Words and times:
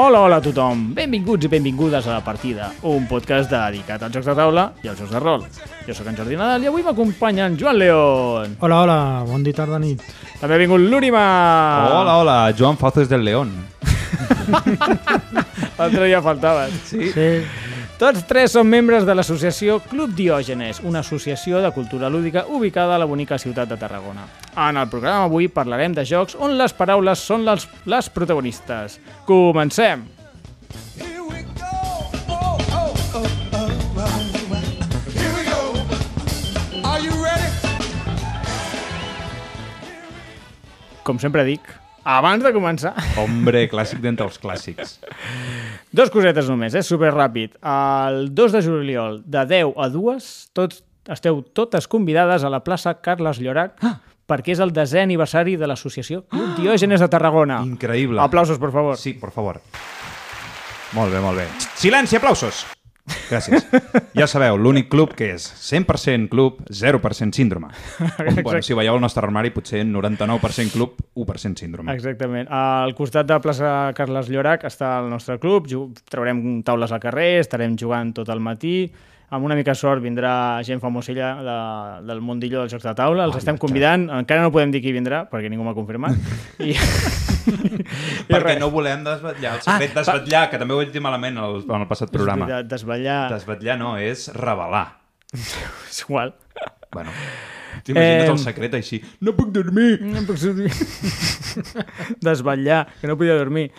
Hola, 0.00 0.20
hola 0.20 0.36
a 0.38 0.40
tothom. 0.40 0.92
Benvinguts 0.94 1.48
i 1.48 1.48
benvingudes 1.50 2.06
a 2.06 2.12
La 2.12 2.20
Partida, 2.22 2.68
un 2.86 3.08
podcast 3.10 3.50
dedicat 3.50 4.04
als 4.06 4.14
jocs 4.14 4.28
de 4.30 4.34
taula 4.38 4.68
i 4.84 4.90
als 4.92 5.00
jocs 5.02 5.10
de 5.10 5.22
rol. 5.24 5.42
Jo 5.88 5.96
sóc 5.96 6.06
en 6.06 6.14
Jordi 6.20 6.36
Nadal 6.38 6.62
i 6.62 6.68
avui 6.70 6.84
m'acompanya 6.86 7.48
en 7.50 7.56
Joan 7.58 7.80
León. 7.80 8.54
Hola, 8.62 8.78
hola, 8.84 8.98
bon 9.26 9.42
dia, 9.42 9.56
tarda, 9.58 9.80
nit. 9.82 9.98
També 10.38 10.54
ha 10.54 10.60
vingut 10.62 10.84
l'Úrima. 10.86 11.24
Hola, 11.96 12.14
hola, 12.22 12.36
Joan 12.54 12.78
Fauces 12.78 13.10
del 13.10 13.26
León. 13.26 13.50
L'altre 15.78 16.06
dia 16.06 16.22
faltaves. 16.22 16.78
Sí. 16.92 17.10
Sí, 17.10 17.28
Tots 17.98 18.22
tres 18.30 18.52
són 18.54 18.68
membres 18.70 19.02
de 19.02 19.10
l'associació 19.10 19.80
Club 19.82 20.12
Diògenes, 20.14 20.78
una 20.86 21.00
associació 21.02 21.58
de 21.58 21.72
cultura 21.74 22.06
lúdica 22.06 22.44
ubicada 22.46 22.94
a 22.94 22.98
la 23.02 23.08
bonica 23.10 23.34
ciutat 23.42 23.66
de 23.72 23.74
Tarragona. 23.76 24.22
En 24.54 24.76
el 24.78 24.86
programa 24.86 25.24
avui 25.26 25.48
parlarem 25.50 25.96
de 25.96 26.04
jocs 26.06 26.36
on 26.38 26.54
les 26.60 26.70
paraules 26.78 27.18
són 27.18 27.42
les, 27.42 27.66
les 27.90 28.08
protagonistes. 28.14 29.00
Comencem! 29.26 30.04
Here 30.94 31.24
we 31.26 31.42
go. 31.58 31.74
Here 35.18 35.32
we 35.34 35.42
go. 35.50 35.58
Are 36.86 37.02
you 37.02 37.18
ready? 37.18 37.50
Com 41.02 41.18
sempre 41.18 41.42
dic, 41.50 41.66
abans 42.06 42.46
de 42.46 42.54
començar, 42.54 42.94
Hombre, 43.18 43.66
clàssic 43.66 43.98
d'entre 44.06 44.30
els 44.30 44.38
clàssics. 44.38 45.00
dos 45.92 46.12
cosetes 46.12 46.48
només, 46.50 46.74
és 46.74 46.84
eh? 46.84 46.88
super 46.88 47.12
ràpid. 47.14 47.56
El 47.62 48.28
2 48.36 48.56
de 48.56 48.62
juliol, 48.64 49.22
de 49.24 49.44
10 49.48 49.72
a 49.76 49.88
2, 49.94 50.28
tots, 50.56 50.82
esteu 51.08 51.40
totes 51.56 51.88
convidades 51.88 52.44
a 52.44 52.52
la 52.52 52.60
plaça 52.64 52.98
Carles 53.00 53.40
Llorac 53.40 53.78
perquè 54.28 54.52
és 54.52 54.60
el 54.60 54.74
desè 54.76 55.00
aniversari 55.06 55.56
de 55.56 55.68
l'associació 55.70 56.26
Club 56.28 56.58
Diògenes 56.58 57.00
de 57.00 57.08
Tarragona. 57.08 57.62
Increïble. 57.64 58.20
Aplausos, 58.20 58.60
per 58.60 58.72
favor. 58.74 58.98
Sí, 59.00 59.16
per 59.16 59.32
favor. 59.32 59.62
Molt 60.96 61.12
bé, 61.12 61.22
molt 61.24 61.40
bé. 61.40 61.48
Silenci, 61.76 62.20
aplausos! 62.20 62.66
Gràcies. 63.28 63.66
Ja 64.18 64.26
sabeu, 64.30 64.58
l'únic 64.60 64.88
club 64.92 65.14
que 65.16 65.30
és 65.34 65.44
100% 65.62 66.28
club, 66.32 66.62
0% 66.68 67.36
síndrome. 67.36 67.70
Com, 68.16 68.40
bueno, 68.42 68.62
si 68.64 68.76
veieu 68.76 68.96
el 68.96 69.02
nostre 69.04 69.24
armari, 69.26 69.52
potser 69.54 69.84
99% 69.86 70.74
club, 70.74 70.96
1% 71.16 71.64
síndrome. 71.64 71.94
Exactament. 71.94 72.50
Al 72.50 72.94
costat 72.98 73.28
de 73.28 73.38
plaça 73.44 73.74
Carles 73.98 74.30
Llorac 74.32 74.66
està 74.68 74.96
el 75.02 75.12
nostre 75.12 75.38
club, 75.42 75.68
traurem 76.10 76.62
taules 76.66 76.92
al 76.92 77.02
carrer, 77.02 77.38
estarem 77.42 77.76
jugant 77.78 78.14
tot 78.16 78.32
el 78.32 78.42
matí, 78.44 78.90
amb 79.30 79.44
una 79.44 79.54
mica 79.58 79.74
de 79.74 79.78
sort 79.80 80.00
vindrà 80.02 80.32
gent 80.64 80.80
famosilla 80.80 81.34
de, 81.44 81.56
del 82.08 82.20
mundillo 82.24 82.62
dels 82.62 82.72
jocs 82.72 82.86
de 82.88 82.94
taula, 82.96 83.26
els 83.28 83.36
estem 83.36 83.58
convidant, 83.60 84.06
encara 84.20 84.42
no 84.46 84.52
podem 84.54 84.72
dir 84.72 84.80
qui 84.84 84.94
vindrà, 84.96 85.24
perquè 85.28 85.50
ningú 85.52 85.66
m'ha 85.66 85.74
confirmat. 85.76 86.16
I, 86.64 86.72
i 87.48 88.28
Perquè 88.28 88.54
res. 88.54 88.60
no 88.60 88.70
volem 88.72 89.04
desvetllar 89.06 89.54
el 89.58 89.62
secret 89.64 89.92
ah, 89.92 90.00
desvetllar, 90.00 90.42
que 90.52 90.60
també 90.60 90.74
ho 90.76 90.80
vaig 90.80 90.90
dir 90.94 91.02
malament 91.04 91.38
al, 91.40 91.60
en 91.64 91.84
el 91.84 91.88
passat 91.90 92.12
programa. 92.12 92.48
Desvetllar... 92.68 93.20
Desvetllar 93.34 93.78
no, 93.80 93.94
és 94.00 94.28
revelar. 94.36 94.86
És 95.88 96.02
igual. 96.06 96.34
Bueno, 96.92 97.12
t'imagines 97.84 98.24
Eh, 98.28 98.32
el 98.32 98.38
secret 98.40 98.74
així. 98.80 99.02
No 99.20 99.34
puc 99.36 99.52
dormir! 99.52 99.98
No 100.08 100.24
puc 100.28 100.40
sortir. 100.40 100.72
Desvetllar, 102.24 102.86
que 103.00 103.08
no 103.10 103.16
podia 103.20 103.36
dormir. 103.36 103.70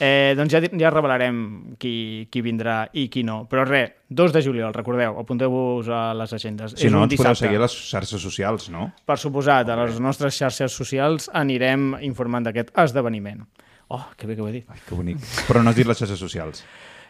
Eh, 0.00 0.34
doncs 0.36 0.52
ja, 0.52 0.60
ja 0.60 0.90
revelarem 0.92 1.74
qui, 1.80 2.26
qui 2.30 2.42
vindrà 2.44 2.88
i 2.92 3.06
qui 3.12 3.22
no. 3.24 3.46
Però 3.48 3.64
res, 3.64 3.94
2 4.08 4.32
de 4.34 4.42
juliol, 4.44 4.74
recordeu, 4.76 5.16
apunteu-vos 5.22 5.88
a 5.88 6.00
les 6.18 6.32
agendes. 6.36 6.74
Si 6.76 6.86
És 6.88 6.92
no, 6.92 7.04
ens 7.04 7.14
podeu 7.14 7.32
dissabte. 7.32 7.44
seguir 7.46 7.60
a 7.60 7.64
les 7.64 7.76
xarxes 7.90 8.20
socials, 8.22 8.68
no? 8.70 8.90
Per 9.08 9.16
suposat, 9.18 9.68
a 9.72 9.78
les 9.84 10.00
nostres 10.00 10.36
xarxes 10.36 10.72
socials 10.76 11.30
anirem 11.32 11.94
informant 12.04 12.44
d'aquest 12.48 12.74
esdeveniment. 12.76 13.46
Oh, 13.88 14.02
que 14.18 14.26
bé 14.26 14.34
que 14.36 14.42
ho 14.42 14.48
he 14.48 14.52
dit. 14.60 14.68
Ai, 14.68 14.80
que 14.86 14.94
bonic. 14.98 15.18
Però 15.48 15.62
no 15.62 15.70
has 15.70 15.76
dit 15.78 15.86
les 15.86 15.96
xarxes 15.98 16.18
socials. 16.20 16.64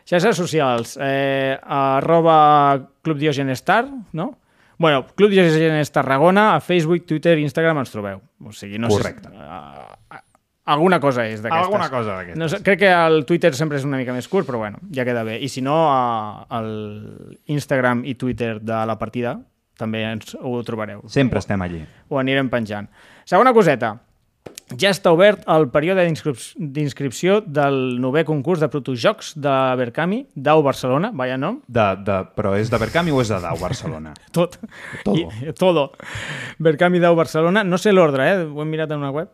Xarxes 0.06 0.36
socials, 0.38 0.96
eh, 1.02 1.58
arroba 1.62 2.90
Club 3.02 3.18
Diogenes 3.18 3.64
Tar, 3.64 3.88
no? 4.12 4.38
Bueno, 4.78 5.06
Club 5.16 5.30
Diogenes 5.30 5.90
Tarragona, 5.90 6.54
a 6.54 6.60
Facebook, 6.60 7.06
Twitter 7.06 7.38
i 7.38 7.42
Instagram 7.48 7.78
ens 7.80 7.90
trobeu. 7.90 8.20
O 8.44 8.52
sigui, 8.52 8.78
no 8.78 8.88
Correcte. 8.92 9.30
sé... 9.30 9.34
Uh, 9.34 9.95
alguna 10.66 10.98
cosa 11.00 11.24
és 11.30 11.40
d'aquestes. 11.42 11.66
Alguna 11.66 11.88
cosa 11.90 12.16
d'aquestes. 12.18 12.38
No 12.58 12.62
crec 12.66 12.80
que 12.84 12.92
el 12.92 13.24
Twitter 13.28 13.52
sempre 13.54 13.78
és 13.80 13.84
una 13.86 13.96
mica 14.00 14.12
més 14.16 14.28
curt, 14.28 14.46
però 14.48 14.58
bueno, 14.62 14.78
ja 14.92 15.04
queda 15.08 15.22
bé. 15.26 15.38
I 15.42 15.48
si 15.48 15.62
no, 15.64 15.76
a, 15.92 16.46
al 16.50 17.38
Instagram 17.46 18.04
i 18.04 18.14
Twitter 18.18 18.56
de 18.60 18.80
la 18.86 18.98
partida 18.98 19.38
també 19.76 20.02
ens, 20.08 20.34
ho 20.40 20.56
trobareu. 20.64 21.02
Sempre 21.12 21.38
estem 21.42 21.60
allí. 21.62 21.82
Ho 22.08 22.18
anirem 22.18 22.48
penjant. 22.52 22.88
Segona 23.28 23.52
coseta. 23.52 23.96
Ja 24.78 24.90
està 24.90 25.12
obert 25.14 25.44
el 25.50 25.68
període 25.70 26.02
d'inscrip- 26.06 26.56
d'inscripció 26.58 27.36
del 27.44 28.00
novè 28.02 28.24
concurs 28.26 28.58
de 28.62 28.66
protojocs 28.70 29.34
de 29.38 29.52
Berkami, 29.78 30.24
Dau 30.34 30.62
Barcelona, 30.66 31.10
vaya 31.14 31.36
nom, 31.38 31.60
De, 31.68 31.84
de, 32.06 32.16
però 32.34 32.54
és 32.58 32.70
de 32.70 32.78
Berkami 32.82 33.12
o 33.14 33.20
és 33.22 33.30
de 33.30 33.38
Dau, 33.42 33.58
Barcelona? 33.62 34.14
tot. 34.34 34.56
Todo. 35.04 35.28
I, 35.42 35.52
todo. 35.54 35.84
Berkami 36.58 36.98
Dau 37.02 37.14
Barcelona, 37.14 37.62
no 37.62 37.78
sé 37.78 37.92
l'ordre, 37.94 38.26
eh? 38.32 38.42
ho 38.46 38.62
hem 38.64 38.70
mirat 38.74 38.90
en 38.90 39.02
una 39.04 39.12
web. 39.14 39.30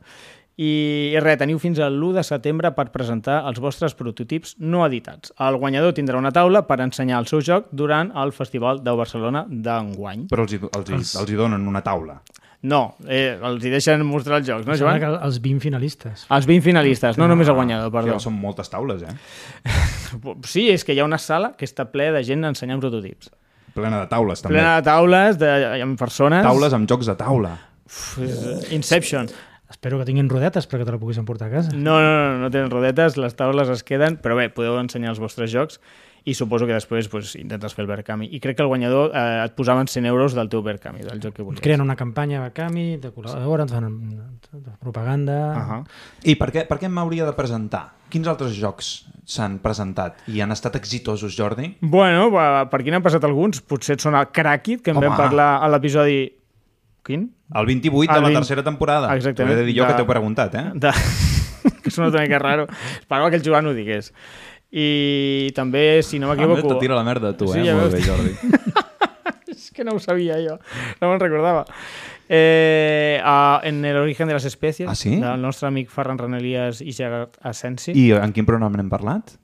I, 0.61 1.13
i 1.15 1.21
res, 1.23 1.39
teniu 1.41 1.57
fins 1.63 1.81
al 1.81 1.97
1 1.97 2.19
de 2.19 2.25
setembre 2.27 2.73
per 2.77 2.91
presentar 2.93 3.39
els 3.49 3.61
vostres 3.63 3.95
prototips 3.97 4.59
no 4.61 4.85
editats. 4.85 5.33
El 5.41 5.57
guanyador 5.63 5.95
tindrà 5.97 6.21
una 6.21 6.33
taula 6.35 6.67
per 6.69 6.83
ensenyar 6.85 7.23
el 7.23 7.31
seu 7.31 7.41
joc 7.41 7.71
durant 7.73 8.13
el 8.21 8.35
Festival 8.37 8.83
Dau 8.85 9.01
Barcelona 9.01 9.47
d'enguany. 9.49 10.29
Però 10.33 10.45
els 10.45 10.53
hi, 10.53 10.61
els, 10.61 10.93
hi, 10.93 11.01
els 11.23 11.33
hi 11.33 11.41
donen 11.41 11.65
una 11.69 11.81
taula. 11.85 12.21
No, 12.63 12.95
eh, 13.11 13.33
els 13.43 13.65
hi 13.67 13.73
deixen 13.73 14.05
mostrar 14.07 14.39
els 14.39 14.47
jocs, 14.47 14.67
no, 14.69 14.77
Joan? 14.79 15.01
que 15.03 15.09
els 15.11 15.41
20 15.43 15.65
finalistes. 15.65 16.27
Els 16.31 16.47
20 16.47 16.63
finalistes, 16.63 17.19
no 17.19 17.27
només 17.27 17.49
el 17.51 17.57
guanyador, 17.59 17.91
perdó. 17.91 18.15
Que 18.15 18.23
són 18.23 18.37
moltes 18.39 18.71
taules, 18.71 19.03
eh? 19.03 19.17
Sí, 20.53 20.69
és 20.71 20.85
que 20.85 20.95
hi 20.95 21.01
ha 21.01 21.07
una 21.09 21.19
sala 21.19 21.55
que 21.59 21.67
està 21.67 21.89
ple 21.91 22.11
de 22.15 22.21
gent 22.23 22.45
ensenyant 22.47 22.83
prototips. 22.83 23.33
Plena 23.75 24.05
de 24.05 24.11
taules, 24.11 24.45
també. 24.45 24.59
Plena 24.59 24.77
de 24.77 24.85
taules, 24.87 25.41
de, 25.41 25.51
amb 25.83 25.99
persones... 25.99 26.45
Taules 26.45 26.77
amb 26.77 26.87
jocs 26.93 27.09
de 27.09 27.17
taula. 27.19 27.57
Uf, 27.89 28.21
Inception. 28.77 29.33
Espero 29.73 29.99
que 29.99 30.05
tinguin 30.05 30.29
rodetes 30.29 30.69
perquè 30.69 30.85
te 30.85 30.93
la 30.93 31.01
puguis 31.01 31.19
emportar 31.21 31.49
a 31.49 31.57
casa. 31.57 31.73
No, 31.73 31.97
no, 32.05 32.13
no, 32.13 32.39
no 32.45 32.51
tenen 32.53 32.71
rodetes, 32.71 33.17
les 33.17 33.37
taules 33.39 33.73
es 33.73 33.83
queden, 33.89 34.19
però 34.21 34.37
bé, 34.37 34.51
podeu 34.53 34.77
ensenyar 34.79 35.15
els 35.15 35.23
vostres 35.23 35.51
jocs 35.53 35.81
i 36.25 36.35
suposo 36.35 36.69
que 36.69 36.75
després 36.77 37.09
pues, 37.11 37.33
intentes 37.39 37.75
fer 37.75 37.83
el 37.83 37.89
Berkami. 37.91 38.29
I 38.31 38.39
crec 38.43 38.59
que 38.59 38.63
el 38.63 38.69
guanyador 38.71 39.11
eh, 39.17 39.43
et 39.43 39.55
posaven 39.59 39.89
100 39.91 40.07
euros 40.07 40.37
del 40.39 40.51
teu 40.53 40.63
Berkami, 40.63 41.03
del 41.07 41.23
joc 41.23 41.35
que 41.39 41.47
volies. 41.47 41.63
Creen 41.65 41.83
una 41.83 41.97
campanya 41.99 42.45
a 42.45 42.53
Cami, 42.55 42.99
de 43.03 43.11
col·laboren, 43.15 43.71
fan 43.73 43.89
de 44.53 44.77
propaganda... 44.79 45.39
Uh 45.57 45.73
-huh. 45.73 45.83
I 46.23 46.37
per 46.37 46.53
què, 46.53 46.67
per 46.69 46.79
què 46.79 46.89
m'hauria 46.89 47.27
de 47.27 47.33
presentar? 47.33 47.95
Quins 48.13 48.29
altres 48.29 48.53
jocs 48.53 49.09
s'han 49.25 49.59
presentat 49.59 50.21
i 50.29 50.41
han 50.41 50.53
estat 50.53 50.77
exitosos, 50.77 51.35
Jordi? 51.35 51.79
Bueno, 51.81 52.31
per 52.69 52.81
aquí 52.81 52.91
n'han 52.91 53.03
passat 53.03 53.25
alguns. 53.25 53.61
Potser 53.61 53.95
et 53.95 54.01
sona 54.01 54.27
Crackit, 54.27 54.83
que 54.83 54.91
en 54.91 54.97
Home. 54.99 55.09
vam 55.09 55.17
parlar 55.17 55.63
a 55.63 55.69
l'episodi... 55.69 56.42
Quin? 57.03 57.33
El 57.55 57.67
28 57.67 58.13
de 58.13 58.19
El 58.19 58.23
la 58.23 58.29
20 58.29 58.41
tercera 58.41 58.63
temporada. 58.63 59.15
Exactament. 59.17 59.51
T'ho 59.51 59.59
he 59.59 59.61
de 59.61 59.67
dir 59.67 59.77
jo 59.81 59.85
De- 59.87 59.93
que 59.93 59.99
t'he 60.03 60.07
preguntat, 60.09 60.55
eh? 60.55 60.65
de... 60.75 60.93
que 61.83 61.91
sona 61.91 62.09
una 62.09 62.23
mica 62.23 62.39
raro. 62.39 62.67
Esperava 63.01 63.31
que 63.31 63.37
el 63.37 63.43
Joan 63.45 63.67
ho 63.67 63.75
digués. 63.75 64.13
I 64.73 65.51
també, 65.55 66.03
si 66.03 66.19
no 66.19 66.31
Ah, 66.31 66.35
m'equivoco... 66.37 66.75
te 66.75 66.81
tira 66.81 66.95
la 66.97 67.05
merda 67.05 67.35
tu, 67.37 67.49
Sí, 67.53 67.59
eh? 67.61 67.67
ja 67.67 67.75
Molt 67.77 67.93
bé, 67.93 68.01
Jordi. 68.07 68.33
És 69.53 69.71
que 69.71 69.85
no 69.85 69.93
ho 69.97 70.01
sabia 70.01 70.39
jo, 70.41 70.55
no 71.03 71.11
me'n 71.11 71.21
recordava. 71.21 71.67
Eh, 72.29 73.21
a, 73.23 73.61
en 73.69 73.85
el 73.85 73.97
origen 74.01 74.29
de 74.29 74.35
les 74.39 74.47
espècies, 74.49 74.89
Ah, 74.89 74.95
sí? 74.97 75.19
del 75.21 75.43
nostre 75.43 75.69
amic 75.69 75.91
Ferran 75.93 76.17
Ranelies 76.17 76.81
i 76.81 76.95
Gerard 76.97 77.37
Asensi. 77.45 77.93
I 77.93 78.13
en 78.17 78.33
quin 78.33 78.47
programa 78.49 78.79
n'hem 78.81 78.89
parlat? 78.89 79.35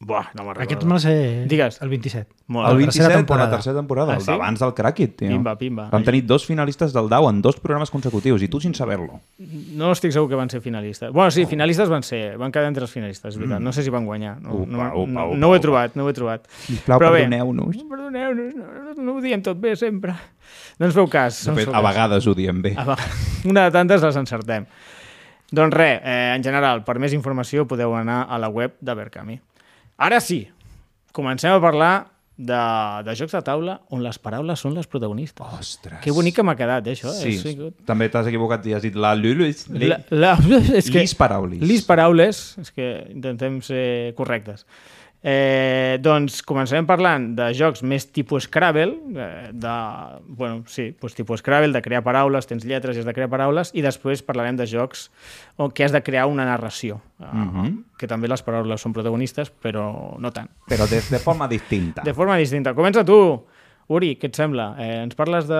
Buah, 0.00 0.30
no 0.32 0.46
me'n. 0.46 0.56
Aquest 0.64 0.84
me 0.88 0.94
la 0.94 0.98
sé 1.02 1.44
Digues. 1.46 1.76
el 1.84 1.90
27. 1.90 2.32
Molt 2.48 2.70
el 2.70 2.76
bé. 2.78 2.84
27 2.86 3.08
de 3.10 3.16
temporada. 3.18 3.50
la 3.50 3.56
tercera 3.56 3.76
temporada, 3.76 4.12
Ah, 4.14 4.16
el 4.16 4.22
sí? 4.22 4.30
d'abans 4.30 4.58
del 4.58 4.72
Crackit, 4.72 5.16
tio. 5.16 5.28
Pimba, 5.28 5.58
pimba. 5.58 5.90
Vam 5.90 6.02
tenir 6.02 6.24
dos 6.24 6.46
finalistes 6.46 6.94
del 6.94 7.10
DAO 7.10 7.28
en 7.28 7.42
dos 7.42 7.60
programes 7.60 7.90
consecutius, 7.90 8.40
i 8.42 8.48
tu 8.48 8.58
sin 8.62 8.72
saber-lo. 8.74 9.20
No 9.76 9.92
estic 9.92 10.12
segur 10.12 10.30
que 10.30 10.36
van 10.40 10.48
ser 10.48 10.62
finalistes. 10.62 11.12
Bueno, 11.12 11.30
sí, 11.30 11.44
finalistes 11.44 11.90
van 11.92 12.02
ser, 12.02 12.38
van 12.38 12.50
quedar 12.50 12.68
entre 12.68 12.84
els 12.84 12.90
finalistes, 12.90 13.34
és 13.34 13.38
veritat. 13.38 13.60
No 13.60 13.72
sé 13.76 13.82
si 13.82 13.90
van 13.90 14.06
guanyar. 14.06 14.40
No, 14.40 14.54
Upa, 14.54 14.66
no, 14.72 14.78
upa, 14.78 15.10
no, 15.12 15.26
upa, 15.28 15.36
no 15.36 15.48
ho 15.50 15.54
he 15.56 15.60
trobat, 15.60 15.94
no 15.96 16.04
ho 16.04 16.08
he 16.08 16.14
trobat. 16.16 16.48
Sisplau, 16.48 16.98
Però 16.98 17.12
bé. 17.12 17.26
perdoneu-nos. 17.28 17.76
Perdoneu-nos, 17.90 18.54
no, 18.56 18.64
no, 18.64 19.02
no 19.04 19.16
ho 19.18 19.20
diem 19.20 19.42
tot 19.42 19.60
bé 19.60 19.76
sempre. 19.76 20.14
No 20.78 20.86
ens 20.86 20.94
feu 20.94 21.06
cas. 21.12 21.44
De 21.44 21.50
no 21.50 21.56
fet, 21.58 21.66
feu 21.68 21.74
a 21.76 21.82
cas. 21.82 21.90
vegades 21.92 22.26
ho 22.26 22.34
diem 22.34 22.62
bé. 22.62 22.74
Una 23.44 23.64
de 23.68 23.70
tantes 23.70 24.00
les 24.00 24.16
encertem. 24.16 24.64
Doncs 25.52 25.74
res, 25.74 26.00
eh, 26.02 26.32
en 26.36 26.42
general, 26.42 26.84
per 26.84 26.98
més 26.98 27.12
informació 27.12 27.66
podeu 27.68 27.92
anar 27.94 28.24
a 28.30 28.38
la 28.38 28.48
web 28.48 28.76
de 28.80 28.94
Berkami. 28.94 29.40
Ara 30.00 30.20
sí, 30.24 30.46
comencem 31.12 31.52
a 31.52 31.60
parlar 31.60 31.92
de, 32.40 32.56
de 33.04 33.14
jocs 33.18 33.34
de 33.36 33.42
taula 33.44 33.74
on 33.92 34.00
les 34.00 34.16
paraules 34.22 34.62
són 34.64 34.72
les 34.72 34.86
protagonistes. 34.88 35.44
Ostres. 35.58 35.98
Que 36.00 36.14
bonic 36.16 36.38
que 36.38 36.44
m'ha 36.46 36.54
quedat, 36.56 36.86
eh, 36.88 36.94
això. 36.96 37.12
Sí, 37.12 37.34
sigut- 37.42 37.82
també 37.84 38.08
t'has 38.08 38.30
equivocat 38.30 38.64
i 38.70 38.72
has 38.78 38.86
dit 38.86 38.96
la 38.96 39.12
Lulus. 39.18 39.66
La, 39.68 39.98
la, 40.08 40.32
és 40.80 40.88
que, 40.88 41.02
Lis 41.04 41.12
paraulis. 41.18 41.60
Lis 41.60 41.84
paraules, 41.84 42.40
és 42.64 42.72
que 42.72 42.88
intentem 43.12 43.60
ser 43.66 44.14
correctes. 44.16 44.64
Eh, 45.22 45.98
doncs 46.00 46.38
començarem 46.48 46.86
parlant 46.88 47.26
de 47.36 47.50
jocs 47.52 47.82
més 47.84 48.06
tipus 48.08 48.46
Scrabble, 48.48 48.94
eh, 49.20 49.50
de, 49.52 49.72
bueno, 50.32 50.62
sí, 50.66 50.94
doncs 50.96 51.14
tipus 51.18 51.42
Scrabble, 51.42 51.74
de 51.76 51.82
crear 51.84 52.00
paraules, 52.06 52.48
tens 52.48 52.64
lletres 52.64 52.96
i 52.96 53.02
has 53.02 53.08
de 53.08 53.12
crear 53.12 53.28
paraules, 53.28 53.68
i 53.76 53.84
després 53.84 54.22
parlarem 54.24 54.56
de 54.56 54.64
jocs 54.70 55.10
on 55.60 55.68
què 55.76 55.84
has 55.84 55.92
de 55.92 56.00
crear 56.02 56.24
una 56.26 56.46
narració, 56.48 57.02
eh, 57.20 57.26
Mhm. 57.34 57.84
que 57.98 58.08
també 58.08 58.28
les 58.28 58.40
paraules 58.42 58.80
són 58.80 58.94
protagonistes, 58.94 59.52
però 59.52 60.16
no 60.18 60.32
tant. 60.32 60.48
Però 60.66 60.88
de, 60.88 61.02
de 61.10 61.18
forma 61.18 61.46
distinta. 61.48 62.00
De 62.02 62.14
forma 62.14 62.36
distinta. 62.36 62.72
Comença 62.74 63.04
tu, 63.04 63.44
Uri, 63.90 64.14
què 64.16 64.28
et 64.30 64.36
sembla? 64.36 64.76
Eh, 64.78 65.02
ens 65.02 65.16
parles 65.18 65.48
de 65.48 65.58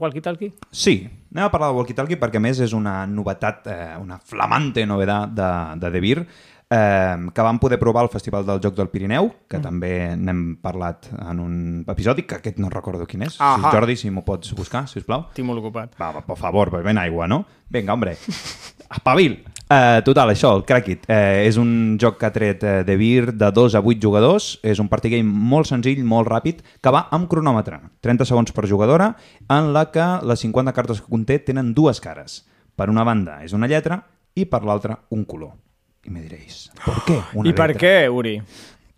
Walkie 0.00 0.20
Talkie? 0.20 0.52
Sí, 0.72 1.08
anem 1.32 1.44
a 1.46 1.50
parlar 1.52 1.68
de 1.70 1.76
Walkie 1.76 1.94
Talkie 1.94 2.18
perquè 2.18 2.40
més 2.42 2.58
és 2.58 2.72
una 2.74 3.06
novetat, 3.06 3.66
eh, 3.70 3.94
una 4.02 4.18
flamante 4.18 4.84
novetat 4.84 5.30
de, 5.30 5.50
de 5.78 5.90
De 5.94 6.00
Beer, 6.00 6.26
eh, 6.70 7.16
que 7.34 7.42
vam 7.42 7.58
poder 7.58 7.78
provar 7.78 8.04
al 8.04 8.12
Festival 8.12 8.46
del 8.46 8.60
Joc 8.62 8.76
del 8.76 8.88
Pirineu, 8.92 9.30
que 9.48 9.58
mm. 9.58 9.64
també 9.64 9.92
n'hem 10.16 10.42
parlat 10.62 11.10
en 11.18 11.40
un 11.40 11.60
episodi, 11.88 12.26
que 12.28 12.38
aquest 12.38 12.58
no 12.62 12.70
recordo 12.72 13.06
quin 13.08 13.26
és. 13.28 13.38
Ahà. 13.40 13.58
Si, 13.58 13.76
Jordi, 13.76 13.96
si 13.96 14.10
m'ho 14.12 14.24
pots 14.26 14.54
buscar, 14.58 14.86
si 14.88 15.00
us 15.00 15.06
plau. 15.08 15.28
Estic 15.32 15.46
molt 15.48 15.62
ocupat. 15.62 15.96
Va, 16.00 16.12
va, 16.16 16.24
per 16.26 16.38
favor, 16.40 16.72
ben 16.84 17.00
aigua, 17.00 17.28
no? 17.30 17.44
Vinga, 17.68 17.94
hombre. 17.94 18.16
Espavil. 18.96 19.40
Uh, 19.68 20.00
total, 20.00 20.32
això, 20.32 20.54
el 20.56 20.64
Crackit. 20.64 21.04
Uh, 21.10 21.44
és 21.44 21.58
un 21.60 21.98
joc 22.00 22.16
que 22.20 22.28
ha 22.28 22.32
tret 22.32 22.62
uh, 22.64 22.78
de 22.88 22.96
Beer 22.96 23.34
de 23.36 23.50
2 23.52 23.76
a 23.76 23.82
8 23.84 24.00
jugadors. 24.00 24.54
És 24.64 24.80
un 24.80 24.88
party 24.88 25.12
game 25.18 25.28
molt 25.28 25.68
senzill, 25.68 26.00
molt 26.08 26.30
ràpid, 26.30 26.64
que 26.80 26.94
va 26.94 27.04
amb 27.12 27.28
cronòmetre. 27.28 27.82
30 28.04 28.28
segons 28.30 28.56
per 28.56 28.64
jugadora, 28.70 29.12
en 29.52 29.74
la 29.76 29.90
que 29.92 30.08
les 30.24 30.46
50 30.46 30.72
cartes 30.72 31.04
que 31.04 31.12
conté 31.12 31.36
tenen 31.44 31.74
dues 31.76 32.00
cares. 32.00 32.46
Per 32.78 32.88
una 32.88 33.04
banda 33.04 33.42
és 33.44 33.52
una 33.52 33.68
lletra 33.68 34.00
i 34.38 34.48
per 34.48 34.64
l'altra 34.64 35.02
un 35.12 35.28
color. 35.28 35.67
I 36.08 36.10
me 36.10 36.22
diréis, 36.24 36.70
¿por 36.84 37.04
qué 37.04 37.20
una 37.34 37.50
I 37.50 37.52
per 37.52 37.68
letra? 37.68 37.80
què, 37.84 38.08
Uri? 38.08 38.38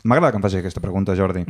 M'agrada 0.06 0.30
que 0.30 0.38
em 0.38 0.44
faci 0.44 0.60
aquesta 0.62 0.80
pregunta, 0.80 1.16
Jordi. 1.18 1.42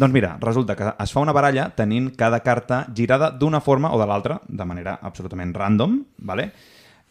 doncs 0.00 0.14
mira, 0.14 0.38
resulta 0.40 0.74
que 0.74 0.88
es 0.98 1.12
fa 1.12 1.20
una 1.20 1.34
baralla 1.36 1.68
tenint 1.76 2.08
cada 2.16 2.40
carta 2.40 2.86
girada 2.96 3.28
d'una 3.30 3.60
forma 3.60 3.92
o 3.92 4.00
de 4.00 4.06
l'altra, 4.08 4.40
de 4.48 4.64
manera 4.64 4.96
absolutament 5.02 5.52
random, 5.54 6.00
vale? 6.18 6.52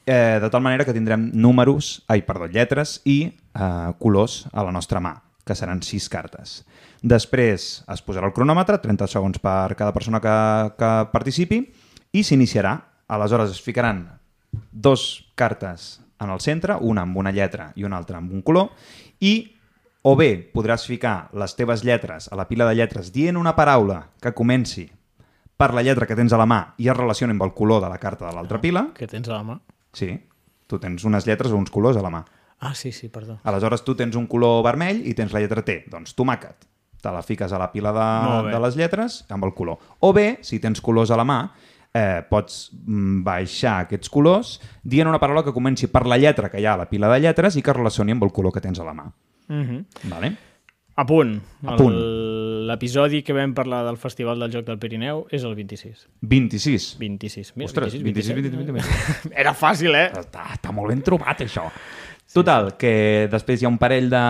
eh, 0.06 0.40
de 0.42 0.50
tal 0.50 0.62
manera 0.62 0.86
que 0.86 0.94
tindrem 0.94 1.30
números, 1.34 2.04
ai, 2.08 2.24
perdó, 2.26 2.48
lletres 2.48 3.00
i 3.06 3.18
eh, 3.30 3.94
colors 4.00 4.44
a 4.52 4.64
la 4.66 4.74
nostra 4.76 5.00
mà, 5.00 5.16
que 5.46 5.56
seran 5.56 5.82
sis 5.84 6.10
cartes. 6.12 6.64
Després 7.04 7.84
es 7.88 8.04
posarà 8.04 8.28
el 8.28 8.36
cronòmetre, 8.36 8.80
30 8.84 9.08
segons 9.12 9.40
per 9.44 9.76
cada 9.80 9.94
persona 9.96 10.22
que, 10.24 10.36
que 10.80 10.92
participi, 11.14 11.62
i 12.14 12.24
s'iniciarà. 12.24 12.78
Aleshores 13.14 13.52
es 13.52 13.62
ficaran 13.62 14.08
dos 14.72 15.30
cartes 15.36 16.03
en 16.24 16.32
el 16.34 16.42
centre, 16.42 16.78
una 16.80 17.04
amb 17.04 17.18
una 17.18 17.32
lletra 17.32 17.72
i 17.76 17.84
una 17.84 17.98
altra 17.98 18.18
amb 18.18 18.34
un 18.34 18.42
color, 18.42 18.72
i 19.20 19.54
o 20.04 20.18
bé 20.20 20.34
podràs 20.52 20.84
ficar 20.88 21.30
les 21.40 21.56
teves 21.56 21.86
lletres 21.88 22.28
a 22.32 22.36
la 22.36 22.48
pila 22.50 22.68
de 22.68 22.76
lletres 22.76 23.14
dient 23.16 23.40
una 23.40 23.56
paraula 23.56 24.10
que 24.22 24.34
comenci 24.36 24.90
per 25.58 25.72
la 25.74 25.84
lletra 25.86 26.08
que 26.10 26.18
tens 26.18 26.34
a 26.34 26.40
la 26.42 26.48
mà 26.50 26.60
i 26.82 26.90
es 26.92 26.98
relacioni 26.98 27.32
amb 27.32 27.46
el 27.46 27.54
color 27.56 27.84
de 27.84 27.92
la 27.92 28.00
carta 28.02 28.28
de 28.28 28.36
l'altra 28.36 28.60
pila. 28.60 28.90
Què 28.98 29.08
tens 29.08 29.30
a 29.30 29.38
la 29.38 29.44
mà? 29.48 29.60
Sí, 29.96 30.12
tu 30.68 30.80
tens 30.82 31.06
unes 31.08 31.28
lletres 31.30 31.54
o 31.54 31.60
uns 31.60 31.72
colors 31.72 32.00
a 32.00 32.04
la 32.04 32.12
mà. 32.12 32.24
Ah, 32.64 32.74
sí, 32.76 32.92
sí, 32.92 33.10
perdó. 33.10 33.38
Aleshores 33.44 33.84
tu 33.84 33.96
tens 33.96 34.16
un 34.16 34.28
color 34.28 34.62
vermell 34.64 35.02
i 35.08 35.14
tens 35.16 35.34
la 35.36 35.42
lletra 35.44 35.64
T. 35.64 35.84
Doncs 35.92 36.16
tomàquet. 36.16 36.68
Te 37.04 37.12
la 37.12 37.22
fiques 37.24 37.52
a 37.52 37.60
la 37.60 37.70
pila 37.72 37.92
de, 37.92 38.08
de 38.50 38.60
les 38.64 38.78
lletres 38.80 39.22
amb 39.32 39.44
el 39.44 39.52
color. 39.56 39.80
O 40.00 40.14
bé, 40.16 40.38
si 40.42 40.62
tens 40.64 40.80
colors 40.82 41.12
a 41.12 41.20
la 41.20 41.26
mà, 41.28 41.40
eh, 41.94 42.24
pots 42.30 42.72
mm, 42.74 43.24
baixar 43.24 43.80
aquests 43.86 44.10
colors 44.10 44.56
dient 44.84 45.08
una 45.08 45.20
paraula 45.22 45.44
que 45.44 45.54
comenci 45.54 45.88
per 45.88 46.06
la 46.08 46.18
lletra 46.18 46.50
que 46.50 46.60
hi 46.60 46.66
ha 46.66 46.74
a 46.74 46.78
la 46.84 46.90
pila 46.90 47.08
de 47.14 47.20
lletres 47.22 47.56
i 47.56 47.62
que 47.62 47.74
relacioni 47.74 48.12
amb 48.16 48.24
el 48.24 48.32
color 48.34 48.52
que 48.54 48.62
tens 48.62 48.80
a 48.80 48.84
la 48.84 48.94
mà. 48.94 49.06
Mm 49.48 49.64
-hmm. 49.64 49.86
Vale? 50.10 50.36
A 50.96 51.06
punt. 51.06 51.42
A 51.66 51.76
punt. 51.76 51.96
El- 51.96 52.68
L'episodi 52.68 53.24
que 53.24 53.34
vam 53.34 53.54
parlar 53.54 53.84
del 53.86 53.98
Festival 53.98 54.40
del 54.40 54.52
Joc 54.54 54.66
del 54.66 54.80
Pirineu 54.80 55.26
és 55.30 55.44
el 55.44 55.54
26. 55.54 56.08
26. 56.22 56.96
26. 56.98 57.54
Mira, 57.58 57.66
Ostres, 57.66 57.94
26, 58.02 58.36
27, 58.36 58.72
27. 58.72 59.30
Era 59.36 59.54
fàcil, 59.54 59.94
eh? 59.96 60.12
Està, 60.14 60.46
està 60.54 60.72
molt 60.72 60.88
ben 60.88 61.02
trobat, 61.02 61.42
això. 61.42 61.70
Total, 62.34 62.72
que 62.82 63.28
després 63.30 63.62
hi 63.62 63.68
ha 63.68 63.70
un 63.70 63.78
parell 63.78 64.08
de, 64.10 64.24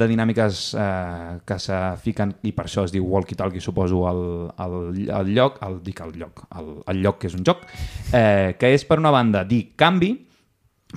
de 0.00 0.06
dinàmiques 0.08 0.60
eh, 0.72 1.38
que 1.44 1.58
se 1.60 1.78
fiquen, 2.00 2.32
i 2.48 2.54
per 2.56 2.64
això 2.64 2.86
es 2.88 2.94
diu 2.94 3.04
walkie-talkie, 3.12 3.60
suposo, 3.60 4.06
el, 4.08 4.22
el, 4.64 4.76
el 5.20 5.32
lloc, 5.36 5.58
el, 5.66 5.76
dic 5.84 6.00
el 6.00 6.14
lloc, 6.16 6.46
el, 6.56 6.70
el 6.88 7.02
lloc 7.04 7.20
que 7.20 7.28
és 7.28 7.36
un 7.36 7.44
joc, 7.44 7.66
eh, 8.16 8.54
que 8.56 8.72
és 8.72 8.86
per 8.88 8.96
una 9.02 9.12
banda 9.12 9.44
dir 9.44 9.66
canvi, 9.76 10.14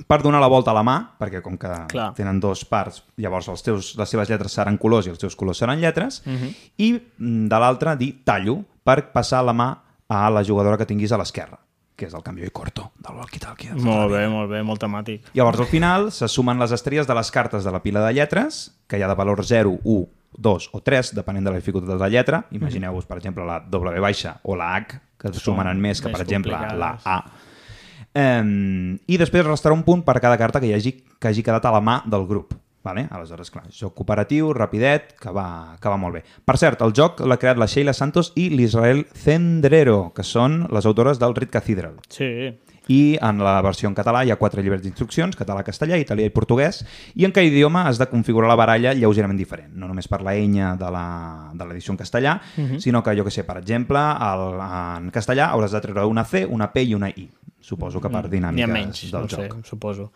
per 0.08 0.22
donar 0.24 0.40
la 0.44 0.52
volta 0.52 0.72
a 0.72 0.78
la 0.80 0.84
mà, 0.88 0.96
perquè 1.20 1.42
com 1.44 1.60
que 1.60 1.74
Clar. 1.92 2.10
tenen 2.16 2.40
dos 2.44 2.64
parts, 2.68 3.02
llavors 3.20 3.52
els 3.52 3.64
teus, 3.64 3.92
les 4.00 4.16
seves 4.16 4.32
lletres 4.32 4.56
seran 4.56 4.80
colors 4.80 5.08
i 5.08 5.14
els 5.14 5.20
teus 5.20 5.36
colors 5.36 5.60
seran 5.60 5.84
lletres, 5.84 6.22
i 6.78 6.94
mm, 6.96 7.48
de 7.52 7.60
l'altra 7.60 7.96
dir 8.00 8.14
tallo, 8.24 8.62
per 8.86 9.12
passar 9.12 9.44
la 9.44 9.56
mà 9.56 9.70
a 10.08 10.28
la 10.30 10.44
jugadora 10.48 10.78
que 10.78 10.88
tinguis 10.88 11.12
a 11.12 11.20
l'esquerra, 11.20 11.60
que 11.96 12.10
és 12.10 12.14
el 12.14 12.24
canvi 12.24 12.50
corto 12.52 12.90
del 13.00 13.16
walkie-talkie. 13.22 13.74
de 13.74 13.82
Molt 13.84 14.12
bé, 14.12 14.26
molt 14.32 14.52
bé, 14.52 14.62
molt 14.68 14.82
temàtic. 14.84 15.32
Llavors, 15.34 15.62
al 15.64 15.70
final, 15.72 16.12
se 16.12 16.28
sumen 16.28 16.60
les 16.60 16.74
estrelles 16.76 17.08
de 17.08 17.16
les 17.16 17.32
cartes 17.32 17.64
de 17.64 17.72
la 17.72 17.82
pila 17.84 18.04
de 18.06 18.14
lletres, 18.14 18.76
que 18.88 19.00
hi 19.00 19.06
ha 19.06 19.10
de 19.12 19.16
valor 19.16 19.44
0, 19.46 19.80
1, 19.84 20.06
2 20.38 20.70
o 20.74 20.82
3, 20.84 21.14
depenent 21.16 21.48
de 21.48 21.56
la 21.56 21.62
dificultat 21.62 21.96
de 21.96 22.00
la 22.02 22.12
lletra. 22.12 22.44
Imagineu-vos, 22.52 23.08
per 23.08 23.18
exemple, 23.22 23.48
la 23.48 23.62
W 23.72 24.04
baixa 24.04 24.38
o 24.44 24.56
la 24.60 24.76
H, 24.76 25.00
que 25.18 25.32
es 25.32 25.42
sumen 25.42 25.72
més 25.80 26.04
que, 26.04 26.12
per 26.12 26.22
exemple, 26.26 26.60
la. 26.76 26.96
A. 27.06 27.20
Um, 28.16 28.96
I 29.12 29.18
després 29.20 29.44
restarà 29.48 29.76
un 29.76 29.84
punt 29.84 30.04
per 30.08 30.20
cada 30.24 30.38
carta 30.40 30.62
que 30.64 30.70
hi 30.70 30.76
hagi, 30.76 30.94
que 31.20 31.32
hagi 31.32 31.44
quedat 31.44 31.66
a 31.68 31.74
la 31.76 31.82
mà 31.84 32.02
del 32.08 32.28
grup. 32.28 32.56
Vale? 32.86 33.08
Aleshores, 33.10 33.50
clar, 33.50 33.64
joc 33.74 33.96
cooperatiu, 33.98 34.52
rapidet, 34.54 35.16
que 35.18 35.32
va, 35.34 35.76
que 35.82 35.90
va 35.90 35.98
molt 35.98 36.20
bé. 36.20 36.24
Per 36.46 36.54
cert, 36.62 36.84
el 36.86 36.94
joc 36.94 37.24
l'ha 37.26 37.38
creat 37.42 37.58
la 37.58 37.66
Sheila 37.66 37.94
Santos 37.98 38.32
i 38.38 38.52
l'Israel 38.54 39.08
Zendrero, 39.18 40.12
que 40.14 40.22
són 40.24 40.68
les 40.70 40.86
autores 40.86 41.18
del 41.20 41.34
Rit 41.36 41.50
Cathedral. 41.50 41.96
Sí. 42.14 42.30
I 42.94 43.18
en 43.18 43.40
la 43.42 43.56
versió 43.66 43.90
en 43.90 43.96
català 43.98 44.22
hi 44.22 44.30
ha 44.30 44.36
quatre 44.38 44.62
llibres 44.62 44.84
d'instruccions, 44.84 45.34
català, 45.36 45.64
castellà, 45.66 45.98
italià 45.98 46.28
i 46.30 46.34
portuguès, 46.36 46.84
i 47.18 47.26
en 47.26 47.32
cada 47.34 47.48
idioma 47.50 47.88
has 47.90 47.98
de 47.98 48.06
configurar 48.12 48.48
la 48.52 48.56
baralla 48.60 48.94
lleugerament 48.94 49.40
diferent, 49.42 49.72
no 49.74 49.88
només 49.90 50.06
per 50.08 50.22
la 50.22 50.36
enya 50.38 50.76
de 50.78 50.92
la- 50.94 51.50
de 51.58 51.66
l'edició 51.66 51.92
en 51.94 51.98
castellà, 51.98 52.36
uh 52.58 52.62
-huh. 52.62 52.80
sinó 52.80 53.02
que, 53.02 53.16
jo 53.18 53.24
que 53.24 53.32
sé, 53.32 53.44
per 53.44 53.58
exemple, 53.58 53.98
el, 53.98 54.62
en 55.02 55.10
castellà 55.12 55.50
hauràs 55.52 55.72
de 55.72 55.82
treure 55.82 56.06
una 56.06 56.24
C, 56.24 56.46
una 56.46 56.72
P 56.72 56.84
i 56.84 56.94
una 56.94 57.10
I. 57.10 57.28
Suposo 57.60 58.00
que 58.00 58.10
per 58.10 58.26
N'hi 58.30 58.38
dinàmiques 58.38 58.70
menys, 58.70 59.12
del 59.12 59.22
no 59.22 59.28
joc. 59.28 59.40
sé, 59.42 59.50
suposo. 59.64 60.12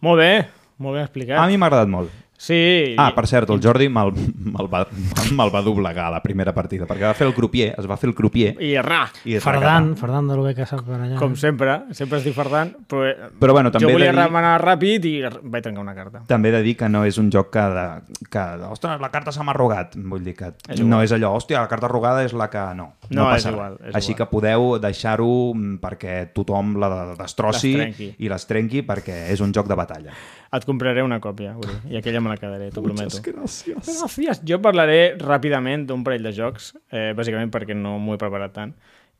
Molt 0.00 0.18
bé, 0.18 0.48
molt 0.82 0.98
ben 0.98 1.06
explicat. 1.06 1.38
A 1.38 1.46
mi 1.48 1.56
m'ha 1.56 1.70
agradat 1.70 1.88
molt. 1.88 2.10
Sí. 2.42 2.96
Ah, 2.98 3.12
per 3.14 3.22
cert, 3.30 3.46
el 3.54 3.60
Jordi 3.62 3.86
me'l 3.86 4.08
me 4.18 4.64
va, 4.66 4.80
me 5.30 5.44
va 5.52 5.60
doblegar 5.62 6.08
a 6.08 6.10
la 6.16 6.18
primera 6.24 6.50
partida, 6.52 6.88
perquè 6.90 7.04
va 7.06 7.12
fer 7.14 7.28
el 7.28 7.34
crupier, 7.36 7.68
es 7.78 7.86
va 7.86 7.94
fer 8.00 8.08
el 8.10 8.16
crupier, 8.18 8.56
I 8.58 8.72
errar. 8.80 9.04
i 9.30 9.36
es 9.38 9.44
va 9.44 9.52
Fardant, 9.52 9.92
Fardant 10.00 10.26
de 10.32 10.54
que 10.58 10.66
sap 10.66 10.82
per 10.88 10.96
allà. 10.96 11.20
Com 11.20 11.36
sempre, 11.38 11.76
sempre 11.94 12.18
estic 12.18 12.34
fardant, 12.34 12.72
però, 12.90 13.04
eh, 13.12 13.28
Però 13.38 13.54
bueno, 13.54 13.70
també 13.70 13.86
jo 13.86 13.92
volia 13.94 14.10
dir- 14.10 14.18
remenar 14.18 14.56
ràpid 14.60 15.06
i 15.06 15.14
vaig 15.22 15.62
trencar 15.62 15.84
una 15.84 15.94
carta. 15.94 16.24
També 16.26 16.48
he 16.50 16.56
de 16.56 16.62
dir 16.66 16.74
que 16.82 16.88
no 16.90 17.04
és 17.06 17.16
un 17.22 17.30
joc 17.30 17.52
que, 17.54 17.62
de, 17.78 17.86
que 18.28 18.44
ostres, 18.72 18.98
la 19.00 19.12
carta 19.14 19.30
se 19.30 19.44
m'ha 19.46 19.54
arrugat. 19.54 19.94
Vull 19.94 20.24
dir 20.26 20.34
que 20.34 20.50
És 20.66 20.80
no 20.80 20.96
igual. 20.98 21.04
és 21.04 21.12
allò, 21.12 21.30
hòstia, 21.38 21.60
la 21.62 21.68
carta 21.70 21.86
arrugada 21.86 22.24
és 22.26 22.32
la 22.34 22.50
que... 22.50 22.58
No, 22.74 22.96
no, 23.08 23.22
No, 23.22 23.24
passa 23.30 23.50
és 23.50 23.54
igual, 23.54 23.78
és 23.86 23.94
Així 23.94 24.12
igual. 24.16 24.26
que 24.26 24.30
podeu 24.34 24.78
deixar-ho 24.80 25.30
mm, 25.54 25.78
perquè 25.78 26.32
tothom 26.34 26.74
la 26.80 26.88
de- 26.90 27.16
destrossi 27.22 27.76
Les 27.76 28.00
i 28.18 28.28
les 28.28 28.46
trenqui 28.50 28.82
perquè 28.82 29.28
és 29.30 29.38
un 29.40 29.52
joc 29.54 29.68
de 29.70 29.76
batalla. 29.78 30.10
Et 30.52 30.64
compraré 30.68 31.00
una 31.00 31.16
còpia, 31.24 31.54
Uri, 31.56 31.74
i 31.94 31.96
aquella 31.96 32.20
me 32.20 32.28
la 32.28 32.36
quedaré, 32.36 32.66
t'ho 32.74 32.82
prometo. 32.84 33.22
gràcies. 33.24 33.86
Gràcies. 33.88 34.42
Jo 34.44 34.58
parlaré 34.60 35.14
ràpidament 35.16 35.86
d'un 35.88 36.02
parell 36.04 36.28
de 36.28 36.32
jocs, 36.36 36.74
eh, 36.92 37.14
bàsicament 37.16 37.48
perquè 37.54 37.72
no 37.76 37.94
m'ho 37.98 38.18
he 38.18 38.20
preparat 38.20 38.52
tant. 38.52 38.74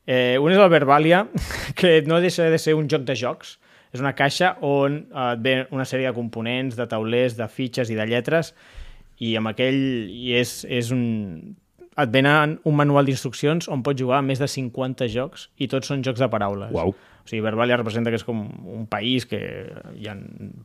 Eh, 0.05 0.37
un 0.37 0.51
és 0.51 0.59
el 0.61 0.69
Verbalia, 0.69 1.23
que 1.79 2.03
no 2.05 2.19
deixa 2.21 2.49
de 2.53 2.59
ser 2.59 2.75
un 2.77 2.87
joc 2.91 3.07
de 3.07 3.15
jocs. 3.17 3.57
És 3.93 4.01
una 4.01 4.13
caixa 4.13 4.57
on 4.61 4.99
eh, 5.09 5.33
et 5.33 5.41
ve 5.41 5.55
una 5.71 5.85
sèrie 5.89 6.05
de 6.05 6.13
components, 6.13 6.77
de 6.77 6.85
taulers, 6.89 7.35
de 7.37 7.47
fitxes 7.49 7.89
i 7.89 7.97
de 7.97 8.05
lletres, 8.05 8.53
i 9.17 9.35
amb 9.39 9.49
aquell 9.53 9.81
i 10.09 10.35
és, 10.37 10.63
és 10.69 10.91
un... 10.93 11.55
et 11.97 12.09
venen 12.13 12.59
un 12.65 12.75
manual 12.77 13.05
d'instruccions 13.05 13.69
on 13.69 13.83
pots 13.85 14.01
jugar 14.01 14.19
a 14.21 14.25
més 14.25 14.41
de 14.41 14.47
50 14.49 15.09
jocs 15.13 15.49
i 15.61 15.67
tots 15.69 15.89
són 15.89 16.05
jocs 16.05 16.21
de 16.21 16.29
paraules. 16.29 16.71
Uau. 16.73 16.93
O 17.23 17.29
sigui, 17.29 17.39
Verbalia 17.39 17.77
representa 17.79 18.11
que 18.11 18.17
és 18.19 18.23
com 18.27 18.41
un 18.67 18.83
país 18.91 19.23
que 19.23 19.37
hi 19.95 20.09
ha 20.11 20.15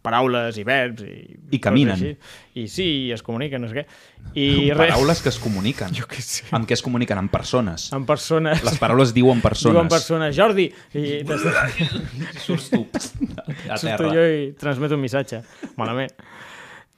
paraules 0.03 0.57
i 0.59 0.65
verbs 0.67 1.05
i, 1.07 1.37
I 1.55 1.61
caminen. 1.63 1.95
així. 1.95 2.11
I 2.59 2.65
sí, 2.67 2.87
i 3.07 3.13
es 3.15 3.23
comuniquen, 3.23 3.63
no 3.63 3.69
sé 3.71 3.77
què. 3.79 3.85
I 4.35 4.49
res, 4.73 4.91
Paraules 4.91 5.23
que 5.23 5.31
es 5.31 5.39
comuniquen. 5.39 5.95
Jo 6.01 6.09
què 6.11 6.19
sé. 6.25 6.49
Amb 6.59 6.67
què 6.67 6.75
es 6.75 6.83
comuniquen? 6.83 7.21
Amb 7.23 7.31
persones. 7.31 7.93
amb 7.95 8.11
persones. 8.11 8.65
Les 8.67 8.81
paraules 8.83 9.15
diuen 9.15 9.39
persones. 9.45 9.77
Diuen 9.77 9.93
persones. 9.93 10.35
Jordi! 10.35 10.67
I. 10.99 11.23
Surts 12.43 12.69
tu 12.75 12.83
a 12.91 13.79
surto 13.79 13.87
terra. 13.87 14.13
jo 14.19 14.27
i 14.27 14.53
transmeto 14.59 14.99
un 14.99 15.07
missatge. 15.07 15.45
Malament. 15.79 16.11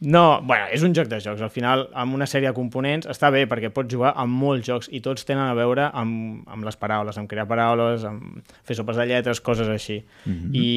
No, 0.00 0.40
bueno, 0.40 0.64
és 0.72 0.80
un 0.80 0.94
joc 0.96 1.10
de 1.10 1.18
jocs. 1.20 1.42
Al 1.44 1.50
final, 1.52 1.82
amb 1.92 2.16
una 2.16 2.24
sèrie 2.24 2.48
de 2.48 2.56
components, 2.56 3.04
està 3.12 3.28
bé 3.32 3.42
perquè 3.48 3.68
pots 3.68 3.92
jugar 3.92 4.14
amb 4.16 4.32
molts 4.32 4.64
jocs 4.64 4.88
i 4.96 5.02
tots 5.04 5.26
tenen 5.28 5.44
a 5.44 5.56
veure 5.58 5.90
amb, 5.92 6.46
amb 6.48 6.64
les 6.64 6.78
paraules, 6.80 7.18
amb 7.20 7.28
crear 7.28 7.44
paraules, 7.50 8.06
amb 8.08 8.40
fer 8.64 8.78
sopes 8.78 8.96
de 8.96 9.06
lletres, 9.10 9.42
coses 9.44 9.68
així. 9.68 9.98
Mm. 10.24 10.32
-hmm. 10.32 10.56
I, 10.56 10.70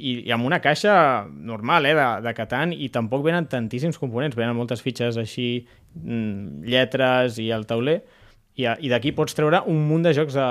i, 0.00 0.14
I 0.28 0.32
amb 0.32 0.48
una 0.48 0.60
caixa 0.60 1.26
normal, 1.28 1.86
eh, 1.86 1.94
de, 1.94 2.08
de 2.24 2.34
Catan, 2.34 2.72
i 2.72 2.88
tampoc 2.88 3.22
venen 3.24 3.46
tantíssims 3.46 3.98
components, 3.98 4.36
venen 4.36 4.56
moltes 4.56 4.80
fitxes 4.80 5.18
així 5.18 5.66
mm, 5.94 6.64
lletres 6.64 7.38
i 7.38 7.50
el 7.50 7.66
tauler, 7.66 8.02
i, 8.56 8.64
i 8.64 8.88
d'aquí 8.88 9.12
pots 9.12 9.34
treure 9.34 9.62
un 9.66 9.86
munt 9.88 10.02
de 10.02 10.14
jocs 10.14 10.34
de 10.34 10.48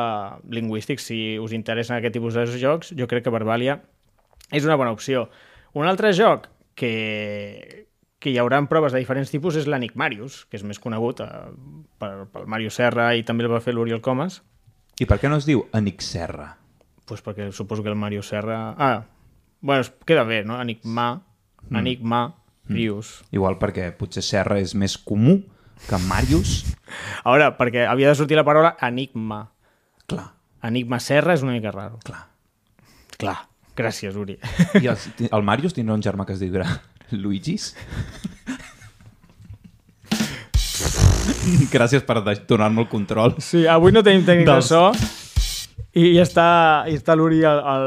lingüístics. 0.50 1.04
Si 1.04 1.40
us 1.40 1.54
interessen 1.54 1.98
aquest 1.98 2.14
tipus 2.14 2.34
de 2.34 2.46
jocs, 2.46 2.94
jo 2.98 3.08
crec 3.08 3.24
que 3.24 3.34
Verbalia 3.34 3.82
és 4.52 4.64
una 4.64 4.76
bona 4.76 4.92
opció. 4.92 5.30
Un 5.74 5.88
altre 5.88 6.14
joc 6.14 6.50
que, 6.76 7.88
que 8.22 8.30
hi 8.30 8.38
haurà 8.38 8.62
proves 8.70 8.94
de 8.94 9.02
diferents 9.02 9.32
tipus 9.34 9.58
és 9.58 9.68
l'Enigmarius, 9.68 10.46
que 10.46 10.60
és 10.60 10.64
més 10.64 10.80
conegut 10.80 11.24
eh, 11.26 11.28
per, 12.00 12.12
pel 12.32 12.48
Mario 12.48 12.70
Serra 12.70 13.12
i 13.18 13.26
també 13.26 13.48
el 13.48 13.52
va 13.52 13.62
fer 13.64 13.74
l'Oriol 13.74 14.02
Comas, 14.06 14.44
I 15.02 15.08
per 15.10 15.18
què 15.18 15.30
no 15.32 15.40
es 15.42 15.48
diu 15.50 15.66
Anic 15.74 16.04
Serra? 16.06 16.58
pues 17.12 17.20
perquè 17.26 17.50
suposo 17.52 17.84
que 17.84 17.90
el 17.90 17.98
Mario 18.00 18.22
Serra... 18.24 18.76
Ah, 18.78 19.04
bueno, 19.60 19.84
queda 20.06 20.24
bé, 20.24 20.46
no? 20.46 20.62
Enigma, 20.62 21.26
Enigma, 21.70 22.38
Rius. 22.70 23.26
Igual 23.36 23.58
perquè 23.60 23.90
potser 23.98 24.24
Serra 24.24 24.62
és 24.62 24.72
més 24.80 24.96
comú 24.96 25.42
que 25.90 26.00
Màrius. 26.08 26.62
A 27.26 27.34
veure, 27.34 27.50
perquè 27.58 27.84
havia 27.90 28.14
de 28.14 28.16
sortir 28.16 28.38
la 28.40 28.46
paraula 28.48 28.78
enigma. 28.88 29.42
Clar, 30.08 30.30
Enigma 30.64 31.02
Serra 31.04 31.34
és 31.36 31.44
una 31.44 31.58
mica 31.58 31.74
raro. 31.74 32.00
clar. 32.06 32.28
Clar. 33.18 33.40
Gràcies, 33.76 34.16
Uri. 34.16 34.38
I 34.80 34.88
el, 34.92 34.98
el 35.32 35.44
Màrius 35.48 35.74
tindrà 35.76 35.96
un 35.96 36.04
germà 36.04 36.26
que 36.28 36.36
es 36.36 36.42
dirà 36.44 36.68
Luigis? 37.18 37.72
Gràcies 41.72 42.04
per 42.06 42.22
de- 42.26 42.36
donar-me 42.48 42.82
el 42.84 42.88
control. 42.92 43.36
Sí, 43.42 43.66
avui 43.68 43.92
no 43.92 44.04
tenim 44.04 44.24
tècnic 44.28 44.46
de 44.48 44.54
Dels- 44.54 44.68
so 44.72 44.92
i, 45.94 46.06
i 46.16 46.20
està, 46.22 46.86
i 46.88 46.96
està 46.98 47.16
l'Uri 47.18 47.44
al, 47.48 47.60
al, 47.60 47.86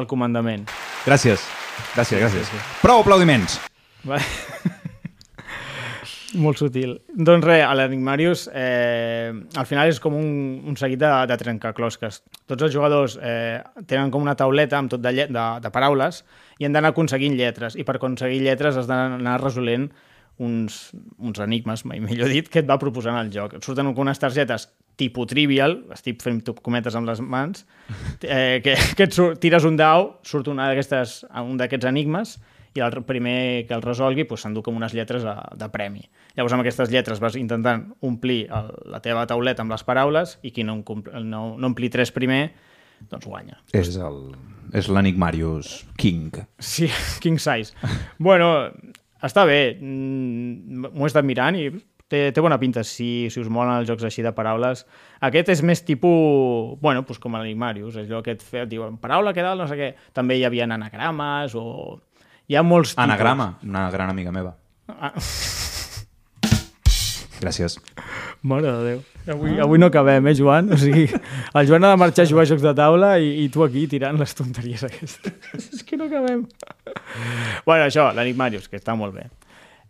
al 0.00 0.06
comandament. 0.10 0.66
Gràcies. 1.06 1.40
Gràcies, 1.94 2.20
gràcies. 2.22 2.46
Prou 2.82 3.00
aplaudiments. 3.04 3.58
Va. 4.08 4.18
Molt 6.36 6.60
sutil. 6.60 6.96
Doncs 7.16 7.44
res, 7.46 7.62
l'Enigmarius 7.78 8.46
eh, 8.52 9.32
al 9.56 9.68
final 9.68 9.88
és 9.88 10.00
com 10.02 10.16
un, 10.18 10.26
un 10.68 10.76
seguit 10.76 11.00
de, 11.00 11.12
de 11.30 11.36
trencaclosques. 11.40 12.20
Tots 12.50 12.66
els 12.66 12.74
jugadors 12.74 13.16
eh, 13.20 13.62
tenen 13.88 14.12
com 14.12 14.24
una 14.26 14.36
tauleta 14.38 14.76
amb 14.80 14.92
tot 14.92 15.02
de, 15.04 15.14
de, 15.32 15.46
de 15.62 15.72
paraules 15.72 16.22
i 16.60 16.68
han 16.68 16.76
d'anar 16.76 16.92
aconseguint 16.92 17.36
lletres. 17.38 17.78
I 17.80 17.86
per 17.88 17.96
aconseguir 17.96 18.42
lletres 18.44 18.76
has 18.76 18.90
d'anar 18.90 19.38
resolent 19.40 19.88
uns, 20.36 20.90
uns 21.16 21.40
enigmes, 21.40 21.86
mai 21.88 22.02
millor 22.04 22.28
dit, 22.32 22.48
que 22.52 22.60
et 22.60 22.68
va 22.68 22.76
proposant 22.80 23.16
el 23.20 23.32
joc. 23.32 23.56
Et 23.56 23.64
surten 23.64 23.88
unes 23.88 24.20
targetes 24.20 24.68
tipus 25.00 25.28
trivial, 25.28 25.78
estic 25.92 26.20
fent 26.24 26.42
cometes 26.64 26.96
amb 26.96 27.08
les 27.08 27.20
mans, 27.20 27.64
eh, 28.22 28.60
que, 28.64 28.76
que 28.96 29.08
et 29.08 29.16
surt, 29.16 29.40
tires 29.40 29.64
un 29.68 29.76
dau, 29.80 30.14
surt 30.24 30.48
una 30.52 30.68
un 30.72 31.56
d'aquests 31.60 31.88
enigmes 31.88 32.36
i 32.76 32.84
el 32.84 32.98
primer 33.08 33.64
que 33.68 33.74
el 33.76 33.84
resolgui 33.84 34.26
doncs, 34.26 34.44
s'endú 34.44 34.62
com 34.62 34.76
unes 34.76 34.94
lletres 34.96 35.24
de, 35.26 35.34
de 35.56 35.68
premi. 35.72 36.04
Llavors 36.36 36.56
amb 36.56 36.64
aquestes 36.64 36.92
lletres 36.92 37.22
vas 37.22 37.38
intentant 37.40 37.88
omplir 38.06 38.44
el, 38.50 38.72
la 38.92 39.02
teva 39.04 39.26
tauleta 39.26 39.64
amb 39.64 39.74
les 39.74 39.84
paraules 39.86 40.38
i 40.42 40.52
qui 40.52 40.66
no, 40.66 40.82
no, 40.82 41.42
no 41.56 41.72
ompli 41.72 41.90
tres 41.92 42.12
primer, 42.14 42.50
doncs 43.10 43.26
guanya. 43.26 43.60
És 43.76 43.96
el 43.96 44.22
és 44.74 44.88
l'Enigmarius 44.90 45.84
King. 46.00 46.32
Sí, 46.58 46.88
king 47.22 47.38
size. 47.38 47.74
bueno, 48.18 48.70
està 49.22 49.46
bé. 49.46 49.76
Mm, 49.80 50.88
M'ho 50.90 51.06
he 51.06 51.10
estat 51.10 51.26
mirant 51.26 51.58
i 51.58 51.68
té, 52.10 52.30
té 52.32 52.42
bona 52.42 52.58
pinta 52.62 52.84
si, 52.86 53.28
si 53.32 53.42
us 53.42 53.50
molen 53.52 53.80
els 53.80 53.88
jocs 53.90 54.06
així 54.06 54.24
de 54.26 54.34
paraules. 54.36 54.84
Aquest 55.26 55.52
és 55.56 55.62
més 55.66 55.82
tipus, 55.86 56.76
bueno, 56.82 57.04
doncs 57.06 57.22
com 57.22 57.38
l'Enigmarius, 57.38 57.96
és 58.02 58.10
allò 58.10 58.22
que 58.26 58.36
et, 58.36 58.42
fe, 58.42 58.64
et 58.64 58.70
diuen 58.70 58.98
paraula 59.02 59.34
que 59.36 59.44
dalt, 59.44 59.62
no 59.62 59.70
sé 59.70 59.78
què. 59.78 59.92
També 60.16 60.38
hi 60.38 60.46
havia 60.48 60.68
anagrames 60.68 61.56
o... 61.58 61.96
Hi 62.48 62.56
ha 62.56 62.62
molts 62.62 62.92
tipus. 62.94 63.02
Anagrama, 63.04 63.58
una 63.66 63.88
gran 63.90 64.10
amiga 64.12 64.32
meva. 64.32 64.54
Ah, 64.88 65.12
Gràcies. 67.40 67.76
mare 68.46 68.62
de 68.70 68.84
Déu. 68.86 69.00
Avui, 69.34 69.56
avui 69.60 69.78
no 69.78 69.86
acabem, 69.90 70.26
eh, 70.30 70.34
Joan? 70.38 70.70
O 70.72 70.76
sigui, 70.78 71.08
el 71.58 71.66
Joan 71.68 71.84
ha 71.84 71.90
de 71.90 71.96
marxar 72.00 72.24
a 72.24 72.30
jugar 72.30 72.44
a 72.46 72.48
jocs 72.52 72.62
de 72.62 72.72
taula 72.78 73.10
i, 73.18 73.32
i 73.44 73.48
tu 73.52 73.64
aquí 73.66 73.86
tirant 73.90 74.16
les 74.20 74.34
tonteries 74.38 74.84
aquestes. 74.86 75.34
És 75.74 75.82
que 75.84 75.98
no 75.98 76.06
acabem. 76.06 76.46
bueno, 77.66 77.82
això, 77.88 78.06
l'Enigmarius, 78.14 78.68
que 78.70 78.78
està 78.78 78.94
molt 78.96 79.14
bé. 79.18 79.26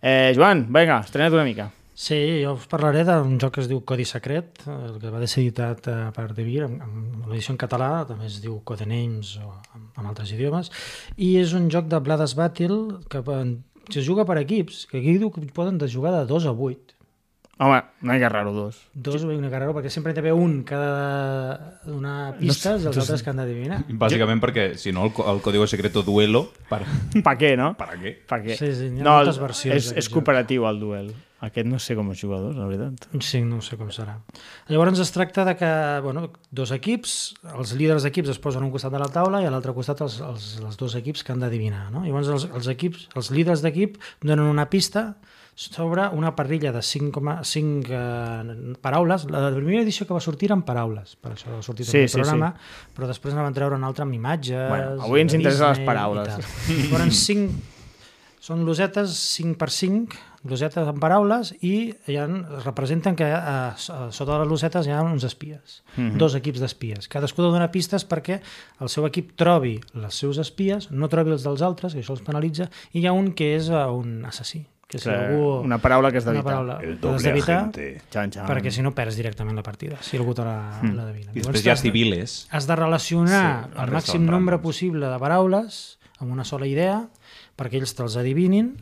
Eh, 0.01 0.33
Joan, 0.37 0.65
vinga, 0.73 1.03
estrena't 1.05 1.37
una 1.37 1.45
mica. 1.45 1.69
Sí, 1.97 2.17
jo 2.43 2.51
us 2.53 2.67
parlaré 2.69 3.07
d'un 3.09 3.39
joc 3.41 3.55
que 3.57 3.63
es 3.63 3.71
diu 3.71 3.79
Codi 3.89 4.05
Secret, 4.05 4.67
el 4.69 4.99
que 5.01 5.09
va 5.09 5.23
ser 5.25 5.41
editat 5.47 5.87
eh, 5.89 5.95
per 6.13 6.27
Devir, 6.37 6.67
amb, 6.67 6.83
amb 6.85 7.31
l'edició 7.31 7.55
en 7.55 7.61
català, 7.63 7.89
també 8.05 8.29
es 8.29 8.37
diu 8.45 8.59
Codenames 8.69 9.31
o 9.41 9.49
amb, 9.49 9.87
amb 9.95 10.11
altres 10.11 10.35
idiomes, 10.37 10.69
i 11.17 11.39
és 11.41 11.57
un 11.57 11.71
joc 11.73 11.89
de 11.89 12.03
Blades 12.05 12.37
Battle 12.37 13.01
que 13.09 13.25
es 13.25 14.05
juga 14.05 14.27
per 14.29 14.37
equips, 14.43 14.85
que 14.91 15.01
aquí 15.01 15.17
diu 15.17 15.33
que 15.33 15.41
poden 15.57 15.81
de 15.81 15.89
jugar 15.89 16.13
de 16.19 16.27
2 16.29 16.51
a 16.53 16.53
8. 16.53 16.93
Home, 17.65 17.79
no 18.05 18.13
hi 18.13 18.21
ha 18.21 18.29
raro, 18.29 18.53
dos. 18.53 18.83
Dos 18.93 19.23
o 19.25 19.31
una 19.33 19.49
carrera, 19.49 19.73
perquè 19.73 19.89
sempre 19.89 20.13
hi 20.13 20.13
ha 20.13 20.19
d'haver 20.19 20.35
un 20.37 20.59
que 20.69 20.77
ha 20.77 20.81
de 20.85 21.95
donar 21.95 22.17
pistes 22.37 22.85
i 22.85 22.91
els 22.91 22.99
altres 23.01 23.25
que 23.25 23.33
han 23.33 23.41
d'adivinar. 23.41 23.79
Bàsicament 24.03 24.43
perquè, 24.45 24.67
si 24.77 24.93
no, 24.93 25.07
el, 25.09 25.15
el 25.33 25.41
Código 25.41 25.65
Secreto 25.65 26.05
Duelo... 26.05 26.51
Per... 26.69 26.83
Pa 27.25 27.33
què, 27.41 27.55
no? 27.57 27.73
Per 27.81 27.89
què? 27.97 28.13
Pa 28.29 28.43
què? 28.45 28.59
Sí, 28.61 28.69
sí, 28.77 28.91
n'hi 28.93 29.01
ha 29.01 29.09
no, 29.09 29.15
moltes 29.23 29.41
versions 29.41 29.79
És, 29.79 29.89
és 30.05 30.13
cooperatiu, 30.13 30.69
el 30.69 30.83
duel. 30.85 31.09
Aquest 31.47 31.69
no 31.69 31.79
sé 31.83 31.95
com 31.99 32.11
els 32.11 32.21
jugadors, 32.21 32.57
la 32.59 32.67
veritat. 32.67 33.07
Sí, 33.23 33.43
no 33.47 33.61
sé 33.63 33.79
com 33.79 33.91
serà. 33.95 34.17
Llavors 34.73 35.01
es 35.03 35.13
tracta 35.15 35.45
de 35.47 35.55
que 35.61 35.71
bueno, 36.05 36.27
dos 36.51 36.73
equips, 36.75 37.17
els 37.55 37.77
líders 37.79 38.07
d'equips 38.07 38.35
es 38.35 38.43
posen 38.43 38.65
a 38.65 38.67
un 38.67 38.75
costat 38.75 38.95
de 38.95 39.03
la 39.03 39.11
taula 39.13 39.43
i 39.45 39.49
a 39.49 39.53
l'altre 39.55 39.75
costat 39.77 40.03
els, 40.07 40.19
els, 40.25 40.51
els 40.65 40.81
dos 40.81 40.97
equips 40.99 41.23
que 41.23 41.35
han 41.35 41.45
d'adivinar. 41.45 41.87
No? 41.95 42.05
Llavors 42.07 42.33
els, 42.35 42.49
els, 42.51 42.71
equips, 42.73 43.09
els 43.15 43.33
líders 43.35 43.63
d'equip 43.65 44.01
donen 44.25 44.47
una 44.49 44.69
pista 44.73 45.13
sobre 45.57 46.09
una 46.13 46.35
parrilla 46.37 46.71
de 46.71 46.83
5, 46.83 47.23
eh, 47.89 48.75
paraules. 48.81 49.25
La 49.31 49.49
primera 49.55 49.81
edició 49.83 50.07
que 50.07 50.13
va 50.13 50.21
sortir 50.21 50.51
eren 50.51 50.67
paraules, 50.69 51.17
per 51.17 51.33
això 51.33 51.55
ha 51.57 51.63
sortit 51.65 51.89
Sí, 51.89 51.93
sí, 51.93 52.03
el 52.03 52.11
sí, 52.13 52.21
programa, 52.21 52.53
però 52.95 53.09
després 53.09 53.33
en 53.33 53.41
van 53.41 53.57
treure 53.57 53.79
una 53.81 53.89
altra 53.89 54.05
amb 54.05 54.19
imatges... 54.19 54.69
Bueno, 54.69 55.01
avui 55.09 55.25
ens 55.25 55.33
de 55.33 55.41
interessen 55.41 55.73
les 55.73 55.81
paraules. 55.89 56.53
Llavors, 56.69 57.23
5, 57.25 57.76
són 58.47 58.63
losetes 58.63 59.15
5 59.35 59.57
per 59.59 59.73
5, 59.75 60.19
losetes 60.47 60.87
amb 60.87 61.01
paraules, 61.03 61.51
i 61.67 61.91
es 62.07 62.63
representen 62.63 63.17
que 63.19 63.27
a, 63.27 63.41
a, 63.75 63.97
sota 64.15 64.37
de 64.37 64.45
les 64.45 64.51
losetes 64.53 64.87
hi 64.87 64.95
ha 64.95 65.01
uns 65.03 65.27
espies, 65.27 65.81
dos 66.21 66.37
equips 66.39 66.63
d'espies. 66.63 67.11
Cadascú 67.11 67.43
de 67.43 67.51
donar 67.51 67.73
pistes 67.75 68.07
perquè 68.07 68.39
el 68.79 68.93
seu 68.93 69.09
equip 69.09 69.35
trobi 69.41 69.81
els 69.99 70.23
seus 70.23 70.39
espies, 70.39 70.93
no 70.93 71.11
trobi 71.11 71.35
els 71.35 71.47
dels 71.47 71.65
altres, 71.67 71.97
que 71.97 72.05
això 72.05 72.15
els 72.15 72.23
penalitza, 72.27 72.71
i 72.93 73.03
hi 73.03 73.11
ha 73.11 73.17
un 73.17 73.33
que 73.35 73.57
és 73.57 73.73
eh, 73.73 73.83
un 73.91 74.23
assassí. 74.31 74.63
Que 74.87 75.01
si 75.03 75.11
algú... 75.11 75.65
una 75.67 75.81
paraula 75.83 76.13
que 76.15 76.21
has 76.23 76.29
d'evitar. 76.29 76.61
El 76.87 77.01
doble 77.03 77.33
agente. 77.33 77.89
Xan, 78.07 78.31
xan. 78.31 78.47
perquè 78.47 78.71
si 78.71 78.85
no 78.87 78.95
perds 78.95 79.19
directament 79.19 79.59
la 79.59 79.65
partida, 79.67 79.99
si 79.99 80.15
algú 80.21 80.37
te 80.39 80.47
la, 80.47 80.79
la 80.87 81.09
devina. 81.09 81.33
I 81.33 81.41
Llavors 81.41 81.57
després 81.57 81.67
hi 81.67 81.73
ha 81.73 81.79
civiles. 81.81 82.37
Has 82.55 82.71
de 82.71 82.79
relacionar 82.79 83.43
Sí, 83.43 83.73
el 83.73 83.91
resta 83.91 83.97
màxim 83.97 84.23
nombre 84.23 84.61
randoms. 84.61 84.69
possible 84.71 85.11
de 85.11 85.19
paraules 85.19 85.81
amb 86.21 86.31
una 86.31 86.47
sola 86.47 86.71
idea 86.71 87.01
perquè 87.57 87.81
ells 87.81 87.95
te'ls 87.97 88.17
adivinin 88.17 88.77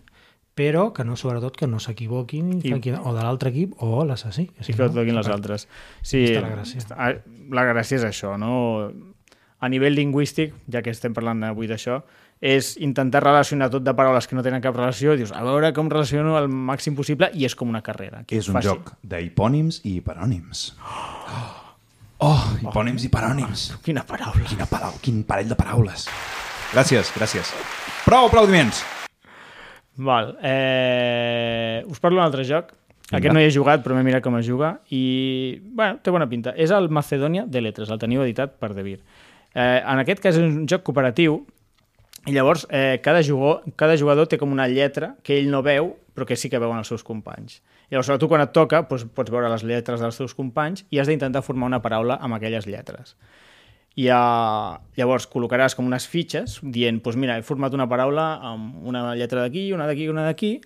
però 0.55 0.93
que 0.95 1.03
no, 1.03 1.17
sobretot, 1.17 1.57
que 1.57 1.67
no 1.67 1.81
s'equivoquin 1.81 2.61
I- 2.63 2.73
o 3.03 3.15
de 3.15 3.23
l'altre 3.23 3.51
equip 3.51 3.73
o 3.83 4.05
l'assassí. 4.05 4.47
que 4.47 4.61
I 4.63 4.65
si 4.65 4.73
que 4.73 4.83
no, 4.85 4.91
toquin 4.93 5.15
les 5.17 5.27
altres. 5.29 5.69
Sí, 6.03 6.27
la 6.35 6.49
gràcia. 6.49 6.79
està- 6.79 7.23
La 7.51 7.65
gràcia 7.65 7.97
és 7.97 8.05
això, 8.05 8.39
no? 8.39 8.93
A 9.59 9.69
nivell 9.69 9.95
lingüístic, 9.97 10.55
ja 10.71 10.83
que 10.83 10.91
estem 10.91 11.13
parlant 11.15 11.43
avui 11.43 11.67
d'això, 11.67 12.03
és 12.41 12.77
intentar 12.77 13.23
relacionar 13.25 13.71
tot 13.71 13.83
de 13.83 13.95
paraules 13.95 14.27
que 14.29 14.37
no 14.37 14.43
tenen 14.43 14.61
cap 14.61 14.77
relació, 14.77 15.17
dius, 15.17 15.33
a 15.33 15.43
veure 15.43 15.73
com 15.73 15.89
relaciono 15.89 16.37
el 16.39 16.49
màxim 16.49 16.95
possible, 16.95 17.31
i 17.35 17.45
és 17.47 17.55
com 17.57 17.69
una 17.69 17.81
carrera. 17.83 18.23
que 18.27 18.37
És 18.39 18.49
un 18.49 18.55
faci- 18.55 18.69
joc 18.69 18.93
d'hipònims 19.03 19.81
i 19.85 19.97
hiperònims. 20.01 20.75
Oh, 22.19 22.45
hipònims 22.63 23.03
i 23.03 23.09
hiperònims. 23.09 23.77
Quina 23.83 24.05
paraula. 24.07 24.45
Quina 24.49 24.67
palau, 24.67 24.93
quin 25.03 25.25
parell 25.25 25.49
de 25.49 25.57
paraules. 25.57 26.07
Gràcies, 26.73 27.11
gràcies. 27.17 27.51
Prou 28.05 28.27
aplaudiments. 28.29 28.83
Val. 29.97 30.35
Eh... 30.45 31.81
Us 31.89 32.01
parlo 32.05 32.19
d'un 32.19 32.27
altre 32.27 32.45
joc. 32.45 32.75
Vinga. 33.09 33.17
Aquest 33.17 33.33
no 33.33 33.41
hi 33.41 33.47
he 33.49 33.55
jugat, 33.55 33.81
però 33.85 33.97
m'he 33.97 34.05
mirat 34.05 34.25
com 34.25 34.37
es 34.37 34.45
juga 34.45 34.75
i, 34.93 35.01
bueno, 35.65 35.97
té 36.05 36.13
bona 36.13 36.27
pinta. 36.29 36.53
És 36.53 36.73
el 36.75 36.91
Macedònia 36.93 37.47
de 37.49 37.63
Letres, 37.65 37.89
el 37.89 38.01
teniu 38.03 38.25
editat 38.25 38.59
per 38.61 38.75
Devir. 38.77 38.99
Eh, 39.55 39.81
en 39.81 40.03
aquest 40.03 40.21
cas 40.21 40.37
és 40.37 40.45
un 40.45 40.67
joc 40.69 40.85
cooperatiu 40.85 41.39
i 42.29 42.35
llavors 42.37 42.67
eh, 42.69 43.01
cada, 43.05 43.23
jugador, 43.25 43.65
cada 43.81 43.97
jugador 44.01 44.29
té 44.29 44.41
com 44.41 44.53
una 44.53 44.69
lletra 44.69 45.15
que 45.25 45.39
ell 45.39 45.49
no 45.53 45.63
veu, 45.65 45.95
però 46.13 46.29
que 46.29 46.37
sí 46.37 46.53
que 46.53 46.61
veuen 46.61 46.81
els 46.81 46.93
seus 46.93 47.05
companys. 47.07 47.63
Llavors, 47.93 48.13
tu 48.21 48.29
quan 48.29 48.45
et 48.45 48.53
toca, 48.53 48.83
doncs, 48.89 49.09
pots 49.17 49.33
veure 49.33 49.49
les 49.53 49.65
lletres 49.65 50.05
dels 50.05 50.21
teus 50.21 50.37
companys 50.37 50.85
i 50.93 51.01
has 51.01 51.09
d'intentar 51.09 51.45
formar 51.45 51.73
una 51.73 51.81
paraula 51.85 52.21
amb 52.21 52.37
aquelles 52.37 52.69
lletres. 52.69 53.17
I 53.95 54.09
uh, 54.11 54.75
llavors 54.99 55.29
col·locaràs 55.31 55.77
com 55.79 55.87
unes 55.87 56.09
fitxes 56.11 56.59
dient, 56.63 56.99
doncs 57.05 57.19
mira, 57.21 57.37
he 57.39 57.45
format 57.47 57.75
una 57.77 57.87
paraula 57.91 58.41
amb 58.43 58.89
una 58.91 59.13
lletra 59.15 59.45
d'aquí, 59.45 59.69
una 59.73 59.87
d'aquí, 59.87 60.09
una 60.11 60.25
d'aquí, 60.27 60.57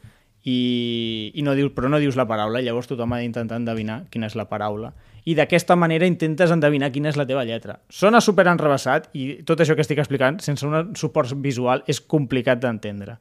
i, 0.49 1.33
i 1.35 1.45
no 1.45 1.53
dius, 1.59 1.75
però 1.77 1.91
no 1.93 2.01
dius 2.01 2.17
la 2.17 2.29
paraula, 2.29 2.63
llavors 2.65 2.89
tothom 2.89 3.13
ha 3.13 3.21
d'intentar 3.21 3.59
endevinar 3.61 4.05
quina 4.13 4.31
és 4.31 4.37
la 4.39 4.49
paraula. 4.49 4.95
I 5.29 5.35
d'aquesta 5.37 5.77
manera 5.77 6.09
intentes 6.09 6.53
endevinar 6.55 6.89
quina 6.95 7.11
és 7.11 7.19
la 7.21 7.27
teva 7.29 7.45
lletra. 7.45 7.83
Sona 7.93 8.23
super 8.25 8.47
enrevessat 8.49 9.11
i 9.13 9.43
tot 9.45 9.61
això 9.61 9.77
que 9.77 9.85
estic 9.85 10.01
explicant, 10.01 10.39
sense 10.41 10.65
un 10.65 10.95
suport 10.97 11.35
visual, 11.45 11.85
és 11.87 12.01
complicat 12.01 12.63
d'entendre. 12.63 13.19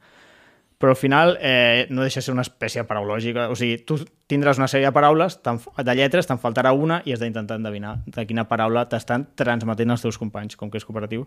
Però 0.78 0.94
al 0.94 1.00
final 1.00 1.38
eh, 1.42 1.88
no 1.90 2.04
deixa 2.06 2.22
de 2.22 2.28
ser 2.28 2.34
una 2.36 2.46
espècie 2.46 2.84
paraulògica. 2.86 3.48
O 3.50 3.56
sigui, 3.58 3.80
tu 3.82 3.98
tindràs 4.30 4.60
una 4.62 4.70
sèrie 4.70 4.86
de 4.86 4.94
paraules, 4.94 5.40
de 5.42 5.96
lletres, 5.98 6.30
te'n 6.30 6.42
faltarà 6.42 6.74
una 6.78 7.02
i 7.06 7.16
has 7.16 7.24
d'intentar 7.24 7.58
endevinar 7.58 7.98
de 8.06 8.26
quina 8.30 8.46
paraula 8.50 8.86
t'estan 8.90 9.26
transmetent 9.36 9.96
els 9.96 10.06
teus 10.06 10.20
companys. 10.22 10.56
Com 10.60 10.70
que 10.70 10.78
és 10.78 10.86
cooperatiu, 10.86 11.26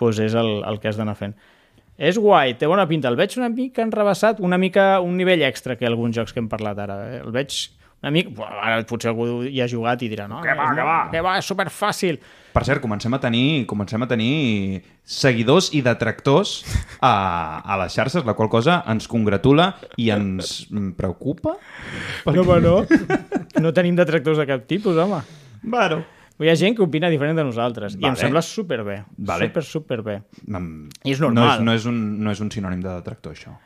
doncs 0.00 0.22
és 0.24 0.36
el, 0.38 0.62
el 0.64 0.80
que 0.80 0.88
has 0.88 1.00
d'anar 1.00 1.18
fent. 1.20 1.36
És 1.98 2.16
guai, 2.16 2.54
té 2.54 2.68
bona 2.70 2.86
pinta. 2.88 3.10
El 3.10 3.18
veig 3.18 3.34
una 3.36 3.50
mica 3.50 3.82
enrebaçat, 3.82 4.40
una 4.40 4.56
mica 4.56 5.00
un 5.04 5.16
nivell 5.18 5.42
extra 5.42 5.76
que 5.76 5.86
alguns 5.86 6.16
jocs 6.16 6.32
que 6.32 6.40
hem 6.40 6.48
parlat 6.48 6.78
ara. 6.78 6.98
Eh? 7.10 7.20
El 7.26 7.34
veig 7.34 7.56
una 8.02 8.10
mica... 8.14 8.30
Buah, 8.34 8.50
Ara 8.68 8.82
potser 8.86 9.10
algú 9.10 9.42
hi 9.48 9.60
ha 9.62 9.66
jugat 9.70 10.02
i 10.06 10.08
dirà 10.12 10.28
no, 10.30 10.40
que 10.44 10.54
va, 10.54 10.68
que 10.76 10.84
va, 10.86 10.98
que 11.12 11.22
va, 11.24 11.36
és 11.40 11.48
superfàcil. 11.50 12.18
Per 12.54 12.62
cert, 12.66 12.80
comencem 12.82 13.12
a 13.14 13.18
tenir, 13.22 13.64
comencem 13.70 14.02
a 14.02 14.08
tenir 14.10 14.82
seguidors 15.04 15.70
i 15.76 15.82
detractors 15.84 16.62
a, 17.00 17.12
a 17.62 17.76
les 17.82 17.94
xarxes, 17.94 18.24
la 18.26 18.34
qual 18.38 18.48
cosa 18.50 18.80
ens 18.90 19.06
congratula 19.10 19.72
i 20.00 20.10
ens 20.14 20.68
preocupa. 20.98 21.56
No, 22.26 22.42
home, 22.42 22.60
no. 22.64 22.76
No 23.62 23.72
tenim 23.76 23.98
detractors 23.98 24.38
de 24.38 24.46
cap 24.48 24.66
tipus, 24.70 24.96
home. 24.98 25.20
Bueno. 25.62 26.02
Hi 26.38 26.46
ha 26.52 26.54
gent 26.54 26.76
que 26.78 26.84
opina 26.86 27.08
diferent 27.10 27.34
de 27.34 27.42
nosaltres 27.42 27.96
i 27.96 27.98
em 27.98 28.12
Vale. 28.12 28.18
sembla 28.20 28.42
superbé. 28.46 29.00
Vale. 29.26 29.48
Super, 29.48 29.62
superbé. 29.66 30.20
Mm, 30.46 30.84
I 31.02 31.14
és 31.16 31.18
No 31.22 31.32
normal. 31.32 31.56
és, 31.58 31.64
no, 31.66 31.74
és 31.74 31.86
un, 31.90 31.96
no 32.22 32.30
és 32.30 32.38
un 32.44 32.50
sinònim 32.54 32.78
de 32.84 32.92
detractor, 32.92 33.34
això. 33.34 33.56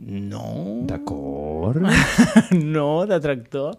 No, 0.00 0.80
D'acord. 0.88 1.82
no, 2.50 3.06
detractor. 3.06 3.76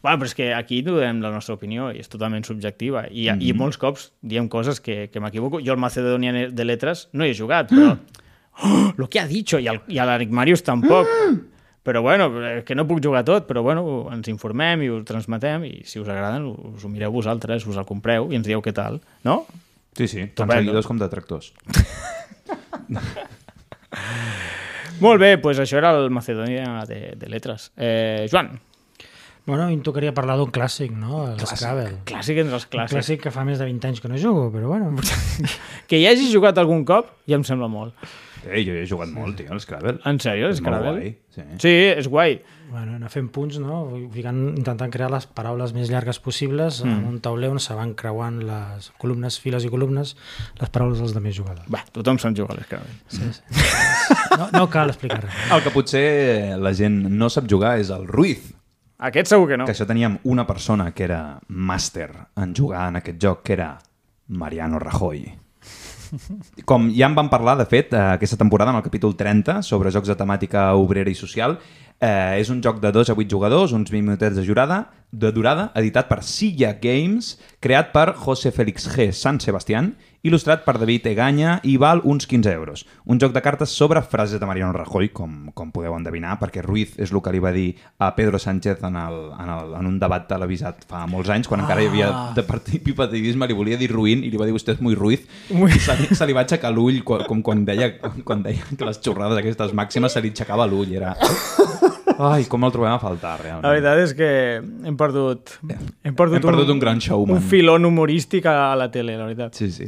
Bueno, 0.00 0.20
però 0.20 0.28
és 0.28 0.34
que 0.38 0.46
aquí 0.54 0.80
donem 0.86 1.20
la 1.20 1.32
nostra 1.34 1.56
opinió 1.58 1.90
i 1.92 2.00
és 2.00 2.08
totalment 2.08 2.46
subjectiva. 2.46 3.04
I, 3.10 3.28
mm 3.28 3.34
-hmm. 3.34 3.42
i 3.42 3.52
molts 3.52 3.76
cops 3.76 4.12
diem 4.22 4.48
coses 4.48 4.80
que, 4.80 5.10
que 5.12 5.20
m'equivoco. 5.20 5.60
Jo 5.60 5.72
el 5.72 5.78
Macedonia 5.78 6.32
de 6.50 6.64
Letres 6.64 7.08
no 7.12 7.24
hi 7.24 7.30
he 7.30 7.34
jugat, 7.34 7.70
però... 7.70 7.98
Oh, 8.60 8.92
lo 8.96 9.08
que 9.08 9.20
ha 9.20 9.26
dicho! 9.26 9.58
I, 9.58 9.68
el, 9.68 9.80
i 9.86 9.98
a 9.98 10.06
l'Eric 10.06 10.30
Marius 10.30 10.62
tampoc. 10.62 11.06
Però 11.82 12.02
bueno, 12.02 12.24
eh, 12.44 12.64
que 12.64 12.74
no 12.74 12.86
puc 12.86 13.04
jugar 13.04 13.24
tot, 13.24 13.46
però 13.46 13.62
bueno, 13.62 14.08
ens 14.12 14.28
informem 14.28 14.82
i 14.82 14.88
ho 14.88 15.04
transmetem 15.04 15.64
i 15.64 15.82
si 15.84 16.00
us 16.00 16.08
agraden 16.08 16.44
us 16.44 16.84
ho 16.84 16.88
mireu 16.88 17.12
vosaltres, 17.12 17.66
us 17.66 17.76
el 17.76 17.84
compreu 17.84 18.32
i 18.32 18.36
ens 18.36 18.46
dieu 18.46 18.60
què 18.60 18.72
tal, 18.72 19.00
no? 19.24 19.46
Sí, 19.96 20.08
sí, 20.08 20.26
tant 20.34 20.50
seguidors 20.50 20.86
com 20.86 20.98
detractors. 20.98 21.52
Molt 25.00 25.20
bé, 25.22 25.36
doncs 25.36 25.60
això 25.62 25.78
era 25.78 25.92
el 25.96 26.08
Macedonia 26.10 26.84
de, 26.88 27.14
de 27.16 27.28
Letres. 27.30 27.70
Eh, 27.76 28.26
Joan, 28.30 28.58
Bueno, 29.48 29.62
a 29.64 29.66
mi 29.70 29.78
em 29.78 29.80
tocaria 29.80 30.10
parlar 30.12 30.34
d'un 30.36 30.50
clàssic, 30.52 30.90
no? 30.92 31.22
El 31.30 31.38
Scrabble. 31.40 32.02
clàssic 32.04 32.36
entre 32.42 32.58
els 32.58 32.66
Un 32.66 32.70
clàssics. 32.74 32.92
clàssic 32.92 33.22
que 33.22 33.30
fa 33.32 33.46
més 33.48 33.56
de 33.58 33.64
20 33.64 33.86
anys 33.88 34.02
que 34.04 34.08
no 34.12 34.18
jugo, 34.20 34.50
però 34.52 34.66
bueno. 34.74 34.90
Que 35.88 35.96
hi 35.96 36.04
hagis 36.10 36.28
jugat 36.34 36.58
algun 36.60 36.82
cop 36.84 37.08
ja 37.26 37.38
em 37.38 37.44
sembla 37.48 37.64
molt. 37.72 37.94
Ei, 38.46 38.62
jo 38.66 38.76
he 38.76 38.84
jugat 38.86 39.10
molt, 39.12 39.36
tio, 39.38 39.50
al 39.52 39.60
Scrabble. 39.60 39.98
En 40.08 40.20
sèrio, 40.22 40.48
És 40.52 40.60
Scrabble? 40.60 40.92
guai, 40.94 41.10
sí. 41.34 41.44
Sí, 41.58 41.72
és 41.90 42.08
guai. 42.08 42.38
Bueno, 42.68 42.98
anar 42.98 43.08
fent 43.08 43.30
punts, 43.32 43.56
no? 43.62 43.80
Ficant, 44.12 44.38
intentant 44.60 44.92
crear 44.92 45.08
les 45.10 45.24
paraules 45.26 45.72
més 45.72 45.88
llargues 45.88 46.20
possibles 46.20 46.82
mm. 46.84 46.92
en 46.92 47.06
un 47.08 47.20
tauler 47.24 47.48
on 47.54 47.60
se 47.62 47.74
van 47.74 47.94
creuant 47.98 48.42
les 48.44 48.90
columnes, 49.00 49.40
files 49.40 49.64
i 49.64 49.72
columnes, 49.72 50.14
les 50.60 50.70
paraules 50.74 51.00
dels 51.00 51.16
altres 51.16 51.40
jugadors. 51.40 51.66
Va, 51.72 51.82
tothom 51.96 52.20
se'n 52.20 52.36
juga 52.36 52.54
a 52.54 52.60
l'Scrabble. 52.60 53.00
Sí, 53.08 53.32
sí. 53.32 53.66
No, 54.38 54.50
no 54.52 54.68
cal 54.70 54.92
explicar 54.92 55.22
res. 55.24 55.42
El 55.50 55.64
que 55.64 55.72
potser 55.74 56.04
la 56.60 56.74
gent 56.76 57.00
no 57.08 57.30
sap 57.32 57.48
jugar 57.50 57.78
és 57.80 57.90
el 57.94 58.06
Ruiz, 58.06 58.52
Aquest 58.98 59.30
segur 59.30 59.46
que 59.46 59.56
no. 59.56 59.66
que 59.66 59.70
això 59.76 59.86
teníem 59.86 60.16
una 60.26 60.42
persona 60.46 60.90
que 60.90 61.04
era 61.06 61.38
màster 61.48 62.08
en 62.34 62.54
jugar 62.58 62.88
en 62.90 62.98
aquest 62.98 63.20
joc, 63.22 63.44
que 63.46 63.54
era 63.54 63.68
Mariano 64.26 64.80
Rajoy. 64.82 65.22
Com 66.68 66.88
ja 66.94 67.08
en 67.08 67.16
vam 67.16 67.28
parlar, 67.32 67.56
de 67.58 67.66
fet, 67.68 67.92
eh, 67.92 68.04
aquesta 68.14 68.38
temporada, 68.40 68.72
en 68.72 68.78
el 68.78 68.86
capítol 68.86 69.16
30, 69.16 69.62
sobre 69.62 69.92
jocs 69.94 70.08
de 70.08 70.16
temàtica 70.18 70.70
obrera 70.78 71.10
i 71.10 71.16
social, 71.18 71.58
eh, 72.00 72.38
és 72.40 72.50
un 72.50 72.62
joc 72.62 72.80
de 72.80 72.92
2 72.92 73.10
a 73.10 73.16
8 73.16 73.28
jugadors, 73.30 73.72
uns 73.72 73.90
20 73.90 74.04
minutets 74.06 74.36
de 74.36 74.44
durada, 74.46 74.90
de 75.10 75.32
durada, 75.32 75.70
editat 75.74 76.08
per 76.08 76.22
Silla 76.22 76.74
Games, 76.80 77.36
creat 77.60 77.92
per 77.92 78.14
José 78.14 78.52
Félix 78.52 78.88
G. 78.88 79.12
San 79.12 79.40
Sebastián, 79.40 79.96
il·lustrat 80.26 80.64
per 80.66 80.74
David 80.80 81.06
Egaña 81.06 81.58
i 81.62 81.76
val 81.78 82.00
uns 82.04 82.26
15 82.26 82.50
euros. 82.52 82.84
Un 83.06 83.20
joc 83.20 83.32
de 83.32 83.42
cartes 83.42 83.70
sobre 83.70 84.02
frases 84.02 84.40
de 84.40 84.46
Mariano 84.46 84.72
Rajoy, 84.72 85.10
com, 85.14 85.50
com 85.54 85.70
podeu 85.70 85.94
endevinar, 85.94 86.38
perquè 86.40 86.62
Ruiz 86.64 86.96
és 86.98 87.12
el 87.14 87.22
que 87.22 87.32
li 87.32 87.42
va 87.42 87.52
dir 87.54 87.68
a 87.98 88.10
Pedro 88.16 88.38
Sánchez 88.38 88.82
en, 88.82 88.96
el, 88.98 89.18
en, 89.38 89.52
el, 89.54 89.74
en 89.78 89.86
un 89.86 89.98
debat 90.02 90.26
televisat 90.28 90.84
fa 90.90 91.04
molts 91.06 91.30
anys, 91.30 91.48
quan 91.48 91.62
encara 91.62 91.84
hi 91.84 91.90
havia 91.92 92.10
de 92.36 92.42
partit 92.46 92.82
bipartidisme, 92.84 93.46
li 93.46 93.56
volia 93.56 93.78
dir 93.78 93.90
Ruin 93.92 94.24
i 94.26 94.32
li 94.32 94.40
va 94.40 94.48
dir 94.48 94.56
vostè 94.56 94.74
és 94.74 94.82
muy 94.82 94.98
Ruiz, 94.98 95.22
Muy- 95.54 95.70
i 95.76 95.80
se 95.80 95.94
li, 96.00 96.10
se 96.14 96.26
li 96.26 96.34
va 96.36 96.42
aixecar 96.46 96.72
l'ull 96.74 97.02
com 97.06 97.42
quan 97.42 97.64
deia, 97.68 97.92
quan 98.24 98.42
deia 98.42 98.64
que 98.76 98.84
les 98.88 99.00
xorrades 99.04 99.38
aquestes 99.38 99.72
màximes 99.76 100.12
se 100.12 100.24
li 100.24 100.34
aixecava 100.34 100.66
l'ull, 100.66 100.92
era... 100.98 101.14
Ai, 102.18 102.44
com 102.50 102.64
el 102.66 102.72
trobem 102.74 102.90
a 102.92 102.98
faltar, 102.98 103.36
realment. 103.40 103.64
La 103.64 103.70
veritat 103.76 103.98
és 104.02 104.14
que 104.18 104.28
hem 104.58 104.96
perdut... 104.98 105.56
Hem 106.02 106.14
perdut, 106.18 106.40
Hem 106.40 106.46
perdut 106.48 106.70
un 106.74 106.80
gran 106.82 106.98
showman. 107.02 107.36
Un 107.38 107.44
filon 107.46 107.84
humorístic 107.86 108.46
a 108.50 108.74
la 108.78 108.88
tele, 108.90 109.14
la 109.18 109.28
veritat. 109.28 109.54
Sí, 109.54 109.70
sí. 109.70 109.86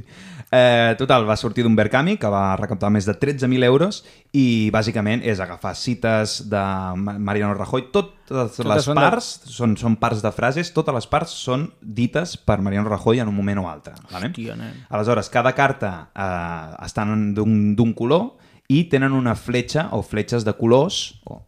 Eh, 0.53 0.97
total, 0.99 1.23
va 1.29 1.37
sortir 1.39 1.63
d'un 1.63 1.77
Berkami 1.79 2.17
que 2.19 2.27
va 2.27 2.57
recaptar 2.59 2.89
més 2.91 3.07
de 3.07 3.13
13.000 3.15 3.63
euros 3.69 4.01
i 4.35 4.67
bàsicament 4.75 5.23
és 5.23 5.39
agafar 5.39 5.77
cites 5.79 6.41
de 6.51 6.63
Ma- 6.99 7.15
Mariano 7.23 7.55
Rajoy. 7.55 7.85
Totes, 7.95 8.59
les 8.67 8.83
són 8.85 8.99
de- 8.99 9.05
parts 9.05 9.29
són, 9.47 9.77
són 9.79 9.95
parts 10.03 10.25
de 10.27 10.33
frases, 10.35 10.73
totes 10.75 10.95
les 10.97 11.07
parts 11.07 11.31
són 11.39 11.69
dites 11.81 12.35
per 12.37 12.59
Mariano 12.67 12.89
Rajoy 12.91 13.23
en 13.23 13.31
un 13.31 13.37
moment 13.39 13.63
o 13.63 13.69
altre. 13.71 13.95
Vale? 14.11 14.33
Hòstia, 14.33 14.57
nen. 14.59 14.75
Aleshores, 14.91 15.31
cada 15.31 15.53
carta 15.55 15.93
eh, 16.15 16.85
estan 16.87 17.31
d'un 17.35 17.77
d'un 17.79 17.95
color 17.95 18.33
i 18.71 18.85
tenen 18.91 19.15
una 19.17 19.35
fletxa 19.35 19.89
o 19.97 20.03
fletxes 20.07 20.47
de 20.47 20.55
colors 20.55 21.01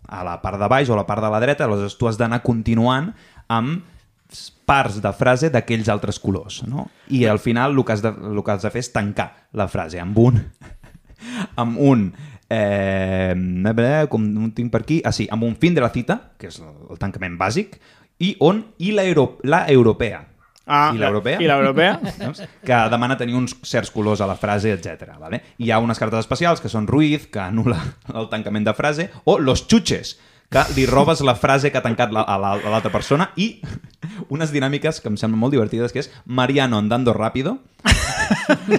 a 0.09 0.25
la 0.27 0.41
part 0.43 0.59
de 0.59 0.69
baix 0.71 0.91
o 0.91 0.97
a 0.97 0.99
la 0.99 1.07
part 1.07 1.23
de 1.23 1.31
la 1.31 1.41
dreta, 1.43 1.69
aleshores 1.69 1.95
tu 1.99 2.11
has 2.11 2.19
d'anar 2.19 2.43
continuant 2.43 3.13
amb 3.53 3.87
parts 4.67 4.99
de 5.05 5.13
frase 5.15 5.51
d'aquells 5.53 5.91
altres 5.93 6.19
colors, 6.19 6.63
no? 6.67 6.89
I 7.13 7.27
al 7.29 7.39
final 7.43 7.77
el 7.77 7.85
que, 7.85 7.95
has 7.95 8.03
de, 8.03 8.11
el 8.11 8.43
que 8.43 8.55
has 8.55 8.65
de 8.65 8.73
fer 8.73 8.83
és 8.83 8.93
tancar 8.95 9.31
la 9.59 9.69
frase 9.71 10.01
amb 10.03 10.19
un... 10.19 10.43
amb 11.63 11.79
un... 11.79 12.11
Eh, 12.53 13.33
com 14.13 14.25
ho 14.43 14.49
tinc 14.57 14.73
per 14.73 14.83
aquí? 14.83 15.01
Ah, 15.05 15.13
sí, 15.13 15.29
amb 15.33 15.47
un 15.47 15.55
fin 15.57 15.77
de 15.77 15.85
la 15.85 15.93
cita, 15.95 16.19
que 16.37 16.51
és 16.51 16.59
el, 16.61 16.75
el 16.93 17.01
tancament 17.01 17.39
bàsic, 17.41 17.79
i 18.21 18.35
on 18.45 18.65
i 18.79 18.93
la, 18.97 19.07
euro, 19.09 19.39
la 19.45 19.65
europea. 19.73 20.25
Ah, 20.67 20.93
I 20.95 20.99
l'europea? 20.99 21.41
I 21.43 21.47
l'europea? 21.51 21.97
Que 22.67 22.77
demana 22.91 23.17
tenir 23.19 23.35
uns 23.35 23.57
certs 23.67 23.91
colors 23.91 24.21
a 24.21 24.27
la 24.31 24.37
frase, 24.37 24.73
etc. 24.73 25.17
Vale? 25.19 25.43
I 25.59 25.65
hi 25.67 25.71
ha 25.73 25.81
unes 25.83 25.99
cartes 25.99 26.21
especials 26.23 26.61
que 26.63 26.69
són 26.71 26.87
Ruiz, 26.87 27.27
que 27.27 27.41
anula 27.43 27.81
el 28.15 28.29
tancament 28.31 28.67
de 28.69 28.75
frase, 28.75 29.11
o 29.25 29.39
Los 29.41 29.67
Chuches, 29.67 30.19
que 30.53 30.63
li 30.77 30.85
robes 30.87 31.21
la 31.25 31.35
frase 31.35 31.73
que 31.73 31.79
ha 31.79 31.83
tancat 31.83 32.13
la- 32.13 32.23
a 32.29 32.37
l'altra 32.39 32.93
persona, 32.93 33.31
i 33.37 33.61
unes 34.29 34.53
dinàmiques 34.53 35.01
que 35.01 35.09
em 35.11 35.17
semblen 35.17 35.41
molt 35.41 35.53
divertides, 35.57 35.93
que 35.93 35.99
és 36.05 36.11
Mariano 36.27 36.79
andando 36.79 37.13
rápido 37.17 37.59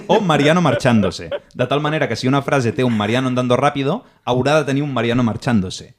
o 0.08 0.20
Mariano 0.20 0.62
marchándose. 0.62 1.28
De 1.54 1.66
tal 1.66 1.80
manera 1.80 2.08
que 2.08 2.16
si 2.16 2.26
una 2.28 2.42
frase 2.42 2.72
té 2.72 2.84
un 2.84 2.96
Mariano 2.96 3.28
andando 3.28 3.56
rápido, 3.56 4.04
haurà 4.24 4.56
de 4.60 4.64
tenir 4.64 4.82
un 4.82 4.92
Mariano 4.94 5.22
marchándose. 5.22 5.94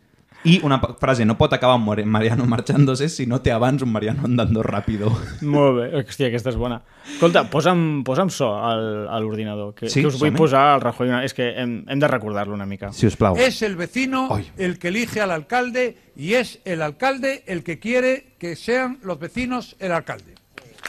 I 0.46 0.60
una 0.64 0.78
frase 1.00 1.26
no 1.26 1.38
pot 1.38 1.54
acabar 1.54 1.80
Mariano 2.06 2.46
marchándose 2.56 3.10
si 3.10 3.26
no 3.26 3.42
té 3.42 3.52
abans 3.52 3.82
un 3.82 3.92
Mariano 3.92 4.22
andando 4.26 4.62
rápido. 4.64 5.10
Molt 5.42 5.78
bé. 5.80 5.88
Hòstia, 6.04 6.28
aquesta 6.30 6.52
és 6.54 6.56
bona. 6.56 6.82
Escolta, 7.16 7.44
posa'm, 7.50 8.04
posa'm 8.06 8.30
so 8.30 8.52
al, 8.58 9.08
a 9.10 9.20
l'ordinador, 9.20 9.74
que, 9.74 9.90
Sí, 9.90 10.02
que 10.02 10.08
us 10.14 10.20
vull 10.22 10.34
posar 10.38 10.76
al 10.76 10.82
Rajoy. 10.82 11.10
una- 11.10 11.24
És 11.26 11.34
que 11.34 11.50
hem, 11.58 11.84
hem 11.90 12.00
de 12.00 12.08
recordar-lo 12.08 12.54
una 12.54 12.66
mica. 12.66 12.94
Si 12.94 13.08
us 13.08 13.16
plau. 13.18 13.36
Es 13.38 13.62
el 13.62 13.76
vecino 13.76 14.30
el 14.58 14.78
que 14.80 14.90
elige 14.90 15.22
al 15.22 15.32
alcalde 15.32 15.98
y 16.16 16.34
es 16.36 16.60
el 16.66 16.82
alcalde 16.82 17.44
el 17.48 17.64
que 17.64 17.80
quiere 17.80 18.36
que 18.38 18.56
sean 18.56 19.00
los 19.02 19.20
vecinos 19.20 19.76
el 19.80 19.92
alcalde. 19.92 20.36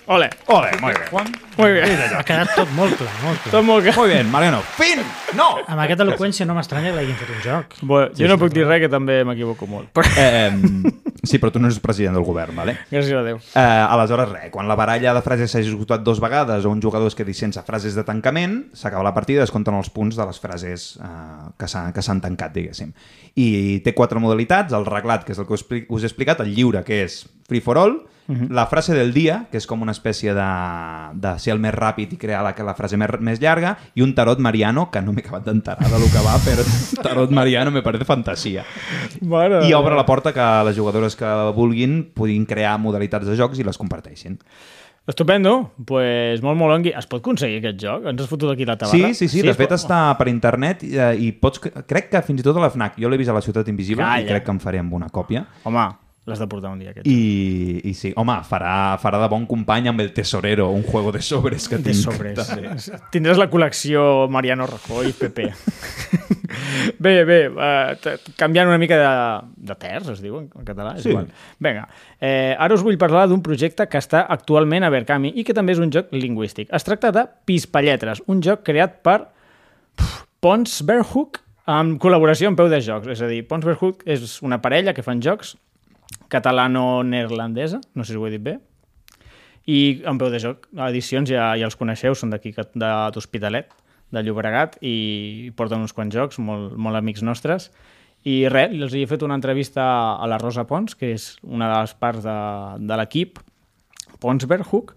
Ole, 0.07 0.29
Ole, 0.47 0.71
molt 0.81 0.99
bé. 1.01 1.07
Juan, 1.11 1.31
molt 1.57 1.73
bé. 1.75 1.83
Ha 2.17 2.23
quedat 2.27 2.53
tot 2.55 2.71
molt 2.77 2.95
clar, 2.99 3.11
molt 3.25 3.41
clar. 3.43 3.53
Tot 3.57 3.65
molt 3.67 3.83
clar. 3.85 3.97
Muy 3.97 4.09
bien, 4.13 4.31
Mariano. 4.31 4.61
Fin! 4.77 5.01
No! 5.35 5.49
Amb 5.67 5.81
aquesta 5.83 6.05
eloqüència 6.07 6.47
no 6.47 6.55
m'estranya 6.55 6.93
que 6.93 6.97
l'hagin 7.01 7.17
fet 7.19 7.33
un 7.35 7.41
joc. 7.43 7.75
Bueno, 7.83 8.13
jo 8.17 8.29
no 8.31 8.37
puc 8.39 8.53
dir 8.55 8.67
res, 8.69 8.85
que 8.85 8.91
també 8.93 9.23
m'equivoco 9.27 9.67
molt. 9.67 9.91
Però, 9.97 10.07
Eh, 10.17 10.47
em, 10.47 10.85
sí, 11.27 11.41
però 11.43 11.51
tu 11.53 11.59
no 11.59 11.69
ets 11.69 11.81
president 11.83 12.15
del 12.15 12.25
govern, 12.25 12.55
vale? 12.57 12.77
gràcies 12.91 13.19
a 13.19 13.25
Déu. 13.27 13.37
Eh, 13.37 13.61
aleshores, 13.61 14.31
res, 14.31 14.51
quan 14.55 14.69
la 14.71 14.77
baralla 14.79 15.13
de 15.17 15.23
frases 15.27 15.51
s'hagi 15.51 15.69
esgotat 15.75 16.05
dos 16.07 16.21
vegades 16.23 16.65
o 16.65 16.71
un 16.71 16.81
jugador 16.81 17.09
es 17.11 17.15
quedi 17.19 17.35
sense 17.35 17.61
frases 17.67 17.95
de 17.99 18.05
tancament, 18.07 18.69
s'acaba 18.75 19.03
la 19.03 19.13
partida 19.15 19.41
i 19.43 19.49
es 19.49 19.51
compten 19.55 19.75
els 19.75 19.91
punts 19.91 20.17
de 20.17 20.25
les 20.25 20.39
frases 20.41 20.87
eh, 21.03 21.51
que 21.59 21.67
s'han 21.69 21.93
que 21.93 22.03
s'han 22.03 22.21
tancat, 22.23 22.55
diguéssim. 22.55 22.93
I 23.37 23.81
té 23.85 23.93
quatre 23.93 24.21
modalitats, 24.23 24.73
el 24.73 24.87
reglat, 24.87 25.25
que 25.27 25.33
és 25.35 25.39
el 25.43 25.47
que 25.51 25.59
us 25.59 26.03
he 26.03 26.07
explicat, 26.07 26.41
el 26.41 26.55
lliure, 26.55 26.85
que 26.87 27.03
és 27.05 27.25
free 27.47 27.61
for 27.63 27.79
all, 27.79 27.97
la 28.51 28.65
frase 28.67 28.91
del 28.93 29.13
dia, 29.15 29.45
que 29.53 29.57
és 29.61 29.67
com 29.71 29.83
una 29.85 29.93
espècie 29.95 30.33
de, 30.35 30.47
de 31.15 31.35
ser 31.39 31.53
el 31.55 31.61
més 31.63 31.71
ràpid 31.77 32.17
i 32.17 32.19
crear 32.19 32.41
la, 32.43 32.51
la 32.67 32.73
frase 32.75 32.99
més, 32.99 33.13
més 33.23 33.39
llarga, 33.39 33.77
i 33.95 34.03
un 34.03 34.17
tarot 34.19 34.41
mariano, 34.43 34.89
que 34.91 34.99
no 35.01 35.13
m'he 35.15 35.23
acabat 35.23 35.45
d'enterar 35.47 35.87
de 35.93 36.01
lo 36.03 36.09
que 36.11 36.25
va, 36.25 36.35
però 36.47 36.65
tarot 37.07 37.31
mariano 37.31 37.71
me 37.71 37.83
parece 37.87 38.05
fantasia. 38.05 38.65
Mare 39.23 39.61
I 39.69 39.73
obre 39.79 39.95
la 39.95 40.05
porta 40.05 40.33
que 40.35 40.47
les 40.67 40.75
jugadores 40.77 41.15
que 41.15 41.31
vulguin 41.55 42.01
puguin 42.15 42.47
crear 42.51 42.75
modalitats 42.83 43.31
de 43.31 43.37
jocs 43.39 43.63
i 43.63 43.67
les 43.69 43.79
comparteixin. 43.79 44.41
Estupendo, 45.07 45.71
pues 45.87 46.43
molt 46.43 46.59
molongui. 46.59 46.91
Es 46.99 47.07
pot 47.07 47.21
aconseguir 47.23 47.61
aquest 47.61 47.79
joc? 47.79 48.09
Ens 48.11 48.25
has 48.25 48.27
fotut 48.27 48.51
aquí 48.51 48.65
la 48.67 48.75
Sí, 48.75 48.81
tabarra? 48.99 49.13
sí, 49.15 49.29
sí, 49.31 49.43
de 49.47 49.55
fet 49.55 49.69
pot- 49.71 49.79
està 49.79 50.01
per 50.19 50.27
internet 50.33 50.83
i, 50.83 50.97
eh, 50.99 51.13
i 51.29 51.31
pots... 51.31 51.63
Crec 51.87 52.11
que 52.11 52.23
fins 52.27 52.43
i 52.43 52.43
tot 52.43 52.59
a 52.59 52.65
la 52.65 52.73
FNAC, 52.75 52.99
jo 52.99 53.09
l'he 53.09 53.21
vist 53.21 53.31
a 53.31 53.37
la 53.37 53.45
Ciutat 53.45 53.69
Invisible 53.71 54.03
Calla. 54.03 54.25
i 54.25 54.27
crec 54.27 54.43
que 54.49 54.51
em 54.51 54.59
faré 54.59 54.83
amb 54.83 54.93
una 54.99 55.07
còpia. 55.15 55.45
Home, 55.63 55.85
l'has 56.27 56.41
de 56.43 56.47
portar 56.51 56.73
un 56.75 56.81
dia, 56.83 56.91
aquest. 56.91 57.07
I, 57.07 57.81
i 57.87 57.93
sí, 57.95 58.11
home, 58.19 58.35
farà, 58.49 58.97
farà 58.99 59.21
de 59.23 59.29
bon 59.31 59.45
company 59.47 59.87
amb 59.89 60.01
el 60.03 60.13
Tesorero, 60.13 60.69
un 60.75 60.83
juego 60.83 61.13
de 61.15 61.21
sobres 61.23 61.69
que 61.71 61.79
De 61.79 61.93
tinc. 61.93 62.03
sobres, 62.03 62.41
sí. 62.83 62.93
Tindràs 63.15 63.39
la 63.39 63.47
col·lecció 63.53 64.27
Mariano 64.29 64.67
Rajoy, 64.67 65.13
PP. 65.15 65.47
bé, 66.99 67.13
bé, 67.29 67.39
uh, 67.51 68.17
canviant 68.39 68.69
una 68.71 68.79
mica 68.83 68.99
de, 68.99 69.13
de 69.71 69.77
terç, 69.79 70.11
es 70.17 70.23
diu 70.25 70.39
en, 70.41 70.49
en 70.59 70.67
català. 70.67 70.97
És 70.99 71.05
Sí. 71.07 71.11
igual. 71.15 71.29
Vinga, 71.63 71.87
eh, 72.21 72.57
ara 72.59 72.75
us 72.75 72.83
vull 72.83 72.99
parlar 72.99 73.27
d'un 73.31 73.43
projecte 73.45 73.87
que 73.87 73.99
està 74.03 74.25
actualment 74.29 74.83
a 74.87 74.91
Berkami 74.91 75.33
i 75.39 75.45
que 75.47 75.55
també 75.55 75.73
és 75.77 75.83
un 75.83 75.93
joc 75.95 76.11
lingüístic. 76.13 76.71
Es 76.75 76.85
tracta 76.87 77.13
de 77.15 77.27
Pispalletres, 77.47 78.23
un 78.27 78.43
joc 78.43 78.65
creat 78.67 78.99
per 79.07 79.21
Pons 80.43 80.81
Verhoek 80.87 81.41
amb 81.67 82.01
col·laboració 82.03 82.51
amb 82.51 82.59
Peu 82.59 82.69
de 82.71 82.81
Jocs. 82.85 83.09
És 83.15 83.23
a 83.23 83.31
dir, 83.31 83.45
Pons 83.49 83.65
Verhoek 83.67 84.03
és 84.07 84.41
una 84.47 84.61
parella 84.63 84.95
que 84.95 85.03
fan 85.07 85.23
jocs 85.25 85.55
catalano-neerlandesa, 86.33 87.81
no 87.95 88.05
sé 88.05 88.15
si 88.15 88.21
ho 88.21 88.27
he 88.27 88.33
dit 88.35 88.43
bé, 88.43 88.59
i 89.67 90.03
en 90.07 90.19
peu 90.19 90.31
de 90.31 90.39
joc, 90.39 90.69
edicions 90.87 91.31
ja, 91.31 91.51
ja 91.59 91.67
els 91.67 91.77
coneixeu, 91.79 92.15
són 92.15 92.31
d'aquí, 92.31 92.53
de 92.55 92.93
d'Hospitalet, 93.15 93.75
de 94.15 94.23
Llobregat, 94.23 94.79
i 94.87 95.51
porten 95.59 95.83
uns 95.83 95.95
quants 95.97 96.15
jocs, 96.15 96.39
molt, 96.39 96.77
molt 96.79 96.99
amics 96.99 97.25
nostres. 97.27 97.73
I 98.27 98.47
res, 98.51 98.75
els 98.75 98.95
he 98.95 99.05
fet 99.11 99.23
una 99.27 99.35
entrevista 99.39 99.83
a 100.15 100.27
la 100.31 100.39
Rosa 100.39 100.67
Pons, 100.71 100.95
que 100.95 101.13
és 101.15 101.33
una 101.43 101.69
de 101.73 101.81
les 101.83 101.95
parts 101.99 102.23
de, 102.27 102.39
de 102.87 102.99
l'equip, 103.03 103.43
Pons 104.23 104.47
Verhoek, 104.47 104.95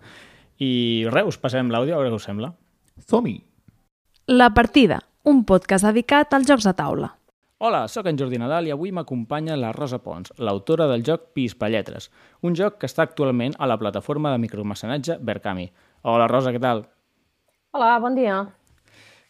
i 0.61 0.71
res, 1.09 1.33
us 1.33 1.41
passem 1.41 1.73
l'àudio, 1.73 1.97
a 1.97 2.01
veure 2.01 2.13
què 2.13 2.21
us 2.21 2.29
sembla. 2.29 2.53
Zomi. 3.09 3.39
La 4.29 4.51
partida, 4.53 5.01
un 5.25 5.41
podcast 5.49 5.87
dedicat 5.89 6.33
als 6.37 6.49
jocs 6.49 6.69
de 6.69 6.75
taula. 6.77 7.15
Hola, 7.61 7.89
sóc 7.91 8.05
en 8.07 8.15
Jordi 8.15 8.37
Nadal 8.39 8.69
i 8.69 8.71
avui 8.71 8.93
m'acompanya 8.95 9.57
la 9.59 9.73
Rosa 9.75 9.97
Pons, 9.99 10.31
l'autora 10.39 10.85
del 10.87 11.01
joc 11.03 11.25
Pispalletres, 11.35 12.05
un 12.47 12.53
joc 12.55 12.77
que 12.79 12.87
està 12.87 13.03
actualment 13.03 13.51
a 13.59 13.67
la 13.67 13.75
plataforma 13.81 14.31
de 14.31 14.37
micromecenatge 14.39 15.17
Berkami. 15.27 15.65
Hola, 16.07 16.29
Rosa, 16.31 16.53
què 16.55 16.61
tal? 16.63 16.85
Hola, 17.75 17.89
bon 17.99 18.15
dia. 18.15 18.37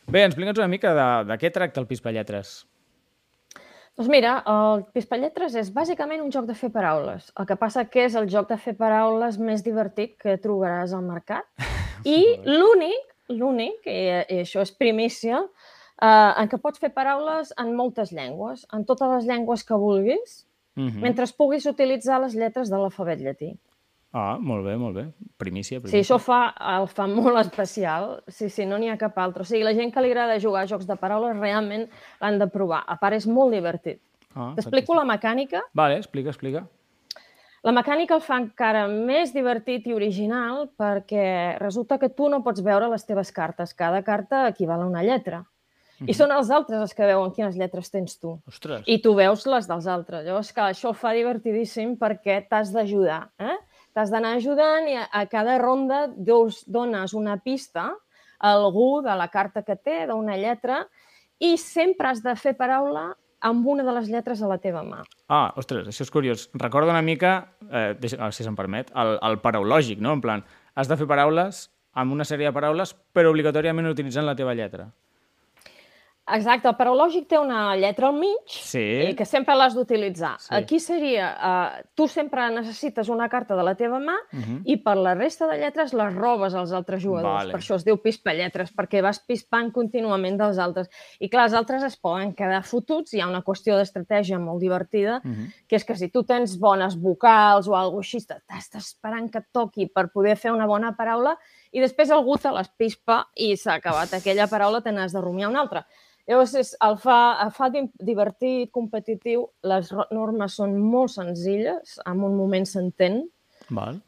Bé, 0.06 0.28
explica'ns 0.28 0.62
una 0.62 0.68
mica 0.70 0.92
de, 0.94 1.08
de 1.32 1.40
què 1.42 1.50
tracta 1.56 1.82
el 1.82 1.88
Pispalletres. 1.90 2.52
Doncs 3.98 4.12
mira, 4.14 4.36
el 4.54 4.86
Pispalletres 4.94 5.58
és 5.58 5.74
bàsicament 5.74 6.22
un 6.22 6.30
joc 6.30 6.46
de 6.52 6.60
fer 6.62 6.70
paraules. 6.78 7.34
El 7.34 7.50
que 7.50 7.58
passa 7.58 7.88
que 7.90 8.06
és 8.12 8.14
el 8.14 8.30
joc 8.30 8.54
de 8.54 8.60
fer 8.62 8.76
paraules 8.78 9.42
més 9.42 9.66
divertit 9.66 10.14
que 10.22 10.38
trobaràs 10.38 10.94
al 10.94 11.02
mercat. 11.10 11.50
I 12.06 12.22
l'únic, 12.46 13.10
l'únic, 13.34 13.90
i 13.90 14.44
això 14.46 14.62
és 14.62 14.78
primícia, 14.78 15.42
eh, 16.02 16.34
en 16.42 16.50
què 16.50 16.58
pots 16.62 16.80
fer 16.80 16.92
paraules 16.94 17.54
en 17.58 17.74
moltes 17.76 18.12
llengües, 18.12 18.66
en 18.74 18.86
totes 18.86 19.10
les 19.16 19.26
llengües 19.26 19.64
que 19.64 19.74
vulguis, 19.76 20.46
Mm 20.76 20.88
-hmm. 20.88 21.02
mentre 21.02 21.26
puguis 21.38 21.66
utilitzar 21.66 22.22
les 22.22 22.34
lletres 22.36 22.70
de 22.70 22.78
l'alfabet 22.78 23.20
llatí. 23.20 23.58
Ah, 24.14 24.38
molt 24.40 24.64
bé, 24.66 24.78
molt 24.78 24.96
bé. 24.96 25.12
Primícia, 25.38 25.78
Sí, 25.80 25.82
primícia. 25.84 26.00
això 26.16 26.20
fa, 26.20 26.54
el 26.80 26.88
fa 26.88 27.06
molt 27.08 27.38
especial. 27.40 28.24
Sí, 28.28 28.50
sí, 28.50 28.66
no 28.66 28.78
n'hi 28.78 28.90
ha 28.90 28.98
cap 28.98 29.18
altre. 29.18 29.42
O 29.42 29.46
sigui, 29.46 29.64
la 29.64 29.74
gent 29.74 29.92
que 29.94 30.02
li 30.02 30.08
agrada 30.12 30.40
jugar 30.40 30.64
a 30.64 30.68
jocs 30.68 30.88
de 30.88 30.96
paraules 30.96 31.38
realment 31.38 31.90
l'han 32.22 32.40
de 32.40 32.48
provar. 32.48 32.84
A 32.88 32.96
part, 32.96 33.14
és 33.16 33.28
molt 33.28 33.52
divertit. 33.52 34.00
Ah, 34.36 34.54
T'explico 34.56 34.94
la 34.96 35.04
mecànica. 35.04 35.62
Vale, 35.74 35.98
explica, 35.98 36.30
explica. 36.30 36.66
La 37.62 37.72
mecànica 37.74 38.16
el 38.16 38.22
fa 38.22 38.38
encara 38.38 38.88
més 38.88 39.34
divertit 39.34 39.86
i 39.88 39.94
original 39.94 40.70
perquè 40.80 41.58
resulta 41.60 41.98
que 42.00 42.10
tu 42.10 42.30
no 42.30 42.42
pots 42.42 42.64
veure 42.64 42.88
les 42.90 43.06
teves 43.06 43.32
cartes. 43.34 43.74
Cada 43.74 44.02
carta 44.02 44.48
equival 44.48 44.82
a 44.82 44.86
una 44.88 45.04
lletra. 45.04 45.44
I 46.08 46.16
són 46.16 46.32
els 46.32 46.52
altres 46.54 46.80
els 46.80 46.94
que 46.96 47.08
veuen 47.08 47.34
quines 47.36 47.58
lletres 47.60 47.92
tens 47.92 48.20
tu. 48.20 48.38
Ostres. 48.48 48.86
I 48.88 49.00
tu 49.04 49.16
veus 49.18 49.46
les 49.50 49.68
dels 49.68 49.88
altres. 49.92 50.24
Llavors, 50.28 50.52
clar, 50.56 50.70
això 50.72 50.94
ho 50.94 50.98
fa 50.98 51.12
divertidíssim 51.18 51.98
perquè 52.00 52.42
t'has 52.48 52.72
d'ajudar. 52.76 53.22
Eh? 53.42 53.58
T'has 53.98 54.14
d'anar 54.14 54.36
ajudant 54.38 54.88
i 54.88 54.96
a, 55.00 55.08
a 55.12 55.26
cada 55.32 55.58
ronda 55.60 56.06
dos, 56.16 56.62
dones 56.68 57.16
una 57.18 57.40
pista 57.44 57.90
a 58.40 58.54
algú 58.54 59.02
de 59.04 59.16
la 59.20 59.28
carta 59.28 59.66
que 59.68 59.76
té, 59.76 60.06
d'una 60.08 60.38
lletra, 60.40 60.86
i 61.40 61.58
sempre 61.60 62.12
has 62.12 62.24
de 62.24 62.36
fer 62.40 62.56
paraula 62.56 63.10
amb 63.44 63.68
una 63.72 63.84
de 63.88 63.94
les 63.96 64.08
lletres 64.12 64.42
a 64.44 64.48
la 64.52 64.60
teva 64.60 64.84
mà. 64.84 65.02
Ah, 65.32 65.52
ostres, 65.60 65.88
això 65.88 66.04
és 66.04 66.12
curiós. 66.12 66.48
Recorda 66.60 66.92
una 66.92 67.04
mica, 67.04 67.56
eh, 67.72 67.94
deixa, 68.00 68.32
si 68.36 68.44
se'm 68.44 68.56
permet, 68.56 68.92
el, 68.96 69.16
el 69.24 69.40
paraulògic, 69.44 70.02
no? 70.04 70.16
En 70.16 70.24
plan, 70.24 70.44
has 70.76 70.92
de 70.92 70.98
fer 71.00 71.08
paraules 71.08 71.68
amb 72.00 72.16
una 72.16 72.28
sèrie 72.28 72.48
de 72.50 72.56
paraules, 72.56 72.94
però 73.16 73.32
obligatòriament 73.32 73.88
utilitzant 73.92 74.28
la 74.28 74.36
teva 74.40 74.56
lletra. 74.56 74.90
Exacte, 76.36 76.68
el 76.70 76.76
paraulògic 76.78 77.28
té 77.28 77.38
una 77.40 77.76
lletra 77.76 78.08
al 78.08 78.14
mig 78.14 78.38
Sí. 78.48 78.82
i 79.10 79.16
que 79.16 79.26
sempre 79.26 79.56
l'has 79.56 79.74
d'utilitzar. 79.76 80.36
Sí. 80.40 80.54
Aquí 80.54 80.80
seria, 80.80 81.30
uh, 81.36 81.88
tu 81.96 82.08
sempre 82.08 82.50
necessites 82.52 83.10
una 83.10 83.28
carta 83.30 83.56
de 83.56 83.64
la 83.64 83.76
teva 83.76 84.00
mà 84.00 84.16
Mhm. 84.32 84.62
i 84.66 84.78
per 84.78 84.96
la 84.98 85.16
resta 85.16 85.48
de 85.48 85.58
lletres 85.58 85.94
les 85.94 86.14
robes 86.16 86.54
als 86.54 86.72
altres 86.72 87.02
jugadors. 87.02 87.34
Vale. 87.44 87.52
Per 87.52 87.60
això 87.62 87.76
es 87.76 87.86
diu 87.86 87.98
pispalletres, 87.98 88.74
perquè 88.76 89.02
vas 89.02 89.20
pispant 89.20 89.72
contínuament 89.72 90.38
dels 90.38 90.58
altres. 90.60 90.90
I 91.20 91.30
clar, 91.30 91.46
els 91.46 91.54
altres 91.54 91.84
es 91.84 91.98
poden 91.98 92.34
quedar 92.34 92.64
fotuts, 92.64 93.14
hi 93.14 93.22
ha 93.22 93.28
una 93.28 93.42
qüestió 93.44 93.76
d'estratègia 93.78 94.40
molt 94.40 94.60
divertida, 94.62 95.22
Mhm. 95.24 95.52
que 95.68 95.76
és 95.76 95.86
que 95.86 95.96
si 95.96 96.10
tu 96.10 96.24
tens 96.24 96.58
bones 96.60 96.96
vocals 97.00 97.68
o 97.68 97.76
alguna 97.76 98.00
així, 98.02 98.20
t'estàs 98.20 98.76
esperant 98.76 99.32
que 99.32 99.40
et 99.40 99.46
toqui 99.52 99.88
per 99.88 100.10
poder 100.12 100.36
fer 100.38 100.52
una 100.52 100.66
bona 100.68 100.96
paraula 100.96 101.38
i 101.72 101.80
després 101.80 102.10
algú 102.12 102.38
te 102.40 102.52
les 102.52 102.68
pispa 102.70 103.28
i 103.36 103.56
s'ha 103.56 103.74
acabat 103.76 104.14
aquella 104.14 104.48
paraula, 104.48 104.82
te 104.82 104.92
n'has 104.92 105.12
de 105.14 105.22
rumiar 105.22 105.50
una 105.50 105.62
altra. 105.62 105.86
Llavors, 106.30 106.54
és, 106.60 106.76
el 106.86 106.96
fa, 107.02 107.18
el 107.42 107.52
fa 107.56 107.72
di- 107.74 107.88
divertit, 108.06 108.70
competitiu, 108.76 109.48
les 109.66 109.90
normes 110.14 110.56
són 110.60 110.76
molt 110.78 111.16
senzilles, 111.16 111.98
en 112.06 112.24
un 112.24 112.38
moment 112.38 112.68
s'entén. 112.70 113.24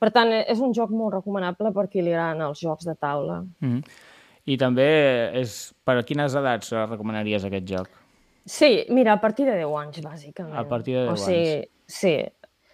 Per 0.02 0.12
tant, 0.14 0.30
eh, 0.34 0.46
és 0.50 0.62
un 0.62 0.74
joc 0.74 0.94
molt 0.94 1.16
recomanable 1.16 1.72
per 1.74 1.88
qui 1.90 2.02
li 2.02 2.14
agraden 2.14 2.42
els 2.46 2.62
jocs 2.62 2.86
de 2.86 2.96
taula. 2.96 3.42
Mm 3.60 3.72
-hmm. 3.72 3.84
I 4.46 4.58
també 4.58 4.88
és 5.38 5.74
per 5.86 5.98
a 5.98 6.04
quines 6.04 6.34
edats 6.34 6.72
recomanaries 6.72 7.44
aquest 7.46 7.66
joc? 7.66 7.90
Sí, 8.46 8.86
mira, 8.90 9.14
a 9.14 9.22
partir 9.22 9.46
de 9.46 9.56
10 9.56 9.76
anys, 9.78 10.02
bàsicament. 10.02 10.58
A 10.58 10.68
partir 10.68 10.96
de 10.96 11.02
10 11.06 11.12
o 11.12 11.16
sigui, 11.16 11.68
Sí, 11.92 12.26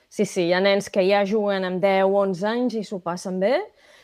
sí, 0.09 0.25
sí, 0.25 0.43
hi 0.47 0.53
ha 0.53 0.61
nens 0.61 0.91
que 0.93 1.01
ja 1.09 1.25
juguen 1.25 1.65
amb 1.65 1.81
10 1.81 2.05
o 2.05 2.19
11 2.21 2.45
anys 2.47 2.75
i 2.77 2.83
s'ho 2.85 2.99
passen 3.03 3.39
bé, 3.41 3.57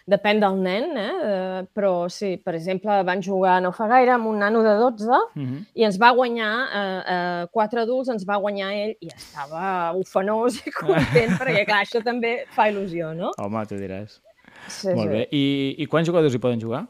depèn 0.09 0.39
del 0.41 0.57
nen, 0.59 0.97
eh? 0.99 1.11
eh? 1.23 1.59
però 1.75 2.09
sí, 2.11 2.35
per 2.43 2.55
exemple, 2.57 2.95
van 3.07 3.21
jugar 3.23 3.59
no 3.63 3.71
fa 3.75 3.87
gaire 3.87 4.11
amb 4.15 4.27
un 4.27 4.41
nano 4.43 4.63
de 4.63 4.75
12 4.79 5.03
Mm 5.33 5.45
-hmm. 5.45 5.65
i 5.73 5.83
ens 5.83 5.97
va 5.97 6.11
guanyar, 6.11 6.53
eh, 6.79 7.01
eh, 7.13 7.47
quatre 7.51 7.79
adults 7.81 8.09
ens 8.09 8.25
va 8.25 8.37
guanyar 8.37 8.71
ell 8.73 8.95
i 8.99 9.07
estava 9.07 9.93
ufanós 9.95 10.59
i 10.67 10.71
content, 10.71 11.31
perquè 11.39 11.65
clar, 11.65 11.83
això 11.83 12.03
també 12.03 12.45
fa 12.49 12.69
il·lusió, 12.69 13.13
no? 13.13 13.31
Home, 13.37 13.65
tu 13.65 13.75
diràs. 13.75 14.21
Sí, 14.67 14.93
Molt 14.93 15.09
bé. 15.09 15.27
I, 15.31 15.75
I 15.77 15.85
quants 15.85 16.07
jugadors 16.07 16.33
hi 16.33 16.39
poden 16.39 16.59
jugar? 16.59 16.87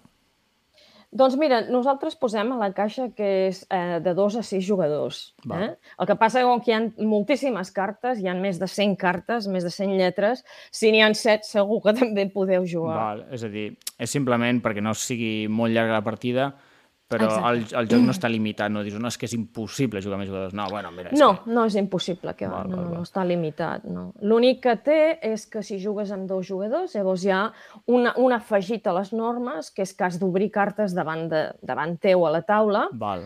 Doncs 1.14 1.36
mira, 1.38 1.60
nosaltres 1.70 2.16
posem 2.18 2.50
a 2.56 2.58
la 2.58 2.72
caixa 2.74 3.06
que 3.14 3.28
és 3.48 3.62
eh, 3.70 4.00
de 4.02 4.14
dos 4.18 4.34
a 4.40 4.42
sis 4.46 4.64
jugadors. 4.66 5.22
Val. 5.46 5.62
Eh? 5.62 5.92
El 6.02 6.10
que 6.10 6.18
passa 6.18 6.42
és 6.42 6.64
que 6.66 6.72
hi 6.72 6.76
ha 6.76 6.82
moltíssimes 7.06 7.70
cartes, 7.76 8.18
hi 8.18 8.30
ha 8.32 8.34
més 8.38 8.58
de 8.62 8.70
100 8.70 8.96
cartes, 8.98 9.48
més 9.48 9.68
de 9.68 9.70
100 9.74 9.94
lletres. 10.00 10.42
Si 10.74 10.90
n'hi 10.92 11.04
ha 11.06 11.12
7, 11.14 11.46
segur 11.46 11.84
que 11.86 11.94
també 12.02 12.26
podeu 12.34 12.66
jugar. 12.66 12.98
Val. 12.98 13.26
És 13.36 13.46
a 13.46 13.52
dir, 13.54 13.70
és 14.02 14.10
simplement 14.10 14.62
perquè 14.64 14.82
no 14.82 14.96
sigui 14.98 15.48
molt 15.50 15.76
llarga 15.76 16.00
la 16.00 16.06
partida, 16.06 16.54
però 17.14 17.50
el, 17.52 17.62
el 17.80 17.88
joc 17.92 18.02
no 18.04 18.12
està 18.16 18.30
limitat, 18.32 18.72
no 18.74 18.82
dius, 18.84 18.98
no, 19.00 19.08
és 19.08 19.18
que 19.18 19.26
és 19.30 19.34
impossible 19.38 20.02
jugar 20.02 20.18
més 20.20 20.30
jugadors. 20.30 20.54
No, 20.58 20.66
bueno, 20.72 20.92
mira, 20.92 21.12
és 21.14 21.20
No, 21.20 21.30
que... 21.44 21.52
no 21.54 21.66
és 21.70 21.76
impossible, 21.80 22.34
que 22.40 22.48
va, 22.48 22.64
Val, 22.64 22.70
no, 22.70 22.76
val, 22.78 22.86
no, 22.86 22.90
val. 22.92 22.98
no 23.00 23.04
està 23.08 23.24
limitat. 23.28 23.84
No. 23.86 24.06
L'únic 24.22 24.62
que 24.64 24.76
té 24.86 24.98
és 25.22 25.46
que 25.48 25.62
si 25.64 25.80
jugues 25.84 26.12
amb 26.12 26.28
dos 26.30 26.48
jugadors, 26.48 26.96
llavors 26.96 27.24
hi 27.26 27.32
ha 27.32 27.44
una, 27.88 28.14
un 28.18 28.34
afegit 28.34 28.88
a 28.88 28.94
les 28.98 29.14
normes, 29.14 29.70
que 29.72 29.84
és 29.86 29.94
que 29.94 30.04
has 30.10 30.20
d'obrir 30.20 30.50
cartes 30.52 30.94
davant, 30.94 31.28
de, 31.30 31.46
davant 31.62 31.98
teu 32.00 32.26
a 32.28 32.32
la 32.32 32.42
taula, 32.42 32.88
Val. 32.94 33.24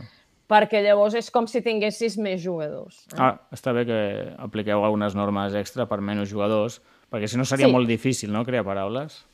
perquè 0.48 0.84
llavors 0.84 1.16
és 1.20 1.32
com 1.32 1.48
si 1.48 1.62
tinguessis 1.62 2.18
més 2.18 2.42
jugadors. 2.44 3.06
Eh? 3.14 3.18
Ah, 3.20 3.34
està 3.52 3.74
bé 3.76 3.86
que 3.86 4.36
apliqueu 4.38 4.84
algunes 4.86 5.16
normes 5.16 5.54
extra 5.60 5.86
per 5.88 6.00
menys 6.02 6.30
jugadors, 6.32 6.82
perquè 7.12 7.28
si 7.28 7.38
no 7.38 7.44
seria 7.46 7.68
Sí. 7.68 7.72
molt 7.72 7.88
difícil, 7.88 8.32
no?, 8.32 8.46
crear 8.46 8.64
paraules. 8.64 9.26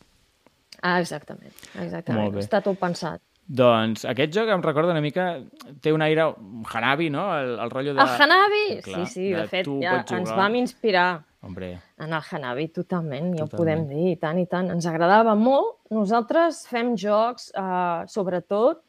Ah, 0.81 0.99
exactament, 0.99 1.53
exactament. 1.79 2.33
Està 2.41 2.59
tot 2.65 2.75
pensat. 2.81 3.21
Doncs 3.47 4.05
aquest 4.07 4.31
joc 4.33 4.49
em 4.49 4.61
recorda 4.63 4.93
una 4.95 5.01
mica... 5.03 5.41
Té 5.83 5.91
un 5.91 6.01
aire 6.01 6.29
Hanabi, 6.71 7.09
no? 7.11 7.25
El, 7.37 7.57
el 7.59 7.69
rotllo 7.73 7.93
de... 7.93 8.01
El 8.01 8.21
Hanabi? 8.21 8.63
Clar, 8.85 9.05
sí, 9.05 9.13
sí, 9.13 9.29
de 9.33 9.41
de 9.41 9.47
fet, 9.51 9.69
ja 9.83 9.99
ens 10.15 10.31
vam 10.31 10.55
inspirar 10.55 11.23
Hombre, 11.43 11.73
en 11.99 12.13
el 12.15 12.21
Hanabi, 12.31 12.69
totalment, 12.71 13.33
ja 13.35 13.43
ho 13.43 13.49
podem 13.51 13.83
dir, 13.89 14.13
i 14.13 14.15
tant, 14.21 14.39
i 14.39 14.45
tant. 14.47 14.69
Ens 14.71 14.87
agradava 14.87 15.35
molt. 15.35 15.81
Nosaltres 15.91 16.61
fem 16.71 16.93
jocs, 16.95 17.49
eh, 17.51 18.05
sobretot, 18.07 18.79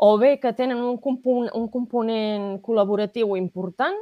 o 0.00 0.16
bé 0.18 0.38
que 0.40 0.54
tenen 0.56 0.80
un, 0.80 0.96
compon 1.00 1.50
un 1.52 1.68
component 1.68 2.56
col·laboratiu 2.64 3.36
important, 3.36 3.96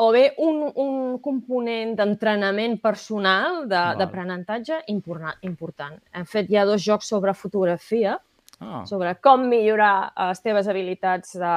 o 0.00 0.08
bé 0.12 0.30
un, 0.40 0.64
un 0.72 1.18
component 1.20 1.92
d'entrenament 1.98 2.78
personal, 2.80 3.66
de- 3.68 3.86
d'aprenentatge 4.00 4.80
important, 4.88 5.36
important. 5.44 6.00
Hem 6.16 6.24
fet 6.24 6.48
ja 6.48 6.64
dos 6.64 6.80
jocs 6.80 7.12
sobre 7.12 7.36
fotografia, 7.36 8.16
Ah, 8.62 8.84
sobre 8.86 9.14
com 9.20 9.48
millorar 9.50 10.12
eh, 10.16 10.28
les 10.30 10.40
teves 10.44 10.68
habilitats 10.70 11.34
de, 11.34 11.54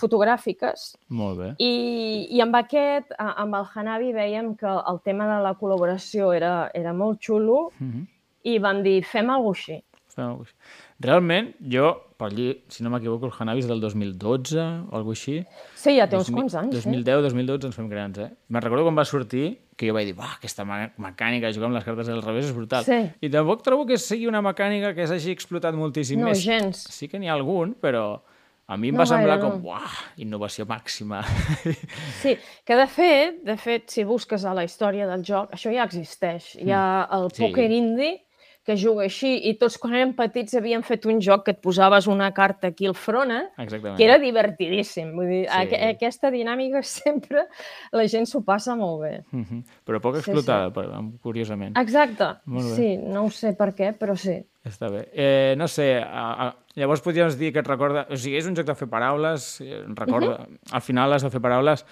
fotogràfiques 0.00 0.90
molt 1.08 1.38
bé. 1.40 1.48
i, 1.62 2.26
i 2.36 2.40
amb 2.44 2.56
aquest, 2.58 3.12
amb 3.18 3.56
el 3.56 3.66
Hanabi, 3.74 4.10
veiem 4.16 4.54
que 4.60 4.68
el 4.68 5.00
tema 5.04 5.26
de 5.30 5.38
la 5.44 5.54
col·laboració 5.58 6.32
era, 6.36 6.70
era 6.74 6.92
molt 6.92 7.20
xulo 7.24 7.70
Mhm. 7.80 8.06
i 8.44 8.58
vam 8.58 8.82
dir, 8.82 9.02
fem 9.04 9.30
alguna 9.30 9.48
cosa 9.54 9.72
així. 9.72 9.82
Fem 10.14 10.24
alguna 10.24 10.38
cosa 10.44 10.52
així. 10.52 10.85
Realment, 11.00 11.50
jo, 11.60 11.90
per 12.16 12.30
allí, 12.30 12.46
si 12.72 12.82
no 12.82 12.88
m'equivoco, 12.88 13.26
el 13.28 13.32
Hanabi 13.36 13.60
és 13.60 13.66
del 13.68 13.80
2012 13.82 14.56
o 14.88 14.96
alguna 14.96 15.12
així. 15.12 15.34
Sí, 15.76 15.92
ja 15.98 16.06
té 16.08 16.16
uns 16.16 16.30
2000 16.30 16.38
quants 16.38 16.54
anys. 16.62 16.76
2010, 16.86 17.20
2012 17.26 17.68
ens 17.68 17.76
fem 17.76 17.88
grans, 17.90 18.18
eh? 18.24 18.30
Me'n 18.48 18.64
recordo 18.64 18.86
quan 18.86 18.96
va 18.96 19.04
sortir 19.04 19.58
que 19.76 19.90
jo 19.90 19.92
vaig 19.92 20.06
dir, 20.08 20.14
va, 20.16 20.30
aquesta 20.38 20.64
me- 20.64 20.88
mecànica 21.04 21.50
de 21.50 21.52
jugar 21.58 21.68
amb 21.68 21.76
les 21.76 21.84
cartes 21.84 22.08
al 22.08 22.22
revés 22.24 22.46
és 22.48 22.54
brutal. 22.56 22.86
Sí. 22.88 23.02
I 23.20 23.28
tampoc 23.28 23.60
trobo 23.66 23.84
que 23.84 23.98
sigui 24.00 24.24
una 24.26 24.40
mecànica 24.40 24.94
que 24.96 25.04
s'hagi 25.06 25.34
explotat 25.36 25.76
moltíssim 25.76 26.20
No, 26.24 26.30
més. 26.32 26.40
gens. 26.40 26.86
Sí 26.88 27.08
que 27.12 27.18
n'hi 27.20 27.28
ha 27.28 27.34
algun, 27.36 27.74
però 27.76 28.22
a 28.66 28.76
mi 28.80 28.88
em 28.88 28.94
No 28.96 29.04
va 29.04 29.06
semblar 29.06 29.36
gaire, 29.36 29.50
com, 29.52 29.60
no. 29.60 29.68
uah, 29.76 29.92
innovació 30.16 30.64
màxima. 30.66 31.20
Sí, 32.22 32.32
que 32.64 32.74
de 32.74 32.86
fet, 32.88 33.42
de 33.44 33.56
fet, 33.60 33.90
si 33.92 34.02
busques 34.08 34.44
a 34.48 34.54
la 34.56 34.64
història 34.64 35.06
del 35.06 35.22
joc, 35.22 35.52
això 35.52 35.70
ja 35.70 35.84
existeix. 35.84 36.54
Hi 36.56 36.72
ha 36.72 37.06
el. 37.12 37.28
Sí. 37.36 37.44
poker 37.44 37.68
indie, 37.70 38.22
que 38.66 38.74
juga 38.76 39.04
així, 39.06 39.30
i 39.48 39.52
tots 39.60 39.76
quan 39.78 39.94
érem 39.94 40.12
petits 40.18 40.56
havíem 40.58 40.82
fet 40.82 41.04
un 41.06 41.20
joc 41.22 41.44
que 41.46 41.52
et 41.54 41.60
posaves 41.62 42.08
una 42.10 42.32
carta 42.34 42.68
aquí 42.72 42.88
al 42.90 42.96
front, 42.98 43.30
eh? 43.30 43.44
Exactament. 43.62 43.96
que 43.96 44.04
era 44.04 44.18
divertidíssim. 44.18 45.12
Vull 45.14 45.28
dir, 45.30 45.44
Sí. 45.46 45.52
sí. 45.52 45.60
aqu 45.62 45.78
aquesta 45.94 46.30
dinàmica 46.34 46.82
sempre 46.96 47.46
la 47.92 48.08
gent 48.10 48.26
s'ho 48.26 48.42
passa 48.44 48.74
molt 48.74 49.02
bé. 49.04 49.12
Mhm. 49.30 49.62
Però 49.86 50.00
poc 50.02 50.16
Sí, 50.16 50.22
sí. 50.24 50.30
explotada, 50.32 50.72
per- 50.74 50.90
curiosament. 51.22 51.78
Exacte. 51.78 52.32
Sí, 52.74 52.96
no 52.98 53.24
ho 53.26 53.30
sé 53.30 53.54
per 53.56 53.70
què, 53.74 53.92
però 53.96 54.16
sí. 54.16 54.36
Està 54.66 54.90
bé. 54.90 55.04
Eh, 55.14 55.54
no 55.56 55.68
sé, 55.68 56.02
a, 56.02 56.48
a, 56.48 56.56
llavors 56.74 57.00
podríem 57.00 57.30
dir 57.38 57.52
que 57.52 57.60
et 57.62 57.68
recorda... 57.68 58.08
O 58.10 58.16
sigui, 58.18 58.36
és 58.36 58.46
un 58.50 58.56
joc 58.56 58.66
de 58.66 58.74
fer 58.74 58.88
paraules, 58.90 59.60
eh, 59.62 59.84
recorda... 59.94 60.48
Al 60.72 60.82
final 60.82 61.12
has 61.14 61.22
de 61.22 61.30
fer 61.30 61.40
paraules. 61.40 61.86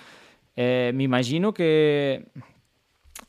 Eh, 0.57 0.91
M'imagino 0.93 1.53
que... 1.55 2.25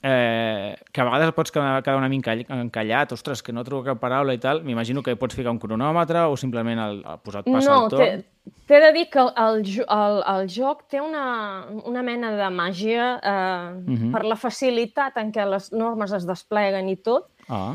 Eh, 0.08 0.76
que 0.94 1.02
a 1.02 1.06
vegades 1.08 1.32
pots 1.34 1.50
quedar, 1.52 1.82
una 1.98 2.08
mica 2.12 2.36
encall- 2.36 2.46
encallat, 2.62 3.12
ostres, 3.16 3.42
que 3.42 3.52
no 3.56 3.64
trobo 3.66 3.82
cap 3.88 3.98
paraula 3.98 4.36
i 4.36 4.38
tal, 4.38 4.60
m'imagino 4.62 5.02
que 5.02 5.16
pots 5.18 5.34
ficar 5.34 5.50
un 5.50 5.58
cronòmetre 5.58 6.28
o 6.30 6.36
simplement 6.38 6.78
el, 6.84 7.00
el 7.02 7.18
posat 7.26 7.48
passa 7.50 7.72
No, 7.72 7.80
el 7.86 7.90
torn. 7.90 8.22
t'he 8.70 8.80
de 8.84 8.92
dir 8.94 9.08
que 9.10 9.18
el, 9.24 9.32
el, 9.34 10.22
el, 10.36 10.46
joc 10.54 10.84
té 10.94 11.02
una, 11.02 11.66
una 11.90 12.04
mena 12.06 12.36
de 12.38 12.50
màgia 12.54 13.08
eh, 13.18 13.82
Mhm. 13.82 14.12
per 14.14 14.24
la 14.30 14.36
facilitat 14.38 15.18
en 15.18 15.32
què 15.34 15.48
les 15.50 15.72
normes 15.74 16.14
es 16.14 16.28
despleguen 16.30 16.88
i 16.90 16.98
tot, 16.98 17.32
Ah, 17.50 17.74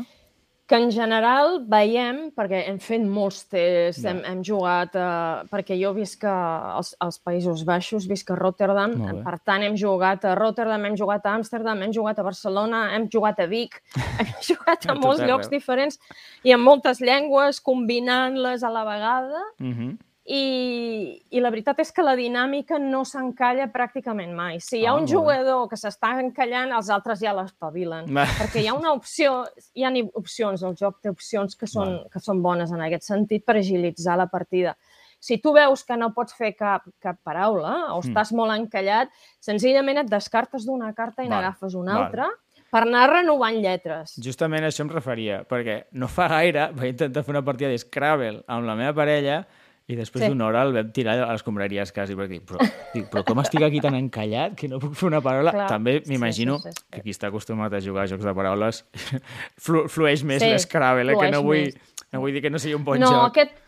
que 0.71 0.79
en 0.79 0.93
general 0.95 1.57
veiem, 1.67 2.29
perquè 2.31 2.61
hem 2.69 2.77
fet 2.79 3.03
molts 3.03 3.41
tests, 3.51 4.05
Ja. 4.05 4.13
hem, 4.13 4.21
hem 4.25 4.43
jugat, 4.47 4.95
eh, 4.95 5.43
perquè 5.51 5.75
jo 5.75 5.91
visc 5.93 6.23
als, 6.25 6.95
als 7.01 7.19
Països 7.19 7.65
Baixos, 7.67 8.07
visc 8.07 8.31
a 8.31 8.37
Rotterdam, 8.39 8.95
per 9.25 9.39
tant 9.45 9.65
hem 9.67 9.75
jugat 9.75 10.25
a 10.25 10.37
Rotterdam, 10.39 10.85
hem 10.85 10.95
jugat 10.95 11.27
a 11.27 11.35
Amsterdam, 11.35 11.83
hem 11.83 11.93
jugat 11.93 12.21
a 12.21 12.23
Barcelona, 12.23 12.95
hem 12.95 13.09
jugat 13.09 13.41
a 13.41 13.47
Vic, 13.47 13.83
hem 14.21 14.31
jugat 14.47 14.87
A 14.87 14.95
molts 14.95 15.21
llocs 15.27 15.51
diferents 15.51 15.99
i 16.45 16.53
amb 16.55 16.63
moltes 16.63 17.01
llengües, 17.01 17.59
combinant-les 17.61 18.63
a 18.63 18.71
la 18.71 18.85
vegada, 18.85 19.43
mhm. 19.59 19.99
I, 20.31 21.23
i 21.35 21.41
la 21.43 21.51
veritat 21.51 21.81
és 21.83 21.91
que 21.95 22.05
la 22.07 22.13
dinàmica 22.19 22.79
no 22.79 23.01
s'encalla 23.09 23.67
pràcticament 23.73 24.31
mai. 24.37 24.61
Si 24.63 24.79
hi 24.79 24.85
ha 24.87 24.93
Ah, 24.93 24.99
un 25.01 25.09
jugador 25.11 25.65
que 25.71 25.79
s'està 25.81 26.13
encallant, 26.23 26.71
els 26.77 26.91
altres 26.95 27.19
ja 27.25 27.33
l'espavilen. 27.35 28.07
Perquè 28.39 28.63
hi 28.63 28.69
ha 28.71 28.75
una 28.79 28.93
opció, 28.95 29.45
hi 29.75 29.83
ha 29.87 29.91
opcions, 30.15 30.63
el 30.63 30.77
joc 30.79 31.01
té 31.03 31.11
opcions 31.11 31.57
que 31.59 31.67
són, 31.67 31.97
que 32.13 32.21
són 32.23 32.43
bones 32.43 32.71
en 32.71 32.81
aquest 32.87 33.09
sentit 33.11 33.45
per 33.45 33.57
agilitzar 33.59 34.17
la 34.21 34.29
partida. 34.31 34.77
Si 35.21 35.37
tu 35.39 35.53
veus 35.53 35.83
que 35.85 35.97
no 36.01 36.13
pots 36.15 36.33
fer 36.33 36.55
cap, 36.57 36.87
cap 37.03 37.19
paraula 37.23 37.93
o 37.93 37.99
Mm. 38.01 38.07
estàs 38.09 38.31
molt 38.33 38.55
encallat, 38.55 39.11
senzillament 39.41 39.99
et 39.99 40.09
descartes 40.09 40.65
d'una 40.65 40.95
carta 40.95 41.23
i 41.25 41.29
n'agafes 41.29 41.75
una 41.75 41.95
val. 41.95 42.05
altra 42.07 42.29
per 42.71 42.83
anar 42.87 43.11
renovant 43.11 43.59
lletres. 43.61 44.15
Justament 44.17 44.63
a 44.65 44.69
això 44.69 44.81
em 44.87 44.89
referia, 44.95 45.43
perquè 45.45 45.87
no 45.93 46.07
fa 46.09 46.29
gaire 46.29 46.71
vaig 46.73 46.91
intentar 46.95 47.25
fer 47.25 47.31
una 47.35 47.43
partida 47.45 47.69
d'Scrabble 47.69 48.45
amb 48.47 48.65
la 48.65 48.77
meva 48.77 48.95
parella 48.95 49.45
i 49.91 49.97
després 49.99 50.23
Sí. 50.25 50.29
d'una 50.31 50.47
hora 50.47 50.63
el 50.69 50.73
vam 50.77 50.91
tirar 50.95 51.17
a 51.19 51.27
les 51.33 51.41
escombraries 51.41 51.91
quasi, 51.93 52.15
perquè 52.15 52.37
dic, 52.39 52.45
però, 52.47 52.63
dic, 52.95 53.09
però 53.11 53.25
com 53.27 53.41
estic 53.43 53.65
aquí 53.67 53.81
tan 53.83 53.97
encallat 53.99 54.55
que 54.59 54.69
no 54.71 54.79
puc 54.83 54.95
fer 54.95 55.09
una 55.11 55.21
paraula? 55.25 55.51
Clar, 55.57 55.69
També 55.73 55.97
sí, 56.05 56.13
m'imagino 56.13 56.59
sí, 56.61 56.71
sí, 56.71 56.79
sí. 56.79 56.85
que 56.95 57.03
qui 57.09 57.11
està 57.17 57.29
acostumat 57.33 57.75
a 57.75 57.81
jugar 57.83 58.05
a 58.05 58.11
jocs 58.13 58.25
de 58.25 58.35
paraules 58.37 58.85
flu 59.65 59.87
flueix 59.91 60.23
més 60.25 60.43
Sí, 60.45 60.53
l'Scrabble, 60.53 61.13
eh, 61.13 61.19
que 61.19 61.31
no 61.35 61.43
vull, 61.43 61.67
més. 61.67 62.07
no 62.13 62.21
vull 62.23 62.33
dir 62.37 62.43
que 62.45 62.51
no 62.55 62.59
sigui 62.63 62.75
un 62.79 62.85
bon 62.87 63.01
no, 63.03 63.11
joc. 63.11 63.35
aquest, 63.35 63.59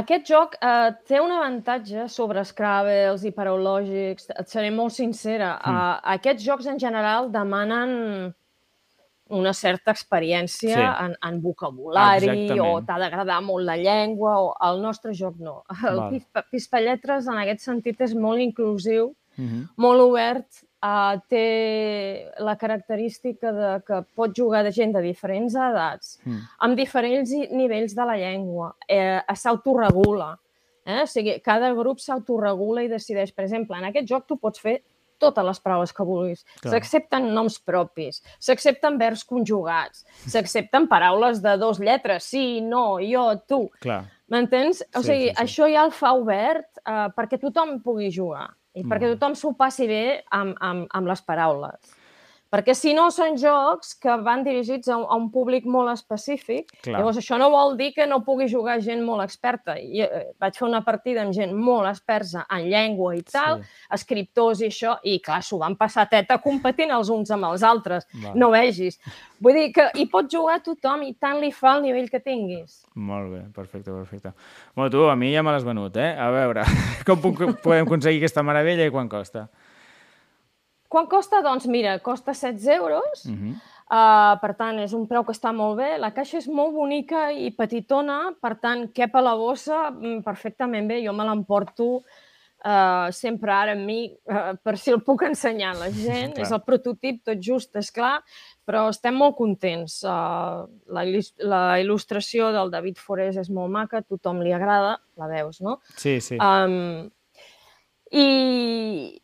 aquest 0.00 0.26
joc 0.26 0.56
eh, 0.60 0.90
té 1.06 1.20
un 1.20 1.30
avantatge 1.30 2.08
sobre 2.08 2.42
Scrabbles 2.44 3.24
i 3.28 3.30
paraulògics. 3.36 4.30
Et 4.40 4.48
seré 4.48 4.70
molt 4.74 4.92
sincera. 4.96 5.58
Mm. 5.60 5.74
Uh, 5.74 6.00
aquests 6.16 6.42
jocs 6.46 6.66
en 6.72 6.78
general 6.80 7.30
demanen 7.30 8.34
una 9.30 9.52
certa 9.54 9.90
experiència 9.92 10.74
Sí. 10.76 11.04
en, 11.04 11.16
en 11.22 11.40
vocabulari 11.42 12.28
Exactament. 12.28 12.60
o 12.60 12.82
t'ha 12.84 12.98
d'agradar 12.98 13.40
molt 13.42 13.64
la 13.64 13.76
llengua 13.76 14.34
o 14.40 14.54
el 14.70 14.82
nostre 14.82 15.14
joc 15.14 15.36
no. 15.38 15.62
El. 15.88 16.00
Pispa, 16.10 16.42
Pispalletres 16.50 17.26
en 17.28 17.38
aquest 17.38 17.60
sentit 17.60 18.00
és 18.00 18.14
molt 18.14 18.40
inclusiu, 18.40 19.14
Mhm. 19.36 19.68
molt 19.76 20.00
obert, 20.00 20.46
uh, 20.84 21.18
té 21.28 22.30
la 22.38 22.56
característica 22.56 23.50
de 23.52 23.82
que 23.82 24.02
pot 24.14 24.30
jugar 24.36 24.62
de 24.62 24.70
gent 24.70 24.92
de 24.94 25.00
diferents 25.02 25.54
edats, 25.56 26.20
Mm. 26.24 26.38
amb 26.60 26.76
diferents 26.76 27.30
nivells 27.50 27.94
de 27.96 28.04
la 28.04 28.16
llengua, 28.16 28.76
eh, 28.86 29.20
s'autoregula. 29.34 30.38
Eh? 30.86 31.02
O 31.02 31.06
sigui, 31.06 31.40
cada 31.40 31.72
grup 31.72 31.98
s'autoregula 31.98 32.82
i 32.84 32.88
decideix. 32.88 33.32
Per 33.34 33.44
exemple, 33.44 33.76
en 33.76 33.84
aquest 33.86 34.06
joc 34.06 34.26
tu 34.26 34.36
pots 34.36 34.60
fer 34.60 34.82
totes 35.24 35.48
les 35.48 35.60
paraules 35.64 35.92
que 35.96 36.06
vulguis. 36.06 36.44
S'accepten 36.62 37.30
noms 37.34 37.58
propis, 37.64 38.20
s'accepten 38.40 38.98
verbs 39.00 39.24
conjugats, 39.28 40.04
s'accepten 40.28 40.86
paraules 40.90 41.40
de 41.44 41.56
dos 41.60 41.80
lletres, 41.82 42.24
sí, 42.30 42.60
no, 42.64 42.98
jo, 43.02 43.30
tu. 43.48 43.62
M'entens? 44.32 44.80
O 44.96 45.02
Sí, 45.02 45.08
sigui, 45.10 45.26
sí, 45.28 45.34
sí. 45.34 45.42
això 45.42 45.66
ja 45.72 45.82
el 45.84 45.92
fa 45.92 46.14
obert 46.16 46.80
eh, 46.84 47.08
perquè 47.16 47.38
tothom 47.42 47.76
pugui 47.84 48.08
jugar 48.14 48.46
i 48.74 48.82
perquè 48.82 49.06
bé. 49.06 49.12
tothom 49.14 49.34
s'ho 49.38 49.52
passi 49.54 49.86
bé 49.86 50.24
amb, 50.34 50.56
amb, 50.60 50.86
amb 50.90 51.06
les 51.06 51.20
paraules. 51.22 51.93
Perquè 52.54 52.70
si 52.78 52.92
no 52.94 53.08
són 53.10 53.34
jocs 53.40 53.96
que 53.98 54.14
van 54.22 54.44
dirigits 54.46 54.86
a 54.86 54.94
un, 55.00 55.04
a 55.10 55.16
un 55.18 55.24
públic 55.34 55.64
molt 55.66 55.90
específic, 55.90 56.68
Clar. 56.84 57.00
llavors 57.00 57.16
això 57.18 57.34
no 57.40 57.48
vol 57.50 57.74
dir 57.80 57.88
que 57.96 58.06
no 58.06 58.20
pugui 58.22 58.46
jugar 58.52 58.76
gent 58.84 59.02
molt 59.02 59.24
experta. 59.24 59.74
I, 59.80 60.04
eh, 60.04 60.20
vaig 60.38 60.54
fer 60.60 60.68
una 60.68 60.84
partida 60.86 61.24
amb 61.24 61.34
gent 61.34 61.50
molt 61.58 61.88
experta 61.90 62.44
en 62.54 62.68
llengua 62.70 63.16
i 63.18 63.24
tal, 63.26 63.58
Sí. 63.58 63.66
escriptors 63.98 64.62
i 64.62 64.68
això, 64.70 64.94
i 65.02 65.18
clar, 65.18 65.40
s'ho 65.42 65.58
van 65.58 65.74
passar 65.74 66.06
teta 66.08 66.38
competint 66.38 66.94
els 66.94 67.10
uns 67.10 67.34
amb 67.34 67.50
els 67.50 67.66
altres. 67.66 68.06
Va. 68.22 68.36
No 68.38 68.52
vegis. 68.54 69.00
Vull 69.42 69.58
dir 69.58 69.72
que 69.74 69.90
hi 69.98 70.06
pot 70.06 70.30
jugar 70.30 70.60
tothom 70.62 71.02
i 71.02 71.12
tant 71.18 71.40
li 71.42 71.50
fa 71.50 71.74
el 71.76 71.82
nivell 71.82 72.08
que 72.08 72.20
tinguis. 72.20 72.84
Molt 72.94 73.32
bé, 73.32 73.42
perfecte, 73.52 73.90
perfecte. 73.90 74.32
Bueno, 74.76 74.90
tu, 74.94 75.02
a 75.10 75.16
mi 75.16 75.34
ja 75.34 75.42
me 75.42 75.50
l'has 75.50 75.66
venut, 75.66 75.96
eh? 75.96 76.14
A 76.16 76.30
veure, 76.30 76.62
com 77.06 77.18
puc, 77.20 77.42
podem 77.64 77.82
aconseguir 77.82 78.22
aquesta 78.22 78.46
meravella 78.46 78.86
i 78.86 78.94
quan 78.94 79.08
costa? 79.08 79.48
Quan 80.94 81.08
costa? 81.10 81.40
Doncs 81.42 81.66
mira, 81.66 81.96
costa 81.98 82.32
16 82.32 82.68
euros. 82.76 83.24
Uh 83.26 83.32
-huh. 83.32 83.54
Uh, 83.84 84.40
per 84.40 84.54
tant, 84.56 84.78
és 84.80 84.92
un 84.96 85.06
preu 85.06 85.24
que 85.24 85.32
està 85.32 85.52
molt 85.52 85.76
bé. 85.76 85.98
La 85.98 86.12
caixa 86.14 86.38
és 86.38 86.46
molt 86.48 86.72
bonica 86.72 87.30
i 87.32 87.50
petitona, 87.50 88.32
per 88.40 88.54
tant, 88.56 88.86
cap 88.94 89.14
a 89.14 89.20
la 89.20 89.34
bossa 89.36 89.90
mm, 89.90 90.22
perfectament 90.24 90.88
bé. 90.88 91.02
Jo 91.04 91.12
me 91.12 91.24
l'emporto 91.24 91.84
uh, 92.64 93.10
sempre 93.12 93.52
ara 93.52 93.72
amb 93.72 93.84
mi 93.84 94.06
uh, 94.08 94.56
per 94.62 94.78
si 94.78 94.90
el 94.90 95.02
puc 95.02 95.22
ensenyar 95.22 95.74
a 95.74 95.78
la 95.78 95.90
gent. 96.06 96.32
Clar. 96.34 96.46
és 96.46 96.52
el 96.52 96.62
prototip, 96.62 97.24
tot 97.24 97.38
just, 97.38 97.76
és 97.76 97.90
clar, 97.90 98.22
però 98.64 98.88
estem 98.88 99.14
molt 99.14 99.36
contents. 99.36 100.02
Uh, 100.02 100.64
la, 100.86 101.04
la 101.38 101.64
il·lustració 101.82 102.52
del 102.52 102.70
David 102.70 102.98
Forés 102.98 103.36
és 103.36 103.50
molt 103.50 103.70
maca, 103.70 104.02
tothom 104.02 104.40
li 104.40 104.52
agrada, 104.52 104.96
la 105.16 105.26
veus, 105.26 105.60
no? 105.60 105.80
Sí, 105.96 106.20
sí. 106.20 106.38
Um, 106.40 107.10
i, 108.10 109.20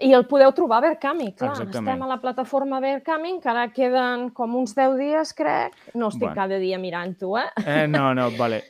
I 0.00 0.12
el 0.16 0.24
podeu 0.26 0.52
trobar 0.56 0.78
a 0.80 0.88
Verkami, 0.88 1.32
clar. 1.36 1.50
Exactament. 1.52 1.88
Estem 1.92 2.02
a 2.02 2.08
la 2.08 2.18
plataforma 2.22 2.80
Verkami, 2.80 3.34
encara 3.36 3.68
queden 3.72 4.30
com 4.32 4.54
uns 4.56 4.74
10 4.74 4.96
dies, 4.98 5.32
crec. 5.36 5.74
No 5.94 6.08
estic 6.08 6.28
Bueno. 6.30 6.34
cada 6.38 6.58
dia 6.58 6.78
mirant-ho, 6.78 7.36
eh? 7.38 7.48
Eh, 7.66 7.86
no, 7.88 8.14
no, 8.14 8.30
vale. 8.38 8.62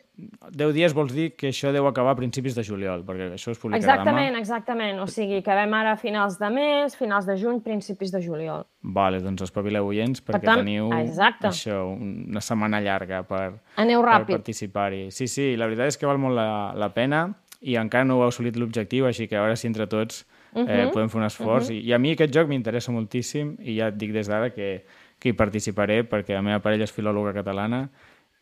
10 0.50 0.74
dies 0.76 0.92
vols 0.92 1.14
dir 1.16 1.30
que 1.34 1.48
això 1.48 1.70
deu 1.72 1.86
acabar 1.88 2.12
a 2.12 2.16
principis 2.18 2.52
de 2.54 2.60
juliol, 2.66 3.04
perquè 3.06 3.30
això 3.32 3.54
es 3.54 3.58
publicarà 3.62 3.94
Exactament, 3.94 4.34
demà. 4.34 4.40
exactament. 4.42 4.98
O 5.00 5.06
sigui, 5.06 5.38
acabem 5.38 5.72
ara 5.78 5.92
a 5.92 5.96
finals 5.96 6.36
de 6.38 6.50
mes, 6.52 6.96
finals 6.98 7.24
de 7.24 7.38
juny, 7.40 7.62
principis 7.64 8.12
de 8.12 8.20
juliol. 8.20 8.66
Vale, 8.82 9.22
doncs 9.24 9.46
espavileu 9.46 9.86
oients 9.86 10.20
perquè 10.20 10.44
tant, 10.44 10.60
teniu 10.60 10.90
exacte. 10.98 11.48
això, 11.48 11.86
una 11.96 12.40
setmana 12.44 12.82
llarga 12.84 13.22
per, 13.22 13.54
Aneu 13.76 14.02
per 14.02 14.10
ràpid. 14.10 14.34
participar-hi. 14.42 15.06
Sí, 15.10 15.26
sí, 15.26 15.54
la 15.56 15.66
veritat 15.70 15.86
és 15.94 15.96
que 15.96 16.06
val 16.10 16.18
molt 16.18 16.34
la, 16.36 16.74
la 16.74 16.90
pena 16.92 17.30
i 17.62 17.76
encara 17.76 18.04
no 18.04 18.18
heu 18.20 18.28
assolit 18.28 18.56
l'objectiu, 18.56 19.06
així 19.06 19.26
que 19.28 19.36
a 19.36 19.40
veure 19.46 19.56
si 19.56 19.68
entre 19.68 19.86
tots 19.86 20.26
eh, 20.54 20.62
Mhm, 20.64 20.92
podem 20.92 21.08
fer 21.12 21.18
un 21.20 21.26
esforç. 21.26 21.70
I, 21.70 21.80
I 21.88 21.92
a 21.92 21.98
mi 21.98 22.12
aquest 22.16 22.32
joc 22.34 22.48
m'interessa 22.48 22.92
moltíssim 22.92 23.56
i 23.60 23.76
ja 23.78 23.88
et 23.88 23.96
dic 24.00 24.12
des 24.12 24.26
d'ara 24.28 24.50
que, 24.50 24.84
que 25.18 25.28
hi 25.30 25.36
participaré 25.36 26.02
perquè 26.08 26.34
la 26.34 26.42
meva 26.42 26.60
parella 26.64 26.84
és 26.88 26.92
filòloga 26.92 27.32
catalana 27.36 27.88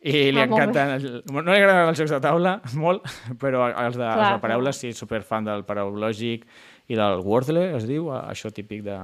i 0.01 0.31
li 0.31 0.39
Ah, 0.39 0.45
encanten... 0.47 0.89
el- 0.95 1.23
No 1.33 1.41
li 1.51 1.57
agraden 1.59 1.89
els 1.89 1.97
jocs 1.99 2.11
de 2.11 2.19
taula, 2.23 2.61
molt, 2.85 3.03
però 3.39 3.67
els 3.69 3.97
de, 3.97 4.05
els 4.05 4.15
Clar, 4.15 4.33
de 4.37 4.41
paraules 4.41 4.77
sí, 4.79 4.93
superfan 4.93 5.43
del 5.45 5.65
paraulògic 5.67 6.45
i 6.89 6.95
del 6.95 7.19
Wordle, 7.21 7.75
es 7.77 7.85
diu, 7.87 8.07
això 8.15 8.49
típic 8.51 8.83
de... 8.87 8.97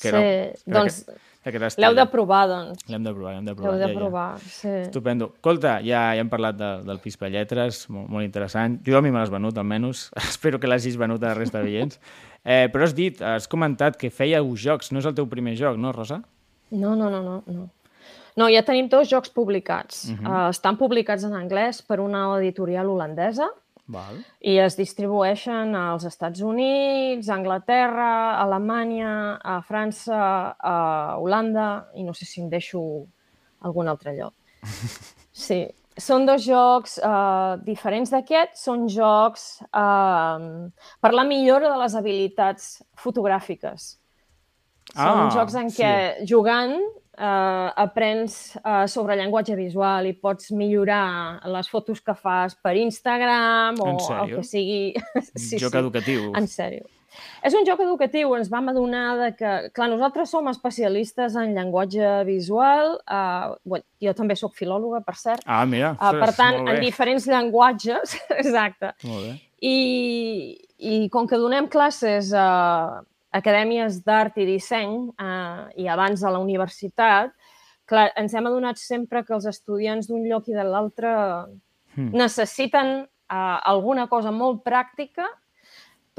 Sí, 0.00 0.08
era 0.08 0.20
doncs 0.66 1.02
estil. 1.04 1.82
l'heu 1.84 1.94
de 1.94 2.04
provar, 2.08 2.46
doncs. 2.48 2.82
L'hem 2.88 3.02
de 3.04 3.12
provar, 3.12 3.32
l'hem 3.34 3.44
de 3.44 3.54
provar. 3.54 3.70
L'heu 3.72 3.78
de 3.80 3.86
ja, 3.86 3.92
ja. 3.92 3.98
provar, 3.98 4.38
sí. 4.40 4.68
Estupendo. 4.86 5.30
Escolta, 5.36 5.74
ja, 5.84 6.02
ja 6.14 6.20
hem 6.22 6.28
parlat 6.32 6.56
de, 6.56 6.70
del 6.88 6.98
Pispa 7.04 7.28
Lletres, 7.28 7.82
molt, 7.92 8.08
molt 8.08 8.24
interessant. 8.24 8.78
Jo 8.86 8.96
a 8.98 9.02
mi 9.04 9.10
me 9.12 9.18
l'has 9.20 9.30
venut, 9.32 9.56
almenys. 9.60 10.06
Espero 10.30 10.58
que 10.60 10.66
l'hagis 10.68 10.96
venut 11.00 11.22
a 11.22 11.28
la 11.30 11.34
resta 11.38 11.58
de 11.60 11.64
veients. 11.68 12.00
Eh, 12.44 12.68
però 12.72 12.86
has 12.86 12.94
dit, 12.96 13.20
has 13.20 13.48
comentat 13.50 13.98
que 14.00 14.10
fèieu 14.10 14.54
jocs. 14.56 14.90
No 14.92 15.02
és 15.02 15.08
el 15.08 15.16
teu 15.16 15.28
primer 15.28 15.56
joc, 15.58 15.76
no, 15.80 15.92
Rosa? 15.92 16.22
No, 16.70 16.94
no, 16.96 17.10
no, 17.10 17.20
no. 17.22 17.42
no. 17.46 17.68
No, 18.38 18.46
ja 18.48 18.62
tenim 18.64 18.88
dos 18.88 19.10
jocs 19.10 19.32
publicats. 19.34 20.06
Uh 20.08 20.16
-huh. 20.16 20.28
uh, 20.28 20.50
estan 20.50 20.76
publicats 20.76 21.24
en 21.24 21.34
anglès 21.34 21.82
per 21.82 22.00
una 22.00 22.38
editorial 22.38 22.88
holandesa 22.88 23.50
Val. 23.86 24.20
i 24.40 24.56
es 24.58 24.76
distribueixen 24.76 25.74
als 25.74 26.04
Estats 26.04 26.40
Units, 26.40 27.28
a 27.28 27.34
Anglaterra, 27.34 28.38
Alemanya, 28.38 29.38
a 29.42 29.60
França, 29.62 30.54
a 30.58 31.16
Holanda 31.18 31.86
i 31.94 32.02
no 32.02 32.14
sé 32.14 32.24
si 32.24 32.40
em 32.40 32.48
deixo 32.48 33.06
algun 33.60 33.88
altre 33.88 34.16
lloc. 34.16 34.34
Sí, 35.40 35.66
són 36.00 36.26
dos 36.28 36.42
jocs 36.46 36.98
uh, 37.04 37.56
diferents 37.66 38.10
d'aquests, 38.12 38.64
són 38.66 38.88
jocs 38.90 39.48
uh, 39.70 40.68
per 41.00 41.12
la 41.14 41.24
millora 41.28 41.70
de 41.70 41.78
les 41.82 41.96
habilitats 41.98 42.70
fotogràfiques. 42.98 43.96
Són 44.90 45.26
Ah, 45.26 45.28
jocs 45.30 45.54
en 45.54 45.68
sí. 45.70 45.82
què 45.84 46.26
jugant 46.26 46.72
eh, 47.20 47.70
aprens 47.76 48.56
eh, 48.56 48.86
sobre 48.90 49.16
llenguatge 49.18 49.54
visual 49.58 50.08
i 50.08 50.14
pots 50.18 50.50
millorar 50.56 51.40
les 51.52 51.68
fotos 51.70 52.00
que 52.02 52.14
fas 52.18 52.56
per 52.58 52.76
Instagram 52.80 53.78
o 53.84 53.90
el 53.94 54.34
que 54.36 54.46
sigui. 54.46 54.80
Sí, 55.36 55.60
joc 55.60 55.76
sí. 55.76 55.78
educatiu. 55.78 56.32
En 56.34 56.48
sèrio. 56.50 56.88
És 57.42 57.54
un 57.58 57.64
joc 57.66 57.80
educatiu, 57.82 58.34
ens 58.36 58.48
vam 58.52 58.68
adonar 58.70 59.16
de 59.18 59.28
que, 59.36 59.52
clar, 59.74 59.88
nosaltres 59.90 60.30
som 60.30 60.46
especialistes 60.50 61.34
en 61.36 61.54
llenguatge 61.56 62.24
visual, 62.28 62.98
eh, 63.10 63.54
bueno, 63.64 63.84
jo 64.00 64.12
també 64.14 64.36
sóc 64.36 64.54
filòloga, 64.54 65.00
per 65.04 65.16
cert, 65.16 65.42
Ah, 65.46 65.64
mira. 65.66 65.92
uh, 66.00 66.12
per 66.20 66.32
tant, 66.36 66.68
en 66.68 66.80
diferents 66.80 67.26
llenguatges, 67.26 68.14
exacte, 68.42 68.92
Molt 69.04 69.24
bé. 69.26 69.34
i, 69.60 69.76
i 70.78 71.08
com 71.10 71.26
que 71.26 71.36
donem 71.36 71.66
classes 71.68 72.32
a 72.32 73.02
acadèmies 73.32 74.00
d'art 74.04 74.38
i 74.42 74.46
disseny 74.48 75.10
eh, 75.20 75.82
i 75.82 75.88
abans 75.88 76.22
a 76.24 76.30
la 76.34 76.38
universitat, 76.42 77.30
clar, 77.86 78.08
ens 78.18 78.32
hem 78.34 78.46
adonat 78.46 78.78
sempre 78.78 79.24
que 79.26 79.34
els 79.34 79.46
estudiants 79.50 80.06
d'un 80.08 80.24
lloc 80.30 80.48
i 80.48 80.54
de 80.54 80.64
l'altre 80.64 81.10
Hmm. 81.90 82.12
necessiten 82.14 82.86
eh, 83.02 83.58
alguna 83.66 84.04
cosa 84.06 84.30
molt 84.30 84.60
pràctica 84.62 85.24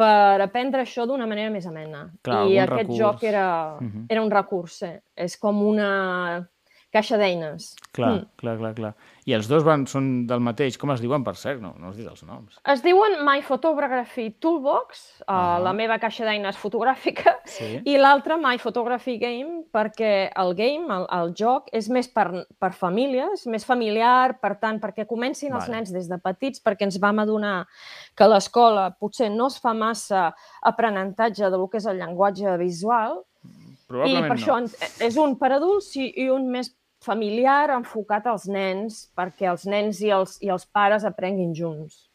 per 0.02 0.42
aprendre 0.42 0.82
això 0.82 1.06
d'una 1.06 1.28
manera 1.30 1.52
més 1.54 1.68
amena. 1.70 2.08
Clar, 2.26 2.48
I 2.50 2.58
aquest 2.64 2.80
recurs. 2.90 2.98
joc 2.98 3.24
era, 3.30 3.46
Mhm. 3.80 4.06
era 4.10 4.24
un 4.26 4.32
recurs, 4.32 4.80
sí. 4.82 4.90
és 5.16 5.38
com 5.38 5.62
una 5.62 6.48
caixa 6.92 7.18
d'eines. 7.18 7.76
Clar, 7.92 8.12
Mm. 8.22 8.26
clar, 8.36 8.58
clar, 8.58 8.74
clar. 8.76 8.96
I 9.26 9.34
els 9.34 9.48
dos 9.48 9.64
van, 9.64 9.86
són 9.88 10.26
del 10.28 10.40
mateix. 10.42 10.78
Com 10.78 10.92
es 10.92 11.00
diuen, 11.02 11.24
per 11.24 11.36
cert? 11.38 11.62
No, 11.62 11.74
no 11.78 11.90
has 11.90 11.96
dit 11.98 12.08
els 12.08 12.24
noms. 12.24 12.58
Es 12.66 12.82
diuen 12.84 13.24
My 13.24 13.42
Photography 13.42 14.32
Toolbox, 14.40 15.22
uh, 15.22 15.24
Ah. 15.28 15.60
la 15.64 15.74
meva 15.74 16.00
caixa 16.00 16.26
d'eines 16.26 16.58
fotogràfica, 16.58 17.38
Sí. 17.46 17.82
i 17.86 17.98
l'altre 17.98 18.36
My 18.38 18.58
Photography 18.58 19.18
Game, 19.20 19.64
perquè 19.72 20.32
el 20.36 20.56
game, 20.56 20.88
el, 20.94 21.06
el 21.12 21.34
joc, 21.36 21.70
és 21.72 21.88
més 21.90 22.08
per, 22.10 22.46
per 22.60 22.74
famílies, 22.74 23.46
més 23.48 23.64
familiar, 23.66 24.40
per 24.42 24.58
tant, 24.60 24.80
perquè 24.82 25.06
comencin 25.08 25.54
els 25.54 25.68
Vale. 25.68 25.76
nens 25.78 25.92
des 25.94 26.10
de 26.10 26.18
petits, 26.18 26.60
perquè 26.64 26.82
ens 26.84 27.00
vam 27.00 27.20
adonar 27.20 27.68
que 28.16 28.28
l'escola 28.28 28.96
potser 29.00 29.30
no 29.32 29.48
es 29.48 29.60
fa 29.60 29.74
massa 29.74 30.34
aprenentatge 30.64 31.50
de 31.50 31.58
lo 31.58 31.70
que 31.70 31.78
és 31.78 31.86
el 31.86 31.98
llenguatge 32.00 32.58
visual, 32.58 33.22
i 33.44 33.88
Probablement 33.88 34.28
per 34.30 34.38
això 34.38 34.54
no. 34.54 34.58
ens- 34.66 35.02
és 35.02 35.18
un 35.18 35.38
per 35.38 35.52
adults 35.54 35.96
i, 35.98 36.14
i 36.24 36.30
un 36.30 36.50
més 36.50 36.70
familiar 37.02 37.72
enfocat 37.74 38.30
als 38.30 38.48
nens, 38.52 39.08
perquè 39.18 39.50
els 39.52 39.66
nens 39.70 40.02
i 40.06 40.12
els, 40.14 40.38
i 40.46 40.52
els 40.54 40.68
pares 40.70 41.06
aprenguin 41.08 41.54
junts. 41.58 42.08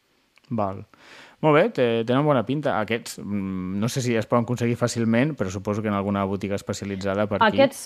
Val. 0.49 0.85
Molt 1.43 1.53
bé, 1.53 1.63
tenen 2.07 2.25
bona 2.25 2.41
pinta. 2.47 2.79
Aquests, 2.81 3.19
mm, 3.19 3.77
no 3.81 3.89
sé 3.91 4.01
si 4.01 4.15
es 4.15 4.25
poden 4.25 4.47
aconseguir 4.47 4.77
fàcilment, 4.79 5.35
però 5.37 5.51
suposo 5.53 5.83
que 5.83 5.91
en 5.91 5.93
alguna 5.93 6.23
botiga 6.25 6.55
especialitzada 6.55 7.27
per 7.27 7.41
aquí. 7.41 7.59
Aquests, 7.59 7.83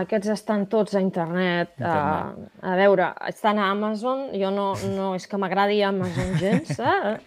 aquests 0.00 0.32
estan 0.34 0.66
tots 0.66 0.96
a 0.96 1.00
internet. 1.04 1.76
A, 1.78 1.92
Internet. 1.92 2.50
a 2.62 2.76
veure, 2.80 3.12
estan 3.28 3.58
a 3.58 3.70
Amazon. 3.70 4.30
Jo 4.34 4.50
no, 4.50 4.72
no 4.96 5.14
és 5.14 5.28
que 5.28 5.38
m'agradi 5.38 5.82
Amazon 5.82 6.34
gens, 6.40 6.74
eh? 6.80 7.18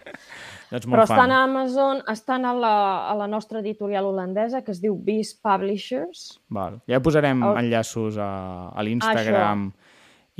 Ets 0.72 0.86
però 0.88 1.04
fan. 1.06 1.18
estan 1.18 1.30
a 1.36 1.42
Amazon, 1.44 2.02
estan 2.08 2.44
a 2.48 2.54
la, 2.56 2.74
a 3.10 3.14
la 3.18 3.26
nostra 3.28 3.60
editorial 3.60 4.06
holandesa, 4.08 4.62
que 4.64 4.72
es 4.72 4.80
diu 4.80 4.96
Beast 4.96 5.42
Publishers. 5.44 6.40
Val. 6.48 6.80
Ja 6.88 7.00
posarem 7.04 7.42
El- 7.44 7.58
enllaços 7.66 8.16
a, 8.18 8.70
a 8.72 8.82
l'Instagram 8.82 9.68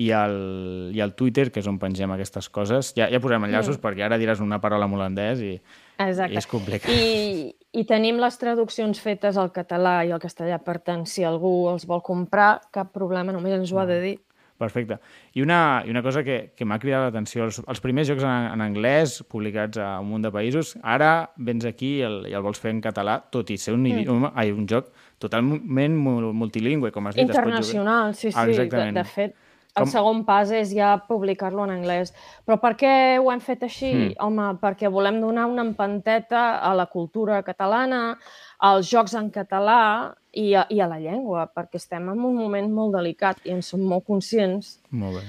i 0.00 0.06
al, 0.16 0.90
i 0.96 1.02
al 1.04 1.12
Twitter, 1.14 1.50
que 1.52 1.60
és 1.60 1.66
on 1.68 1.76
pengem 1.78 2.10
aquestes 2.14 2.48
coses. 2.48 2.94
Ja, 2.96 3.10
ja 3.12 3.20
posarem 3.20 3.44
enllaços 3.50 3.76
Mm. 3.76 3.82
perquè 3.84 4.06
ara 4.06 4.16
diràs 4.18 4.40
una 4.40 4.58
paraula 4.58 4.86
en 4.88 4.94
holandès 4.96 5.42
i, 5.44 5.60
Exacte. 6.00 6.32
i 6.32 6.38
és 6.40 6.46
complicat. 6.48 6.90
I, 6.90 7.54
I 7.76 7.84
tenim 7.84 8.16
les 8.18 8.38
traduccions 8.40 8.98
fetes 9.00 9.36
al 9.36 9.52
català 9.52 9.98
i 10.08 10.10
al 10.12 10.18
castellà, 10.20 10.58
per 10.64 10.78
tant, 10.80 11.04
si 11.06 11.24
algú 11.28 11.68
els 11.70 11.84
vol 11.86 12.00
comprar, 12.02 12.62
cap 12.72 12.90
problema, 12.92 13.32
només 13.36 13.52
ens 13.52 13.70
ho 13.72 13.78
ha 13.78 13.86
de 13.86 14.00
dir. 14.00 14.18
Perfecte. 14.58 14.98
I 15.34 15.42
una, 15.42 15.82
i 15.86 15.90
una 15.90 16.02
cosa 16.04 16.22
que, 16.22 16.52
que 16.54 16.64
m'ha 16.64 16.78
cridat 16.78 17.06
l'atenció, 17.08 17.44
els, 17.48 17.60
els 17.66 17.80
primers 17.82 18.06
jocs 18.08 18.22
en, 18.22 18.50
en 18.52 18.60
anglès 18.62 19.16
publicats 19.28 19.78
a 19.82 19.98
un 20.00 20.10
munt 20.12 20.22
de 20.22 20.30
països, 20.30 20.76
ara 20.82 21.30
vens 21.36 21.64
aquí 21.66 21.96
i 21.98 22.02
el, 22.06 22.20
i 22.30 22.34
el 22.38 22.42
vols 22.46 22.60
fer 22.62 22.70
en 22.70 22.80
català, 22.84 23.16
tot 23.32 23.50
i 23.50 23.56
ser 23.58 23.74
un, 23.74 23.86
idioma, 23.90 24.30
ai, 24.38 24.52
un 24.54 24.68
joc 24.70 24.92
totalment 25.18 25.96
mu- 25.98 26.32
multilingüe, 26.32 26.92
com 26.92 27.06
has 27.08 27.16
dit. 27.16 27.24
Internacional, 27.26 28.14
sí, 28.14 28.30
sí. 28.30 28.38
Ah, 28.38 28.46
de, 28.46 28.52
exactament. 28.54 28.96
de 29.00 29.04
fet, 29.04 29.34
el 29.72 29.86
Com- 29.86 29.88
segon 29.88 30.18
pas 30.28 30.50
és 30.52 30.68
ja 30.76 30.90
publicar-lo 31.08 31.64
en 31.64 31.70
anglès. 31.78 32.10
Però 32.44 32.58
per 32.60 32.74
què 32.76 32.90
ho 33.18 33.30
hem 33.32 33.40
fet 33.40 33.62
així? 33.64 33.88
Hmm. 33.94 34.10
Home, 34.26 34.48
perquè 34.60 34.90
volem 34.92 35.16
donar 35.22 35.46
una 35.48 35.64
empanteta 35.64 36.58
a 36.60 36.74
la 36.76 36.84
cultura 36.92 37.38
catalana, 37.42 38.18
als 38.62 38.90
jocs 38.90 39.14
en 39.18 39.30
català 39.34 40.14
i 40.32 40.52
a, 40.54 40.66
i 40.70 40.80
a 40.80 40.88
la 40.88 41.00
llengua, 41.02 41.48
perquè 41.50 41.80
estem 41.80 42.08
en 42.12 42.20
un 42.20 42.36
moment 42.38 42.68
molt 42.72 42.94
delicat 42.96 43.42
i 43.44 43.54
en 43.56 43.62
som 43.66 43.82
molt 43.82 44.06
conscients 44.06 44.76
Molt 44.90 45.18
bé. 45.18 45.24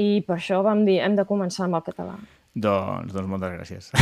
i 0.00 0.08
per 0.26 0.38
això 0.38 0.62
vam 0.64 0.86
dir 0.88 1.00
hem 1.04 1.18
de 1.18 1.26
començar 1.28 1.68
amb 1.68 1.78
el 1.78 1.84
català. 1.86 2.16
Doncs, 2.52 3.12
doncs 3.12 3.28
moltes 3.28 3.52
gràcies. 3.54 3.92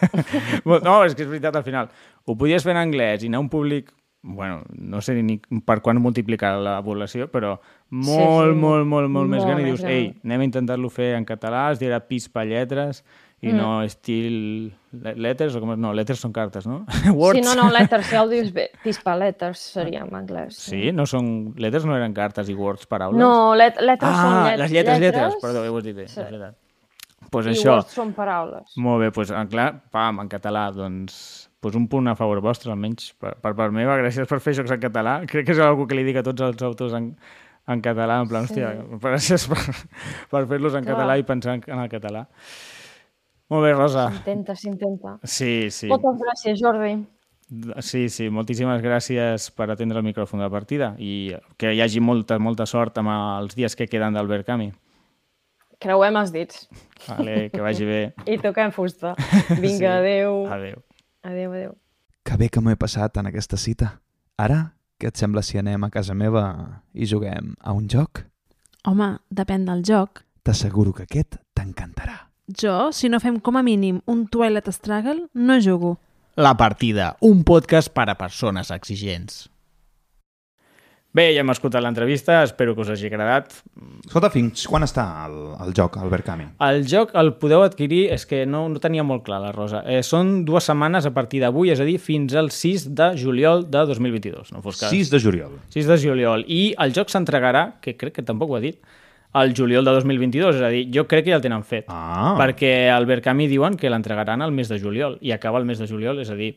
no, 0.64 0.94
és 1.04 1.16
que 1.16 1.26
és 1.26 1.28
veritat, 1.28 1.56
al 1.56 1.64
final. 1.66 1.90
Ho 2.24 2.36
podies 2.40 2.64
fer 2.64 2.72
en 2.72 2.80
anglès 2.80 3.24
i 3.24 3.28
anar 3.28 3.42
a 3.42 3.44
un 3.44 3.50
públic 3.52 3.90
bueno, 4.22 4.62
no 4.70 5.00
sé 5.02 5.16
ni 5.18 5.40
per 5.66 5.80
quan 5.82 5.98
multiplicar 5.98 6.54
la 6.62 6.76
població, 6.86 7.26
però 7.28 7.56
molt, 7.90 8.06
sí. 8.06 8.58
molt, 8.60 8.86
molt, 8.86 9.10
molt, 9.10 9.28
més 9.28 9.42
Molt 9.42 9.48
gran 9.48 9.58
i 9.58 9.64
més 9.64 9.72
dius, 9.72 9.88
ei, 9.90 10.12
anem 10.22 10.44
a 10.44 10.46
intentar-lo 10.46 10.90
fer 10.94 11.16
en 11.16 11.26
català, 11.26 11.64
es 11.74 11.82
dirà 11.82 11.98
pispa 12.06 12.44
lletres 12.46 13.02
i 13.42 13.50
Mm. 13.50 13.56
no 13.58 13.82
estil 13.82 14.72
le- 14.92 15.14
letters, 15.16 15.56
o 15.56 15.60
com 15.60 15.72
és? 15.72 15.78
No, 15.82 15.90
letters 15.92 16.20
són 16.22 16.32
cartes, 16.32 16.64
no? 16.66 16.84
Sí, 17.02 17.10
Words. 17.10 17.42
no, 17.44 17.54
no, 17.58 17.70
letters, 17.74 18.08
ja 18.10 18.22
ho 18.22 18.28
dius 18.30 18.52
bé. 18.54 18.68
Pispa 18.84 19.16
letters 19.18 19.58
seria 19.58 20.04
en 20.04 20.10
anglès. 20.14 20.54
Sí, 20.54 20.92
no 20.94 21.06
són... 21.10 21.52
Letters 21.58 21.84
no 21.84 21.96
eren 21.96 22.14
cartes 22.14 22.48
i 22.48 22.54
words, 22.54 22.86
paraules? 22.86 23.18
No, 23.18 23.54
let, 23.58 23.80
letres 23.82 24.10
ah, 24.14 24.22
són 24.22 24.36
llet 24.46 24.58
les 24.62 24.70
lletres, 24.70 25.00
lletres, 25.00 25.22
lletres 25.32 25.42
perdó, 25.42 25.64
ho 25.66 25.76
has 25.80 25.84
dit 25.84 25.96
bé, 25.96 26.06
Sí. 26.08 26.20
és 26.20 26.30
veritat. 26.30 26.56
Pues 27.32 27.46
i 27.46 27.50
això, 27.54 27.76
words 27.80 27.94
són 27.94 28.12
paraules. 28.14 28.76
molt 28.76 29.00
bé, 29.00 29.10
doncs, 29.10 29.30
en 29.30 29.48
clar, 29.48 29.68
pam, 29.90 30.20
en 30.20 30.28
català, 30.28 30.68
doncs, 30.74 31.48
doncs 31.62 31.76
un 31.78 31.88
punt 31.88 32.08
a 32.08 32.14
favor 32.18 32.40
vostre, 32.42 32.70
almenys 32.70 33.12
per, 33.18 33.36
per 33.40 33.54
part 33.58 33.72
meva. 33.72 33.94
Gràcies 33.98 34.26
per 34.28 34.38
fer 34.42 34.54
jocs 34.58 34.70
en 34.74 34.80
català. 34.82 35.20
Crec 35.26 35.46
que 35.46 35.52
és 35.54 35.58
una 35.58 35.86
que 35.86 35.94
li 35.98 36.02
dic 36.04 36.16
a 36.18 36.22
tots 36.26 36.42
els 36.42 36.62
autors 36.62 36.92
en, 36.98 37.12
en 37.66 37.80
català, 37.82 38.20
en 38.22 38.28
plan, 38.28 38.46
Sí. 38.46 38.54
hòstia, 38.60 38.72
gràcies 39.00 39.46
per, 39.48 39.62
per 40.30 40.46
fer-los 40.50 40.74
en 40.74 40.84
Clar. 40.84 40.94
català 40.96 41.18
i 41.18 41.22
pensar 41.22 41.54
en, 41.54 41.62
en 41.66 41.78
el 41.78 41.88
català. 41.88 42.26
Molt 43.52 43.66
bé, 43.66 43.72
Rosa. 43.76 44.06
S'intenta, 44.14 44.54
s'intenta. 44.56 45.16
Sí, 45.28 45.68
sí. 45.70 45.90
Moltes 45.92 46.16
gràcies, 46.22 46.60
Jordi. 46.62 46.94
Sí, 47.84 48.06
sí, 48.08 48.30
moltíssimes 48.32 48.80
gràcies 48.80 49.50
per 49.52 49.66
atendre 49.74 50.00
el 50.00 50.06
micròfon 50.06 50.40
de 50.40 50.48
partida 50.48 50.94
i 50.96 51.34
que 51.60 51.74
hi 51.76 51.82
hagi 51.84 52.00
molta, 52.00 52.38
molta 52.40 52.64
sort 52.64 52.96
amb 53.02 53.12
els 53.12 53.52
dies 53.58 53.76
que 53.76 53.84
queden 53.92 54.16
d'Albert 54.16 54.46
Cami. 54.48 54.70
Creuem 55.82 56.16
els 56.16 56.30
dits. 56.32 56.62
Vale, 57.08 57.50
que 57.52 57.60
vagi 57.60 57.84
bé. 57.84 58.00
I 58.30 58.38
toquem 58.40 58.72
fusta. 58.72 59.12
Vinga, 59.60 59.76
Sí. 59.76 59.84
adeu. 59.98 60.46
Adéu. 60.46 60.80
Adéu, 61.22 61.52
adéu. 61.52 61.74
Que 62.24 62.36
bé 62.38 62.48
que 62.48 62.60
m'ho 62.62 62.70
he 62.72 62.78
passat 62.80 63.18
en 63.20 63.26
aquesta 63.28 63.58
cita. 63.60 63.98
Ara, 64.38 64.72
què 64.96 65.10
et 65.10 65.18
sembla 65.20 65.42
si 65.42 65.58
anem 65.58 65.84
a 65.84 65.90
casa 65.90 66.14
meva 66.14 66.46
i 66.94 67.04
juguem 67.10 67.52
a 67.60 67.74
un 67.76 67.88
joc? 67.90 68.22
Home, 68.86 69.16
depèn 69.28 69.66
del 69.68 69.82
joc. 69.84 70.22
T'asseguro 70.42 70.94
que 70.94 71.02
aquest 71.04 71.36
t'encantarà. 71.52 72.30
Jo, 72.52 72.90
si 72.92 73.08
no 73.08 73.20
fem 73.22 73.38
com 73.40 73.56
a 73.56 73.62
mínim 73.64 74.02
un 74.04 74.26
Twilight 74.28 74.68
Struggle, 74.74 75.28
no 75.32 75.60
jugo. 75.62 75.96
La 76.36 76.56
Partida, 76.56 77.16
un 77.20 77.44
podcast 77.48 77.92
per 77.94 78.10
a 78.10 78.16
persones 78.18 78.70
exigents. 78.74 79.46
Bé, 81.12 81.26
ja 81.36 81.42
hem 81.42 81.52
escoltat 81.52 81.84
l'entrevista, 81.84 82.38
espero 82.40 82.74
que 82.74 82.80
us 82.84 82.90
hagi 82.92 83.08
agradat. 83.08 83.52
Escolta, 84.06 84.30
fins 84.32 84.64
quan 84.68 84.84
està 84.84 85.04
el, 85.26 85.34
el 85.60 85.74
joc, 85.76 85.98
el 86.00 86.12
Berkami? 86.12 86.46
El 86.64 86.86
joc 86.88 87.12
el 87.20 87.34
podeu 87.40 87.64
adquirir, 87.64 88.06
és 88.14 88.24
que 88.28 88.46
no, 88.48 88.62
no 88.72 88.80
tenia 88.80 89.04
molt 89.04 89.24
clar 89.26 89.42
la 89.44 89.52
Rosa. 89.52 89.82
Eh, 89.84 90.00
són 90.04 90.38
dues 90.48 90.68
setmanes 90.68 91.08
a 91.08 91.12
partir 91.12 91.42
d'avui, 91.44 91.68
és 91.72 91.80
a 91.80 91.88
dir, 91.88 91.98
fins 92.00 92.32
al 92.36 92.48
6 92.52 92.88
de 92.96 93.10
juliol 93.20 93.66
de 93.68 93.84
2022. 93.92 94.54
No 94.56 94.64
fos 94.64 94.80
cas. 94.80 94.92
6 94.92 95.12
de 95.12 95.20
juliol. 95.20 95.60
6 95.76 95.92
de 95.92 96.00
juliol. 96.00 96.44
I 96.48 96.62
el 96.80 96.96
joc 96.96 97.12
s'entregarà, 97.12 97.66
que 97.84 97.96
crec 98.00 98.16
que 98.16 98.24
tampoc 98.28 98.52
ho 98.52 98.60
ha 98.60 98.64
dit, 98.64 98.80
al 99.32 99.54
juliol 99.56 99.84
de 99.84 99.94
2022, 99.96 100.56
és 100.56 100.62
a 100.62 100.68
dir, 100.72 100.84
jo 100.92 101.06
crec 101.08 101.26
que 101.26 101.32
ja 101.32 101.40
el 101.40 101.44
tenen 101.44 101.64
fet. 101.64 101.88
Ah. 101.88 102.34
Perquè 102.38 102.90
al 102.92 103.08
Berkami 103.08 103.48
diuen 103.48 103.78
que 103.80 103.90
l'entregaran 103.90 104.44
al 104.44 104.52
mes 104.52 104.68
de 104.68 104.78
juliol, 104.80 105.18
i 105.20 105.32
acaba 105.32 105.58
el 105.58 105.68
mes 105.68 105.80
de 105.80 105.88
juliol, 105.88 106.20
és 106.20 106.30
a 106.30 106.38
dir... 106.38 106.54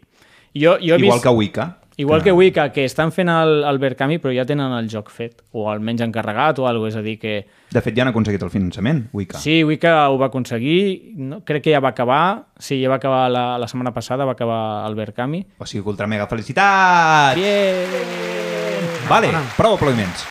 Jo, 0.56 0.78
jo 0.80 0.96
he 0.96 1.02
Igual 1.02 1.20
vist... 1.20 1.24
que 1.24 1.36
Wicca. 1.36 1.66
Igual 1.98 2.24
que 2.24 2.32
Wicca, 2.34 2.74
que 2.74 2.84
estan 2.84 3.14
fent 3.16 3.30
el, 3.32 3.62
el 3.64 3.78
Berkami 3.80 4.18
però 4.20 4.34
ja 4.36 4.44
tenen 4.48 4.74
el 4.76 4.90
joc 4.92 5.08
fet, 5.16 5.46
o 5.56 5.70
almenys 5.72 6.04
encarregat 6.04 6.60
o 6.60 6.66
alguna 6.68 6.90
cosa, 6.90 7.00
és 7.00 7.04
a 7.04 7.06
dir 7.06 7.16
que... 7.22 7.36
De 7.72 7.84
fet, 7.84 7.96
ja 7.96 8.04
han 8.04 8.12
aconseguit 8.12 8.44
el 8.44 8.52
finançament, 8.52 9.06
Wicca. 9.16 9.40
Sí, 9.40 9.62
Wicca 9.64 9.94
ho 10.12 10.20
va 10.20 10.28
aconseguir, 10.28 11.14
no, 11.16 11.40
crec 11.48 11.64
que 11.70 11.76
ja 11.76 11.80
va 11.84 11.94
acabar, 11.96 12.52
sí, 12.60 12.82
ja 12.84 12.92
va 12.92 13.00
acabar 13.00 13.30
la, 13.32 13.46
la 13.62 13.72
setmana 13.72 13.96
passada, 13.96 14.28
va 14.28 14.36
acabar 14.36 14.60
el 14.90 15.00
Berkami. 15.00 15.46
O 15.58 15.70
sigui, 15.72 15.88
ultra 15.88 16.08
mega 16.12 16.28
felicitats! 16.28 17.40
Bien! 17.40 19.08
Vale, 19.08 19.32
prou 19.56 19.80
aplaudiments. 19.80 20.28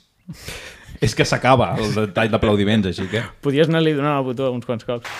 És 1.04 1.14
que 1.16 1.26
s'acaba 1.28 1.74
el 1.80 1.92
detall 1.96 2.32
d'aplaudiments, 2.32 2.88
així 2.92 3.06
que... 3.12 3.20
Podies 3.44 3.68
anar-li 3.70 3.92
donant 3.96 4.16
el 4.18 4.24
botó 4.26 4.50
uns 4.54 4.64
quants 4.68 4.86
cops. 4.88 5.10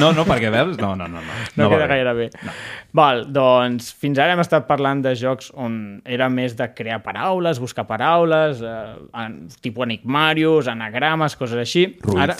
No, 0.00 0.08
no, 0.16 0.24
perquè 0.26 0.48
veus? 0.50 0.74
No, 0.80 0.94
no, 0.98 1.06
no. 1.06 1.20
No, 1.22 1.32
No, 1.54 1.66
va 1.70 1.76
queda 1.76 1.86
bé. 1.86 1.90
gaire 1.92 2.14
bé. 2.18 2.26
No. 2.42 2.54
Val, 2.98 3.20
doncs 3.30 3.92
fins 3.94 4.18
ara 4.18 4.34
hem 4.34 4.42
estat 4.42 4.66
parlant 4.66 5.02
de 5.04 5.12
jocs 5.18 5.52
on 5.54 6.00
era 6.04 6.26
més 6.32 6.56
de 6.58 6.66
crear 6.74 6.98
paraules, 7.04 7.60
buscar 7.62 7.84
paraules, 7.86 8.62
eh, 8.66 8.80
en, 9.22 9.36
tipus 9.62 9.86
enigmarius, 9.86 10.66
anagrames, 10.72 11.36
coses 11.38 11.60
així. 11.62 11.86
Ruiz. 12.02 12.22
Ara, 12.24 12.36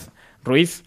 Ruiz. 0.48 0.80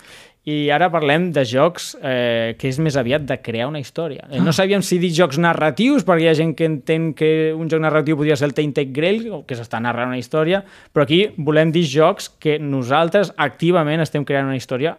I 0.44 0.68
ara 0.76 0.90
parlem 0.92 1.30
de 1.32 1.46
jocs 1.48 1.94
eh, 2.04 2.56
que 2.60 2.68
és 2.68 2.80
més 2.84 2.98
aviat 3.00 3.24
de 3.24 3.38
crear 3.40 3.70
una 3.70 3.80
història. 3.80 4.26
Eh, 4.28 4.42
no 4.44 4.52
sabíem 4.52 4.84
si 4.84 4.98
dir 5.00 5.14
jocs 5.16 5.40
narratius, 5.40 6.04
perquè 6.04 6.26
hi 6.26 6.30
ha 6.34 6.36
gent 6.36 6.52
que 6.60 6.68
entén 6.68 7.14
que 7.16 7.30
un 7.56 7.72
joc 7.72 7.80
narratiu 7.80 8.20
podria 8.20 8.36
ser 8.36 8.50
el 8.50 8.56
Tainted 8.58 8.92
Grail, 8.92 9.30
que 9.48 9.56
s'està 9.56 9.80
narrant 9.80 10.12
una 10.12 10.20
història, 10.20 10.60
però 10.92 11.08
aquí 11.08 11.22
volem 11.38 11.72
dir 11.72 11.86
jocs 11.88 12.28
que 12.44 12.58
nosaltres 12.60 13.32
activament 13.40 14.04
estem 14.04 14.28
creant 14.28 14.52
una 14.52 14.60
història. 14.60 14.98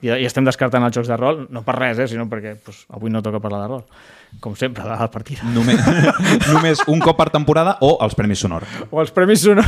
I, 0.00 0.14
i 0.14 0.24
estem 0.24 0.46
descartant 0.46 0.86
els 0.86 0.96
jocs 0.96 1.10
de 1.10 1.20
rol, 1.20 1.44
no 1.52 1.64
per 1.66 1.76
res, 1.76 2.00
eh, 2.00 2.08
sinó 2.08 2.24
perquè 2.30 2.56
pues, 2.64 2.86
avui 2.88 3.12
no 3.12 3.20
toca 3.20 3.42
parlar 3.44 3.66
de 3.66 3.70
rol, 3.74 3.84
com 4.40 4.54
sempre, 4.56 4.84
de 4.84 4.90
la 4.90 5.08
partida. 5.10 5.42
Només, 5.54 5.80
només 6.52 6.82
un 6.86 7.00
cop 7.02 7.16
per 7.18 7.28
temporada 7.34 7.76
o 7.82 7.96
els 8.04 8.14
Premis 8.14 8.38
Sonor. 8.44 8.66
O 8.90 9.00
els 9.02 9.10
premis 9.10 9.40
sonors. 9.42 9.66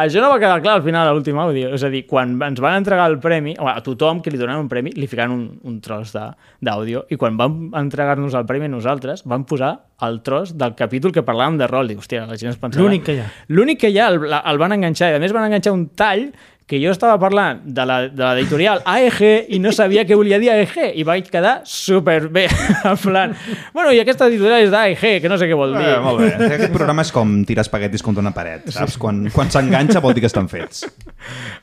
Això 0.00 0.20
no 0.22 0.28
va 0.30 0.38
quedar 0.40 0.60
clar 0.62 0.76
al 0.78 0.84
final 0.84 1.08
de 1.08 1.14
l'últim 1.16 1.38
àudio. 1.42 1.72
És 1.76 1.82
a 1.84 1.90
dir, 1.92 2.04
quan 2.08 2.36
ens 2.46 2.60
van 2.62 2.76
entregar 2.78 3.08
el 3.10 3.18
premi, 3.22 3.56
o 3.58 3.66
a 3.68 3.74
tothom 3.84 4.20
que 4.22 4.30
li 4.30 4.38
donaven 4.40 4.64
un 4.64 4.70
premi, 4.70 4.92
li 4.96 5.08
ficaven 5.10 5.34
un, 5.34 5.42
un 5.68 5.80
tros 5.84 6.12
de- 6.14 6.28
d'àudio, 6.62 7.04
i 7.10 7.18
quan 7.20 7.36
van 7.40 7.58
entregar-nos 7.82 8.36
el 8.38 8.46
premi 8.48 8.70
nosaltres, 8.70 9.24
van 9.28 9.44
posar 9.48 9.72
el 10.02 10.20
tros 10.22 10.54
del 10.58 10.74
capítol 10.78 11.12
que 11.14 11.22
parlàvem 11.26 11.58
de 11.60 11.66
rol. 11.70 11.90
Dic, 11.90 12.00
hòstia, 12.02 12.24
la 12.30 12.38
gent 12.38 12.54
es 12.54 12.60
pensava... 12.62 12.84
L'únic 12.86 13.04
que 13.08 13.18
hi 13.18 13.20
ha. 13.24 13.28
L'únic 13.50 13.82
que 13.82 13.90
hi 13.92 13.98
ha, 13.98 14.08
el, 14.14 14.22
el 14.32 14.62
van 14.62 14.76
enganxar, 14.78 15.12
i 15.12 15.18
a 15.18 15.22
més 15.22 15.34
van 15.34 15.46
enganxar 15.50 15.74
un 15.76 15.88
tall 15.98 16.28
que 16.72 16.78
jo 16.80 16.88
estava 16.94 17.18
parlant 17.20 17.58
de 17.68 17.84
la- 17.84 18.08
de 18.08 18.24
l'editorial 18.24 18.80
AEG 18.88 19.50
i 19.52 19.58
no 19.60 19.68
sabia 19.76 20.06
què 20.08 20.16
volia 20.16 20.38
dir 20.40 20.48
AEG 20.54 20.78
i 20.96 21.04
vaig 21.04 21.28
quedar 21.28 21.58
superbé 21.68 22.46
en 22.88 22.96
plan, 23.02 23.34
bueno, 23.76 23.92
i 23.92 24.00
aquesta 24.00 24.30
editorial 24.32 24.64
és 24.64 24.72
d'AEG 24.72 25.20
que 25.20 25.28
no 25.28 25.36
sé 25.36 25.50
què 25.50 25.58
vol 25.58 25.76
dir 25.76 25.84
Eh, 25.92 25.98
molt 26.00 26.22
bé. 26.24 26.30
Aquest 26.56 26.72
programa 26.72 27.04
és 27.04 27.12
com 27.12 27.42
tirar 27.44 27.66
espaguetis 27.66 28.00
contra 28.02 28.24
una 28.24 28.32
paret, 28.32 28.70
saps? 28.72 28.96
Quan, 28.96 29.26
quan 29.34 29.52
s'enganxa 29.52 30.00
vol 30.00 30.16
dir 30.16 30.24
que 30.24 30.32
estan 30.32 30.48
fets. 30.48 30.86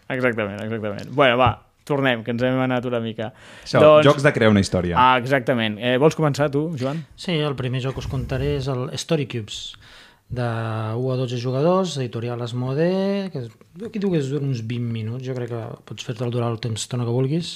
exactament, 0.09 0.61
exactament 0.61 1.09
bueno, 1.11 1.37
va, 1.41 1.49
tornem, 1.89 2.21
que 2.23 2.29
ens 2.35 2.43
hem 2.45 2.59
anat 2.61 2.85
una 2.85 2.99
mica 3.01 3.31
Això, 3.65 3.81
jocs 4.05 4.21
de 4.25 4.31
crear 4.35 4.51
una 4.53 4.61
història. 4.61 4.93
ah, 4.99 5.17
exactament, 5.17 5.79
eh, 5.81 5.95
vols 5.97 6.15
començar 6.17 6.51
tu, 6.53 6.67
Joan? 6.77 7.01
Sí, 7.17 7.33
el 7.41 7.55
primer 7.57 7.81
joc 7.81 7.95
que 7.97 8.03
us 8.05 8.07
contaré 8.11 8.55
és 8.59 8.67
el 8.69 8.89
Story 8.93 9.25
Cubes, 9.25 9.73
de 10.29 10.45
1 10.45 11.11
a 11.11 11.15
12 11.17 11.39
jugadors, 11.41 11.95
editorial 11.97 12.41
Asmodee, 12.45 13.29
que 13.33 13.47
aquí 13.87 13.97
diu 14.01 14.11
que 14.13 14.19
és 14.21 14.29
uns 14.37 14.61
20 14.61 14.91
minuts, 14.93 15.23
jo 15.25 15.33
crec 15.37 15.49
que 15.49 15.61
pots 15.89 16.05
fer-te'l 16.05 16.29
durar 16.33 16.51
el 16.53 16.59
temps 16.61 16.83
estona 16.85 17.05
que 17.07 17.13
vulguis, 17.15 17.55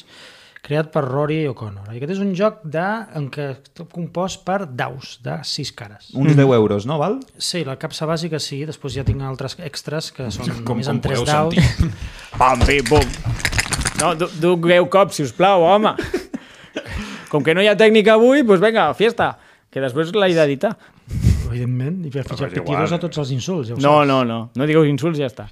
creat 0.63 0.89
per 0.93 1.03
Rory 1.05 1.41
O'Connor. 1.51 1.89
I 1.91 1.99
aquest 1.99 2.13
és 2.15 2.21
un 2.23 2.31
joc 2.39 2.61
de, 2.63 2.85
en 3.19 3.27
què 3.29 3.49
està 3.59 3.85
compost 3.91 4.41
per 4.47 4.63
daus, 4.71 5.17
de 5.21 5.35
6 5.45 5.71
cares. 5.77 6.09
Uns 6.15 6.33
10 6.39 6.53
euros, 6.55 6.87
no, 6.89 6.97
val? 7.01 7.19
Sí, 7.37 7.61
la 7.67 7.75
capsa 7.77 8.07
bàsica 8.09 8.39
sí, 8.41 8.63
després 8.65 8.95
ja 8.95 9.03
tinc 9.05 9.21
altres 9.27 9.57
extras 9.59 10.09
que 10.15 10.31
són 10.33 10.47
Com- 10.63 10.63
només 10.71 10.87
com 10.89 10.95
amb 10.97 11.03
3 11.05 11.19
podeu 11.19 11.29
daus. 11.29 11.53
sentir. 11.59 11.91
Pam, 12.39 12.63
pim, 12.65 12.87
pum. 12.89 13.05
No, 14.01 14.15
du- 14.17 14.31
dugueu 14.41 14.87
cops, 14.89 15.19
si 15.19 15.27
us 15.27 15.35
plau, 15.35 15.61
home. 15.67 15.93
Com 17.29 17.43
que 17.45 17.53
no 17.53 17.61
hi 17.61 17.67
ha 17.69 17.77
tècnica 17.77 18.15
avui, 18.17 18.41
doncs 18.45 18.61
vinga, 18.63 18.87
fiesta. 18.97 19.33
Que 19.73 19.81
després 19.81 20.11
l'he 20.13 20.31
d'editar. 20.37 20.75
Evidentment, 21.53 22.01
i 22.07 22.11
per 22.13 22.25
igual. 22.57 22.65
pitidos 22.65 22.95
a 22.97 22.99
tots 23.05 23.21
els 23.23 23.31
insults, 23.37 23.69
ja 23.71 23.77
No, 23.83 23.95
no, 24.09 24.23
no. 24.27 24.39
No 24.57 24.67
digueu 24.69 24.87
insults, 24.89 25.21
ja 25.21 25.29
està. 25.31 25.47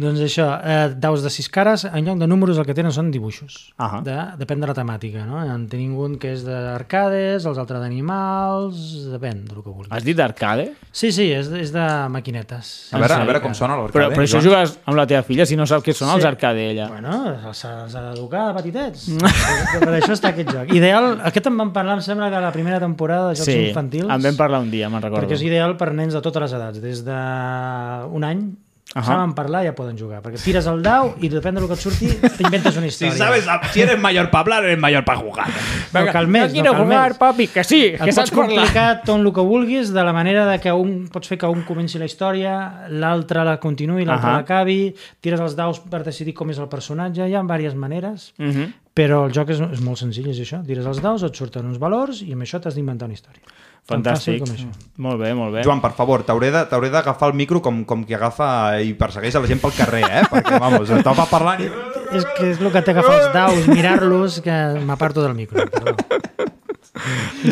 Doncs 0.00 0.20
això, 0.22 0.44
eh, 0.62 0.94
daus 0.96 1.20
de 1.24 1.28
sis 1.34 1.48
cares, 1.52 1.82
en 1.84 2.04
lloc 2.06 2.18
de 2.20 2.26
números 2.30 2.56
el 2.58 2.64
que 2.64 2.72
tenen 2.78 2.92
són 2.94 3.10
dibuixos. 3.10 3.72
Ahà. 3.76 3.98
De, 4.06 4.14
depèn 4.38 4.60
de 4.62 4.68
la 4.70 4.74
temàtica, 4.76 5.24
no? 5.26 5.40
En 5.42 5.66
tenim 5.68 5.96
un 5.98 6.14
que 6.22 6.30
és 6.36 6.44
d'arcades, 6.46 7.44
els 7.44 7.58
altres 7.58 7.82
d'animals, 7.82 8.78
depèn 9.10 9.42
del 9.48 9.58
que 9.64 9.68
vulguis. 9.68 9.90
Has 9.92 10.06
dit 10.06 10.16
d'arcade? 10.16 10.68
Sí, 10.92 11.10
sí, 11.12 11.26
és, 11.34 11.50
és 11.52 11.72
de 11.74 11.84
maquinetes. 12.14 12.70
A 12.94 13.02
veure, 13.02 13.18
a 13.18 13.26
veure 13.28 13.42
com 13.44 13.52
sona 13.58 13.74
Però, 13.74 13.88
l'arcade. 13.88 14.14
però 14.14 14.24
això 14.28 14.38
Joan. 14.40 14.46
jugues 14.46 14.78
amb 14.86 14.96
la 14.96 15.06
teva 15.10 15.22
filla 15.26 15.44
si 15.46 15.58
no 15.58 15.66
sap 15.66 15.82
què 15.84 15.92
són 15.92 16.14
els 16.14 16.22
Sí. 16.22 16.28
arcade, 16.30 16.70
ella. 16.70 16.88
Bueno, 16.88 17.18
els 17.50 17.64
ha 17.64 17.74
els 17.84 17.94
ha 17.98 18.02
d'educar 18.08 18.46
de 18.48 18.54
petitets. 18.62 19.08
per 19.82 19.92
això 19.98 20.14
està 20.14 20.30
aquest 20.32 20.54
joc. 20.54 20.72
Ideal, 20.72 21.20
aquest 21.24 21.50
en 21.50 21.58
vam 21.60 21.74
parlar, 21.74 21.98
em 21.98 22.06
sembla 22.06 22.30
que 22.30 22.36
a 22.40 22.44
la 22.46 22.52
primera 22.54 22.78
temporada 22.80 23.30
de 23.30 23.34
jocs 23.42 23.50
sí, 23.50 23.58
infantils. 23.68 24.08
en 24.08 24.22
vam 24.22 24.36
parlar 24.38 24.60
un 24.62 24.70
dia, 24.70 24.88
me'n 24.88 25.02
recordo. 25.02 25.26
Perquè 25.26 25.34
és 25.36 25.42
ideal 25.50 25.76
per 25.76 25.92
nens 25.92 26.14
de 26.14 26.22
totes 26.22 26.42
les 26.46 26.52
edats, 26.62 26.80
des 26.80 27.04
d'un 27.04 28.24
any 28.24 28.46
Ahà. 28.94 29.04
saben 29.06 29.34
parlar 29.34 29.62
i 29.62 29.66
ja 29.68 29.72
poden 29.74 29.96
jugar. 29.96 30.20
Perquè 30.22 30.40
tires 30.42 30.66
el 30.66 30.82
dau 30.82 31.12
i 31.22 31.28
depèn 31.30 31.54
del 31.54 31.66
que 31.68 31.74
et 31.74 31.80
surti, 31.80 32.08
t'inventes 32.36 32.76
una 32.76 32.88
Si 32.90 33.06
història. 33.06 33.16
sabes, 33.16 33.46
si 33.72 33.82
eres 33.82 33.98
mayor 34.00 34.30
para 34.30 34.40
hablar, 34.40 34.64
eres 34.64 34.78
mayor 34.78 35.04
para 35.04 35.18
jugar. 35.20 35.46
no 35.92 36.06
calmés, 36.12 36.48
no 36.48 36.52
quiero 36.52 36.72
no 36.72 36.84
jugar, 36.84 37.16
papi, 37.18 37.46
que 37.46 37.62
sí, 37.62 37.92
que 37.92 37.98
pots 37.98 38.14
saps 38.16 38.30
parlar. 38.30 38.48
complicar 38.48 39.02
tot 39.04 39.20
el 39.20 39.32
que 39.32 39.40
vulguis 39.40 39.92
de 39.92 40.02
la 40.02 40.12
manera 40.12 40.44
de 40.46 40.58
que 40.58 40.72
un 40.72 41.08
pots 41.08 41.28
fer 41.28 41.38
que 41.38 41.46
un 41.46 41.62
comenci 41.62 41.98
la 41.98 42.06
història, 42.06 42.86
l'altre 42.88 43.44
la 43.44 43.58
continuï, 43.60 44.04
l'altre 44.04 44.28
Ahà. 44.30 44.36
l'acabi, 44.42 44.94
tires 45.20 45.38
els 45.40 45.54
daus 45.54 45.78
per 45.78 46.02
decidir 46.02 46.34
com 46.34 46.50
és 46.50 46.58
el 46.58 46.66
personatge, 46.68 47.28
hi 47.28 47.34
ha 47.34 47.42
diverses 47.42 47.74
maneres, 47.76 48.32
Uh 48.38 48.44
-huh. 48.46 48.72
Però 48.94 49.24
el 49.28 49.32
joc 49.32 49.50
és, 49.54 49.60
és 49.60 49.80
molt 49.84 49.98
senzill, 50.00 50.28
és 50.32 50.38
això. 50.42 50.60
Tires 50.66 50.86
els 50.86 51.00
daus, 51.02 51.22
et 51.22 51.34
surten 51.38 51.66
uns 51.70 51.78
valors 51.78 52.22
i 52.26 52.32
amb 52.34 52.42
això 52.46 52.60
t'has 52.60 52.74
d'inventar 52.74 53.06
una 53.08 53.14
història. 53.14 53.42
Fantàstic. 53.90 54.36
fàcil 54.36 54.44
com 54.44 54.50
això. 54.54 54.90
Molt 55.00 55.18
bé, 55.22 55.30
molt 55.34 55.54
bé. 55.54 55.62
Joan, 55.64 55.80
per 55.80 55.92
favor, 55.96 56.22
t'hauré 56.22 56.50
de- 56.52 56.64
t'hauré 56.68 56.90
d'agafar 56.92 57.30
el 57.30 57.34
micro 57.38 57.62
com, 57.62 57.84
com 57.88 58.04
qui 58.04 58.14
agafa 58.14 58.78
i 58.82 58.92
persegueix 58.94 59.34
a 59.34 59.40
la 59.40 59.48
gent 59.48 59.60
pel 59.62 59.72
carrer, 59.72 60.02
eh? 60.04 60.22
Perquè, 60.30 60.58
vamos, 60.60 60.90
estava 60.90 61.24
parlant 61.30 61.62
i... 61.64 61.70
És 62.18 62.26
que 62.36 62.50
és 62.50 62.60
el 62.60 62.70
que 62.74 62.82
té 62.82 62.90
agafar 62.92 63.16
els 63.22 63.32
daus, 63.32 63.66
mirar-los, 63.70 64.40
que 64.44 64.58
m'aparto 64.84 65.22
del 65.22 65.34
micro. 65.38 65.64
Perdó. 65.70 65.96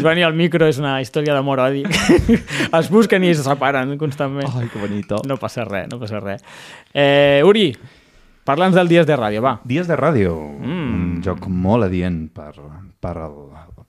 Joan 0.02 0.18
i 0.18 0.24
el 0.26 0.34
micro 0.36 0.66
és 0.68 0.78
una 0.82 0.98
història 1.00 1.32
d'amor-odi. 1.36 1.84
es 2.78 2.90
busquen 2.92 3.24
i 3.24 3.30
es 3.32 3.40
separen 3.44 3.94
constantment. 4.00 4.50
Ai, 4.58 4.68
que 4.68 4.78
bonito. 4.82 5.22
No 5.26 5.38
passa 5.40 5.64
res, 5.64 5.86
no 5.90 5.98
passa 6.02 6.20
res. 6.20 6.42
Eh, 6.92 7.40
Uri, 7.46 7.70
parla'ns 8.48 8.76
del 8.76 8.88
Dies 8.88 9.06
de 9.06 9.16
Ràdio, 9.18 9.42
va. 9.44 9.58
Dies 9.68 9.88
de 9.88 9.96
ràdio, 9.98 10.34
mm. 10.56 10.68
un 11.18 11.24
joc 11.24 11.48
molt 11.52 11.84
adient 11.84 12.22
per, 12.32 12.54
per, 13.02 13.14
el, 13.26 13.34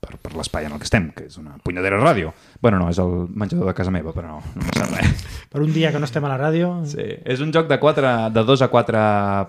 per, 0.03 0.17
per 0.19 0.33
l'espai 0.35 0.67
en 0.67 0.75
el 0.75 0.81
que 0.81 0.87
estem, 0.89 1.09
que 1.15 1.29
és 1.29 1.37
una 1.39 1.55
punyadera 1.63 1.99
ràdio. 2.01 2.33
Bueno, 2.59 2.81
no, 2.81 2.89
és 2.91 2.99
el 2.99 3.29
menjador 3.39 3.69
de 3.69 3.75
casa 3.77 3.93
meva, 3.93 4.11
però 4.11 4.33
no, 4.33 4.41
no 4.59 4.65
passa 4.67 4.89
res. 4.91 5.23
Per 5.49 5.63
un 5.63 5.71
dia 5.73 5.89
que 5.89 5.97
no 5.97 6.05
estem 6.05 6.25
a 6.27 6.29
la 6.29 6.35
ràdio, 6.37 6.67
Sí. 6.85 7.05
És 7.25 7.39
un 7.41 7.49
joc 7.55 7.65
de, 7.69 7.79
4, 7.81 8.11
de 8.35 8.43
2 8.45 8.61
a 8.61 8.67
4 8.69 8.99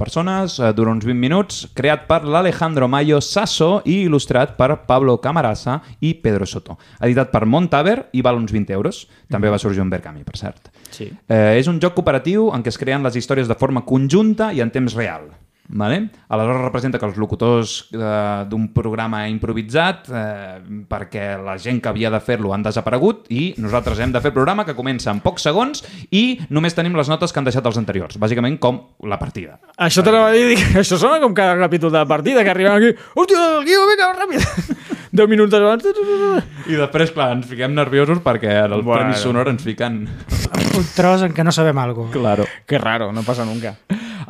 persones, 0.01 0.55
eh, 0.61 0.71
dura 0.73 0.95
uns 0.95 1.05
20 1.05 1.21
minuts, 1.21 1.59
creat 1.77 2.07
per 2.09 2.23
l'Alejandro 2.25 2.89
Mayo 2.89 3.21
Sasso 3.21 3.83
i 3.85 3.99
il·lustrat 4.07 4.55
per 4.57 4.87
Pablo 4.89 5.19
Camarasa 5.21 5.81
i 6.01 6.15
Pedro 6.23 6.49
Soto. 6.49 6.79
Editat 7.01 7.35
per 7.35 7.45
Montaver 7.45 7.99
i 8.17 8.23
val 8.25 8.41
uns 8.41 8.55
20 8.55 8.73
euros. 8.79 9.03
També 9.29 9.53
va 9.53 9.61
sorgir 9.61 9.85
un 9.85 9.93
Berkami, 9.93 10.25
per 10.25 10.39
cert. 10.41 10.73
Sí. 10.95 11.11
Eh, 11.29 11.59
és 11.61 11.69
un 11.71 11.81
joc 11.83 11.97
cooperatiu 11.99 12.51
en 12.55 12.65
què 12.65 12.73
es 12.73 12.79
creen 12.81 13.07
les 13.07 13.17
històries 13.17 13.49
de 13.51 13.57
forma 13.59 13.85
conjunta 13.87 14.51
i 14.53 14.63
en 14.65 14.73
temps 14.75 14.97
real. 14.99 15.29
Vale? 15.73 16.09
Aleshores 16.29 16.63
representa 16.65 16.99
que 16.99 17.07
els 17.07 17.19
locutors 17.21 17.75
eh, 17.95 18.45
d'un 18.51 18.69
programa 18.75 19.23
improvisat, 19.31 20.09
eh, 20.11 20.83
perquè 20.91 21.37
la 21.39 21.57
gent 21.63 21.79
que 21.83 21.91
havia 21.93 22.11
de 22.11 22.21
fer-lo 22.25 22.53
han 22.55 22.65
desaparegut 22.67 23.31
i 23.31 23.53
nosaltres 23.63 24.03
hem 24.03 24.11
de 24.15 24.23
fer 24.23 24.35
programa 24.35 24.67
que 24.67 24.75
comença 24.75 25.13
en 25.15 25.23
pocs 25.23 25.47
segons 25.47 25.85
i 26.11 26.41
només 26.51 26.75
tenim 26.75 26.97
les 26.99 27.11
notes 27.13 27.33
que 27.33 27.39
han 27.39 27.47
deixat 27.47 27.67
els 27.71 27.79
anteriors. 27.79 28.19
Bàsicament 28.19 28.59
com 28.59 28.83
la 29.07 29.21
partida. 29.21 29.61
Això 29.79 30.03
t'anava 30.07 30.33
a 30.33 30.35
dir, 30.35 30.49
dic, 30.55 30.65
això 30.83 30.99
sona 30.99 31.23
com 31.23 31.37
cada 31.39 31.55
capítol 31.63 31.95
de 31.95 32.05
partida, 32.11 32.45
que 32.45 32.55
arribem 32.55 32.77
aquí, 32.77 32.95
hòstia, 33.15 33.47
el 33.61 33.69
guió, 33.69 33.87
vinga, 33.93 34.11
ràpid. 34.19 34.75
Deu 35.21 35.27
minuts 35.27 35.55
abans. 35.59 35.87
I 36.71 36.77
després, 36.79 37.11
clar, 37.15 37.33
ens 37.35 37.49
fiquem 37.51 37.75
nerviosos 37.75 38.21
perquè 38.23 38.61
en 38.65 38.77
el 38.77 38.85
Bueno. 38.87 39.09
Premi 39.09 39.19
Sonor 39.19 39.51
ens 39.51 39.65
fiquen... 39.67 40.05
Un 40.71 40.87
tros 40.95 41.25
en 41.27 41.35
què 41.35 41.43
no 41.43 41.51
sabem 41.55 41.79
alguna 41.83 42.13
cosa. 42.13 42.19
Claro. 42.21 42.47
Que 42.67 42.79
raro, 42.79 43.11
no 43.13 43.27
passa 43.27 43.45
nunca. 43.45 43.75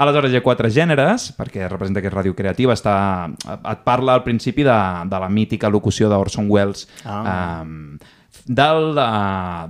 Aleshores 0.00 0.32
hi 0.32 0.38
ha 0.38 0.42
quatre 0.44 0.70
gèneres, 0.72 1.28
perquè 1.36 1.66
representa 1.68 2.00
que 2.00 2.08
és 2.08 2.14
ràdio 2.14 2.32
creativa, 2.36 2.72
està, 2.72 2.94
et 3.58 3.82
parla 3.84 4.14
al 4.16 4.22
principi 4.24 4.64
de, 4.64 4.78
de 5.12 5.18
la 5.20 5.28
mítica 5.28 5.68
locució 5.68 6.08
d'Orson 6.08 6.46
Welles, 6.48 6.86
Ah. 7.04 7.60
um, 7.62 7.98
del, 8.46 8.94
de, 8.96 9.08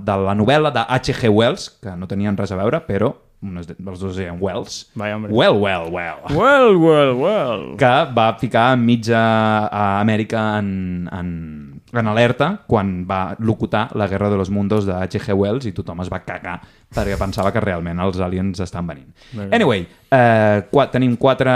de 0.07 0.15
la 0.25 0.33
novel·la 0.37 0.71
de 0.71 0.85
H.G. 0.87 1.27
Wells, 1.29 1.67
que 1.83 1.91
no 1.99 2.07
tenien 2.07 2.37
res 2.39 2.51
a 2.55 2.55
veure, 2.61 2.79
però 2.87 3.11
un 3.43 3.57
es- 3.57 3.67
els 3.73 3.99
dos 3.99 4.17
eren 4.21 4.37
Wells. 4.39 4.91
Vaya, 4.95 5.15
hombre. 5.17 5.31
Well, 5.33 5.57
well, 5.59 5.89
well. 5.91 6.21
Well, 6.29 6.75
well, 6.77 7.13
well. 7.17 7.63
Que 7.77 7.91
va 8.15 8.29
ficar 8.39 8.77
mitja 8.77 9.19
a 9.67 9.99
Amèrica 9.99 10.59
en, 10.59 11.09
en, 11.11 11.80
en 11.93 12.07
alerta 12.07 12.51
quan 12.67 13.01
va 13.07 13.35
locutar 13.39 13.89
La 13.99 14.07
Guerra 14.07 14.29
de 14.29 14.37
los 14.37 14.49
Mundos 14.49 14.85
de 14.85 14.93
H.G. 14.93 15.33
Wells 15.33 15.67
i 15.67 15.73
tothom 15.75 16.01
es 16.03 16.11
va 16.11 16.21
cagar 16.25 16.59
perquè 16.91 17.17
pensava 17.19 17.51
que 17.51 17.63
realment 17.63 17.99
els 18.03 18.19
aliens 18.19 18.59
estan 18.63 18.87
venint. 18.87 19.11
Anyway, 19.51 19.85
eh, 20.11 20.63
qua, 20.71 20.87
tenim 20.91 21.15
quatre, 21.19 21.53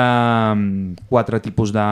quatre 1.09 1.41
tipus 1.43 1.73
de, 1.75 1.87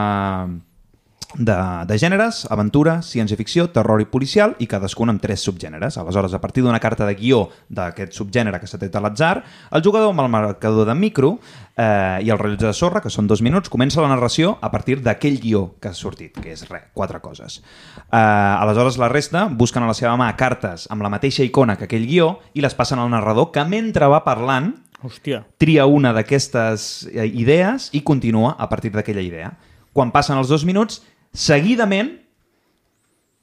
de, 1.38 1.56
de 1.88 1.96
gèneres, 1.98 2.44
aventura, 2.52 3.00
ciència-ficció, 3.02 3.66
terror 3.74 4.02
i 4.02 4.06
policial, 4.10 4.54
i 4.62 4.68
cadascun 4.70 5.10
amb 5.12 5.22
tres 5.22 5.42
subgèneres. 5.46 5.98
Aleshores, 5.98 6.34
a 6.34 6.40
partir 6.42 6.62
d'una 6.64 6.80
carta 6.82 7.06
de 7.08 7.16
guió 7.18 7.48
d'aquest 7.68 8.14
subgènere 8.14 8.60
que 8.62 8.68
s'ha 8.70 8.78
tret 8.78 8.94
a 8.94 9.02
l'atzar, 9.02 9.36
el 9.74 9.84
jugador 9.84 10.12
amb 10.12 10.24
el 10.24 10.30
marcador 10.32 10.86
de 10.88 10.94
micro 10.94 11.34
eh, 11.76 12.22
i 12.22 12.30
el 12.30 12.38
rellotge 12.38 12.68
de 12.68 12.76
sorra, 12.76 13.02
que 13.02 13.12
són 13.12 13.26
dos 13.30 13.42
minuts, 13.42 13.72
comença 13.72 14.02
la 14.04 14.12
narració 14.12 14.54
a 14.62 14.70
partir 14.70 15.00
d'aquell 15.02 15.40
guió 15.42 15.64
que 15.82 15.90
ha 15.90 15.96
sortit, 15.98 16.38
que 16.38 16.54
és 16.54 16.64
res, 16.70 16.88
quatre 16.94 17.20
coses. 17.24 17.60
Eh, 18.06 18.16
aleshores, 18.16 18.98
la 19.02 19.10
resta 19.10 19.48
busquen 19.50 19.84
a 19.84 19.90
la 19.90 19.98
seva 19.98 20.14
mà 20.20 20.30
cartes 20.38 20.88
amb 20.90 21.02
la 21.02 21.12
mateixa 21.12 21.44
icona 21.46 21.76
que 21.76 21.88
aquell 21.88 22.06
guió 22.06 22.38
i 22.54 22.64
les 22.64 22.74
passen 22.78 23.02
al 23.02 23.10
narrador, 23.10 23.50
que 23.52 23.66
mentre 23.66 24.08
va 24.10 24.24
parlant 24.24 24.74
Hòstia. 25.04 25.44
tria 25.58 25.84
una 25.86 26.14
d'aquestes 26.16 27.08
eh, 27.12 27.26
idees 27.26 27.90
i 27.92 28.02
continua 28.02 28.54
a 28.58 28.68
partir 28.70 28.94
d'aquella 28.94 29.24
idea. 29.24 29.52
Quan 29.94 30.10
passen 30.10 30.38
els 30.40 30.48
dos 30.50 30.64
minuts, 30.66 31.04
seguidament, 31.34 32.14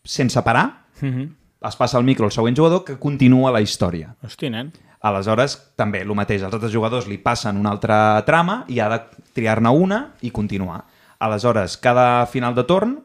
sense 0.04 0.42
parar, 0.42 0.66
es 1.02 1.78
passa 1.78 2.00
el 2.00 2.08
micro 2.08 2.26
al 2.26 2.34
següent 2.34 2.58
jugador 2.58 2.86
que 2.88 2.98
continua 2.98 3.52
la 3.54 3.62
història. 3.62 4.16
Hosti, 4.26 4.50
nen. 4.50 4.72
Aleshores, 5.02 5.58
també, 5.78 6.04
el 6.06 6.14
mateix, 6.18 6.44
els 6.46 6.54
altres 6.54 6.74
jugadors 6.74 7.08
li 7.10 7.18
passen 7.22 7.58
una 7.58 7.72
altra 7.74 8.22
trama 8.26 8.62
i 8.70 8.80
ha 8.80 8.90
de 8.92 9.00
triar-ne 9.34 9.70
una 9.74 10.02
i 10.22 10.30
continuar. 10.34 10.84
Aleshores, 11.22 11.78
cada 11.82 12.26
final 12.30 12.54
de 12.58 12.66
torn 12.70 13.00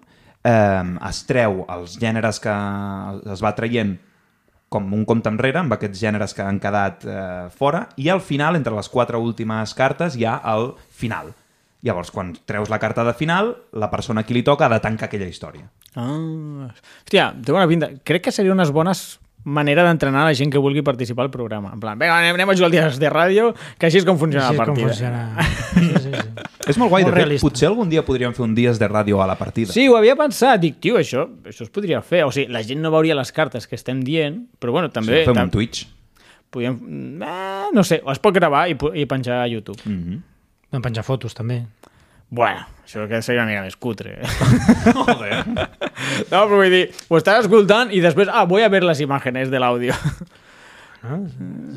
eh, 0.45 0.83
es 1.09 1.23
treu 1.29 1.65
els 1.73 1.97
gèneres 2.01 2.41
que 2.41 2.53
es 3.33 3.45
va 3.45 3.55
traient 3.57 3.97
com 4.69 4.93
un 4.93 5.05
compte 5.09 5.31
enrere, 5.31 5.63
amb 5.63 5.77
aquests 5.77 6.01
gèneres 6.03 6.35
que 6.35 6.45
han 6.45 6.61
quedat 6.61 7.05
eh, 7.07 7.49
fora, 7.55 7.87
i 7.97 8.11
al 8.13 8.21
final, 8.21 8.59
entre 8.59 8.75
les 8.77 8.89
quatre 8.93 9.17
últimes 9.17 9.73
cartes, 9.79 10.17
hi 10.19 10.27
ha 10.27 10.41
el 10.53 10.73
final. 10.91 11.33
Llavors, 11.83 12.11
quan 12.11 12.33
treus 12.49 12.71
la 12.73 12.79
carta 12.79 13.05
de 13.05 13.13
final, 13.15 13.55
la 13.73 13.91
persona 13.91 14.23
a 14.23 14.27
qui 14.27 14.35
li 14.35 14.43
toca 14.43 14.67
ha 14.67 14.73
de 14.73 14.81
tancar 14.81 15.07
aquella 15.11 15.29
història. 15.29 15.69
Ah. 15.95 16.73
Hòstia, 17.05 17.31
té 17.45 17.53
bona 17.53 17.69
pinta. 17.69 17.91
Crec 18.05 18.25
que 18.27 18.33
seria 18.33 18.53
unes 18.53 18.73
bones 18.75 19.19
manera 19.47 19.85
d'entrenar 19.87 20.25
la 20.27 20.33
gent 20.35 20.51
que 20.51 20.59
vulgui 20.59 20.83
participar 20.83 21.23
al 21.29 21.31
programa. 21.31 21.71
En 21.73 21.79
plan, 21.79 21.99
vinga, 22.01 22.17
anem, 22.19 22.35
anem 22.35 22.51
a 22.51 22.55
jugar 22.59 22.67
al 22.67 22.73
dies 22.75 22.97
de 22.99 23.11
ràdio, 23.13 23.53
que 23.79 23.87
així 23.87 24.01
és 24.01 24.05
com 24.09 24.19
funciona 24.19 24.49
Així 24.49 24.59
la 24.59 24.65
com 24.67 24.75
partida. 24.75 24.89
funciona. 24.91 25.47
Sí, 25.77 25.85
sí, 25.93 26.11
sí. 26.11 26.45
És 26.73 26.79
molt 26.81 26.89
guai, 26.91 27.05
Molt 27.05 27.13
de 27.13 27.15
fet, 27.15 27.21
realista. 27.21 27.45
potser 27.47 27.69
algun 27.69 27.89
dia 27.93 28.03
podríem 28.03 28.33
fer 28.35 28.43
un 28.43 28.55
dies 28.57 28.79
de 28.81 28.89
ràdio 28.91 29.21
a 29.23 29.27
la 29.29 29.37
partida. 29.39 29.71
Sí, 29.71 29.85
ho 29.87 29.95
havia 29.99 30.17
pensat. 30.19 30.59
Dic, 30.63 30.81
tio, 30.83 30.97
això, 30.99 31.27
això 31.47 31.63
es 31.67 31.71
podria 31.71 32.01
fer. 32.03 32.25
O 32.27 32.33
sigui, 32.35 32.49
la 32.51 32.63
gent 32.67 32.81
no 32.83 32.91
veuria 32.91 33.15
les 33.15 33.31
cartes 33.31 33.69
que 33.69 33.77
estem 33.79 34.01
dient, 34.03 34.41
però 34.59 34.73
bueno, 34.75 34.89
Sí, 34.89 34.95
també... 34.97 35.21
fem 35.29 35.37
tam 35.37 35.45
un 35.47 35.53
Twitch. 35.55 35.85
podíem, 36.51 36.81
eh, 37.23 37.69
no 37.77 37.85
sé, 37.85 38.01
es 38.03 38.19
pot 38.25 38.35
gravar 38.35 38.65
i, 38.73 38.77
i 38.99 39.05
penjar 39.07 39.43
a 39.45 39.47
YouTube. 39.53 39.79
Mm. 39.85 40.19
Vam 40.75 40.83
penjar 40.83 41.05
fotos, 41.07 41.35
també. 41.37 41.63
Bueno, 42.29 42.65
això 42.83 43.05
que 43.07 43.21
seria 43.23 43.45
una 43.45 43.53
mica 43.53 43.63
més 43.67 43.77
cutre. 43.79 44.17
Joder. 44.97 45.45
No, 45.47 46.41
però 46.41 46.57
vull 46.59 46.73
dir, 46.73 46.87
ho 47.09 47.21
estàs 47.21 47.45
escoltant 47.45 47.93
i 47.95 48.03
després, 48.03 48.31
ah, 48.33 48.45
voy 48.51 48.67
a 48.67 48.73
ver 48.73 48.83
las 48.83 49.01
imágenes 49.05 49.53
de 49.53 49.63
l'àudio. 49.63 49.95
No? 51.03 51.19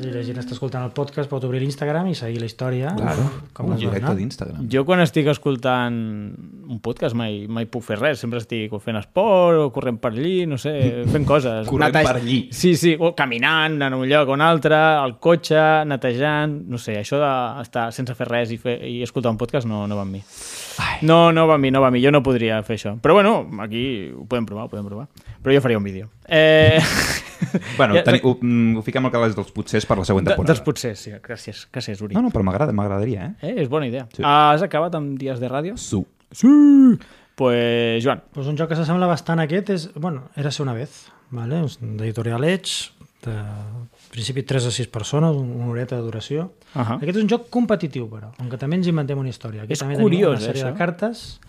Si 0.00 0.10
la 0.10 0.22
gent 0.24 0.40
està 0.40 0.54
escoltant 0.56 0.84
el 0.86 0.92
podcast 0.96 1.30
pot 1.30 1.44
obrir 1.46 1.60
l'Instagram 1.62 2.08
i 2.10 2.14
seguir 2.18 2.40
la 2.42 2.48
història. 2.48 2.92
Claro, 2.96 3.26
com 3.56 3.70
un 3.74 3.78
directe 3.80 4.14
d'Instagram. 4.16 4.68
Jo 4.72 4.84
quan 4.88 5.02
estic 5.04 5.28
escoltant 5.30 5.98
un 6.70 6.80
podcast 6.82 7.16
mai, 7.18 7.44
mai 7.50 7.68
puc 7.70 7.84
fer 7.86 7.98
res, 8.00 8.22
sempre 8.22 8.40
estic 8.42 8.72
fent 8.82 8.98
esport 9.00 9.60
o 9.60 9.68
corrent 9.74 10.00
per 10.02 10.12
allí, 10.14 10.46
no 10.50 10.58
sé, 10.60 10.72
fent 11.10 11.26
coses. 11.28 11.68
Corrent 11.68 11.98
per 11.98 12.16
allí. 12.16 12.40
Sí, 12.54 12.74
sí, 12.78 12.94
o 12.98 13.12
caminant 13.18 13.80
en 13.86 13.98
un 13.98 14.06
lloc 14.10 14.30
o 14.30 14.38
un 14.38 14.44
altre, 14.44 14.76
al 14.76 15.18
cotxe, 15.22 15.60
netejant, 15.90 16.56
no 16.70 16.80
sé, 16.80 16.96
això 17.00 17.20
d'estar 17.20 17.90
sense 17.94 18.16
fer 18.18 18.28
res 18.30 18.54
i, 18.54 18.60
fer, 18.60 18.78
i 18.86 19.00
escoltar 19.06 19.34
un 19.34 19.40
podcast 19.40 19.68
no, 19.68 19.86
no 19.90 19.98
va 19.98 20.06
amb 20.06 20.18
mi. 20.18 20.24
No, 21.06 21.30
no 21.32 21.46
va 21.48 21.58
amb 21.58 21.66
mi, 21.66 21.70
no 21.74 21.82
va 21.82 21.90
amb 21.90 21.98
mi, 21.98 22.04
jo 22.04 22.12
no 22.14 22.22
podria 22.24 22.62
fer 22.66 22.78
això. 22.78 22.94
Però 23.02 23.16
bueno, 23.18 23.44
aquí 23.64 23.84
ho 24.14 24.24
podem 24.28 24.46
provar, 24.48 24.66
ho 24.66 24.72
podem 24.72 24.88
provar. 24.88 25.08
Però 25.40 25.54
jo 25.54 25.62
faria 25.64 25.78
un 25.80 25.84
vídeo. 25.84 26.08
Eh... 26.30 26.80
Bueno, 27.76 27.94
Ja- 27.96 28.02
teni, 28.04 28.20
ho, 28.22 28.34
mm, 28.40 28.76
ho 28.78 28.82
fiquem 28.84 29.06
al 29.08 29.10
calaix 29.10 29.32
dels 29.34 29.48
potsers 29.50 29.86
per 29.88 29.96
la 29.98 30.04
següent 30.04 30.26
De, 30.26 30.34
temporada. 30.34 30.52
doncs 30.52 30.60
potser, 30.64 30.90
sí, 30.94 31.10
gràcies, 31.24 31.62
gràcies, 31.72 32.02
Uri. 32.04 32.14
No, 32.14 32.20
no, 32.22 32.28
però 32.30 32.44
m'agrada, 32.44 32.70
m'agradaria, 32.76 33.30
eh? 33.40 33.48
Eh, 33.48 33.54
és 33.62 33.68
bona 33.72 33.88
idea. 33.88 34.04
Sí. 34.14 34.22
Has 34.22 34.62
acabat 34.62 34.94
amb 34.94 35.16
dies 35.18 35.40
de 35.40 35.48
ràdio? 35.48 35.76
Su. 35.80 36.02
Sí! 36.30 36.46
Pues, 37.34 38.04
Joan, 38.04 38.22
Pues 38.34 38.46
un 38.46 38.58
joc 38.58 38.68
que 38.68 38.76
s'assembla 38.76 39.08
bastant 39.08 39.40
a 39.40 39.46
aquest 39.48 39.70
és, 39.72 39.88
bueno, 39.94 40.28
era 40.36 40.50
ser 40.52 40.62
una 40.66 40.74
vez, 40.76 41.06
vale? 41.30 41.62
D'editorial 41.80 42.44
Edge, 42.44 42.92
de 43.24 43.32
principi 44.12 44.42
3 44.44 44.66
a 44.66 44.70
6 44.70 44.88
persones, 44.92 45.34
un- 45.34 45.50
una 45.56 45.70
horeta 45.72 45.96
de 45.96 46.02
duració. 46.02 46.52
Ahà. 46.74 46.98
Aquest 47.00 47.16
és 47.16 47.22
un 47.24 47.28
joc 47.32 47.48
competitiu, 47.48 48.06
però, 48.12 48.30
on 48.38 48.50
que 48.52 48.58
també 48.60 48.76
ens 48.76 48.86
inventem 48.92 49.18
una 49.18 49.30
història. 49.32 49.62
Aquí 49.64 49.72
És 49.72 49.78
també 49.80 49.96
curiós, 49.96 50.36
tenim 50.36 50.44
una 50.44 50.52
sèrie 50.52 50.60
eh, 50.60 50.64
de 50.64 50.70
això. 50.72 50.78
cartes, 50.78 51.40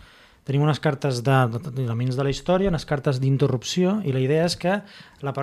tenim 0.47 0.63
unes 0.65 0.81
cartes 0.81 1.21
de, 1.23 1.37
de, 1.53 1.85
de 1.85 2.23
la 2.23 2.29
història, 2.33 2.71
unes 2.71 2.85
cartes 2.89 3.19
d'interrupció, 3.21 3.99
i 4.05 4.13
la 4.15 4.23
idea 4.23 4.45
és 4.47 4.57
que 4.57 4.79
la, 5.21 5.33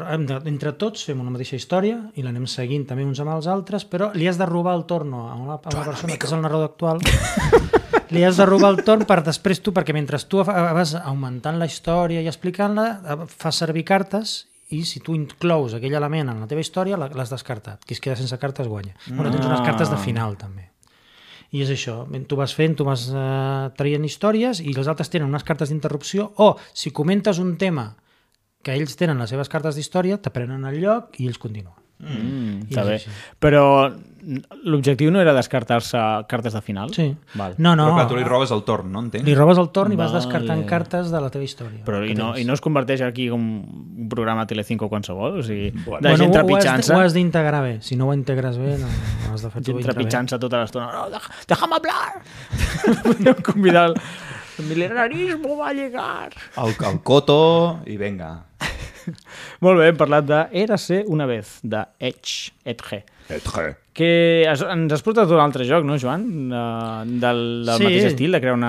entre 0.44 0.72
tots 0.80 1.04
fem 1.06 1.20
una 1.22 1.30
mateixa 1.34 1.56
història 1.56 2.00
i 2.18 2.24
l'anem 2.26 2.48
seguint 2.50 2.86
també 2.88 3.06
uns 3.06 3.20
amb 3.22 3.36
els 3.36 3.46
altres, 3.46 3.86
però 3.86 4.10
li 4.14 4.28
has 4.28 4.40
de 4.40 4.46
robar 4.46 4.74
el 4.78 4.86
torno 4.90 5.28
a 5.28 5.36
una, 5.38 5.60
a 5.62 5.74
una 5.76 5.86
persona 5.86 6.18
que 6.18 6.26
és 6.26 6.34
el 6.34 6.42
narrador 6.42 6.72
actual 6.72 7.02
li 8.14 8.24
has 8.24 8.38
de 8.40 8.46
robar 8.46 8.72
el 8.72 8.82
torn 8.84 9.04
per 9.08 9.20
després 9.26 9.60
tu, 9.62 9.72
perquè 9.76 9.94
mentre 9.96 10.20
tu 10.28 10.42
vas 10.44 10.94
augmentant 10.98 11.58
la 11.60 11.68
història 11.68 12.22
i 12.24 12.30
explicant-la, 12.30 12.86
eh, 12.98 13.18
fas 13.28 13.60
servir 13.64 13.84
cartes 13.88 14.38
i 14.74 14.82
si 14.84 15.00
tu 15.00 15.14
inclous 15.16 15.76
aquell 15.76 15.96
element 15.96 16.32
en 16.32 16.42
la 16.42 16.48
teva 16.48 16.60
història, 16.60 16.98
l'has 17.00 17.32
descartat. 17.32 17.84
Qui 17.86 17.96
es 17.96 18.02
queda 18.04 18.18
sense 18.18 18.36
cartes 18.40 18.68
guanya. 18.68 18.94
Mm. 19.06 19.16
Bueno, 19.16 19.32
tens 19.32 19.46
unes 19.48 19.64
cartes 19.64 19.92
de 19.92 20.00
final, 20.02 20.36
també. 20.40 20.68
I 21.56 21.62
és 21.64 21.70
això, 21.72 22.02
tu 22.28 22.36
vas 22.36 22.52
fent, 22.52 22.74
tu 22.76 22.84
vas 22.84 23.06
eh, 23.08 23.70
traient 23.78 24.04
històries 24.04 24.60
i 24.60 24.74
els 24.74 24.88
altres 24.90 25.08
tenen 25.08 25.30
unes 25.30 25.46
cartes 25.48 25.72
d'interrupció 25.72 26.32
o 26.36 26.54
si 26.76 26.92
comentes 26.92 27.40
un 27.40 27.56
tema 27.56 27.94
que 28.62 28.74
ells 28.76 28.98
tenen 29.00 29.20
les 29.22 29.30
seves 29.32 29.48
cartes 29.48 29.78
d'història, 29.78 30.18
te 30.20 30.32
prenen 30.34 30.66
el 30.68 30.80
lloc 30.82 31.16
i 31.20 31.28
ells 31.30 31.40
continuen. 31.40 31.76
mm, 31.98 32.68
I 32.68 32.74
està 32.74 32.84
bé. 32.84 32.98
així. 32.98 33.14
Però 33.40 33.64
l'objectiu 34.68 35.10
no 35.10 35.20
era 35.22 35.32
descartar-se 35.32 35.98
cartes 36.28 36.52
de 36.52 36.60
final? 36.60 36.90
Sí. 36.92 37.06
Val. 37.38 37.54
No, 37.56 37.74
no, 37.78 37.86
Però 37.88 37.94
clar, 37.96 38.08
tu 38.10 38.16
li 38.18 38.24
robes 38.26 38.50
el 38.52 38.62
torn, 38.66 38.90
no 38.92 39.00
entenc? 39.06 39.24
li 39.24 39.34
robes 39.34 39.58
el 39.62 39.70
torn 39.72 39.94
i 39.94 39.96
vas 39.96 40.12
Vale. 40.12 40.20
descartant 40.24 40.64
cartes 40.68 41.10
de 41.10 41.20
la 41.24 41.30
teva 41.32 41.46
història. 41.46 41.80
Però 41.86 42.02
i 42.04 42.14
no, 42.14 42.32
tens. 42.34 42.42
i 42.42 42.48
no 42.48 42.56
es 42.58 42.60
converteix 42.64 43.00
aquí 43.06 43.28
com 43.32 43.40
un 43.62 44.08
programa 44.12 44.46
Telecinco 44.46 44.88
qualsevol? 44.92 45.38
O 45.40 45.42
sigui, 45.46 45.70
de 45.72 45.84
Bueno, 45.86 46.16
gent 46.16 46.32
de- 46.32 46.38
trepitjant-se 46.38 46.94
Ho 46.94 47.00
has 47.00 47.14
d'integrar 47.16 47.62
bé. 47.62 47.78
Si 47.80 47.96
no 47.96 48.08
ho 48.08 48.14
integres 48.14 48.58
bé, 48.58 48.76
no, 48.78 48.86
no 48.88 49.34
has 49.34 49.42
de 49.42 49.50
fer-ho 49.50 49.64
gent 49.64 49.82
trepitjant-se 49.88 50.38
tota 50.38 50.60
l'estona. 50.64 50.90
No, 50.92 51.08
deja, 51.10 51.32
déjame 51.48 51.74
hablar! 51.80 52.22
Podríem 53.04 53.42
convidar 53.42 53.86
el... 53.90 53.96
El 54.58 54.64
milenarismo 54.66 55.56
va 55.56 55.72
llegar. 55.72 56.32
El, 56.56 56.74
el 56.84 57.00
coto 57.06 57.80
i 57.86 57.96
venga. 57.96 58.44
Molt 59.64 59.78
bé, 59.78 59.86
hem 59.88 59.96
parlat 59.96 60.26
de 60.26 60.40
Érase 60.64 61.04
una 61.06 61.24
vez, 61.30 61.60
de 61.62 61.84
Edge, 61.98 62.50
Edge, 62.64 63.04
Etre. 63.28 63.68
Que 63.98 64.46
has, 64.46 64.60
ens 64.62 64.92
has 64.94 65.00
portat 65.02 65.26
un 65.34 65.40
altre 65.42 65.64
joc, 65.66 65.82
no, 65.82 65.96
Joan? 65.98 66.22
De, 66.52 66.60
del, 67.18 67.40
del 67.66 67.80
Sí. 67.80 67.86
mateix 67.88 68.04
estil, 68.12 68.30
de 68.36 68.38
crear 68.44 68.54
una 68.54 68.68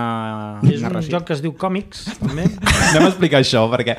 És 0.63 0.79
un 0.79 0.87
narració. 0.87 1.11
joc 1.19 1.27
que 1.27 1.35
es 1.35 1.43
diu 1.43 1.51
Còmics, 1.53 1.99
també. 2.17 2.47
Anem 2.49 3.05
a 3.05 3.09
explicar 3.11 3.41
això, 3.43 3.61
perquè... 3.69 3.93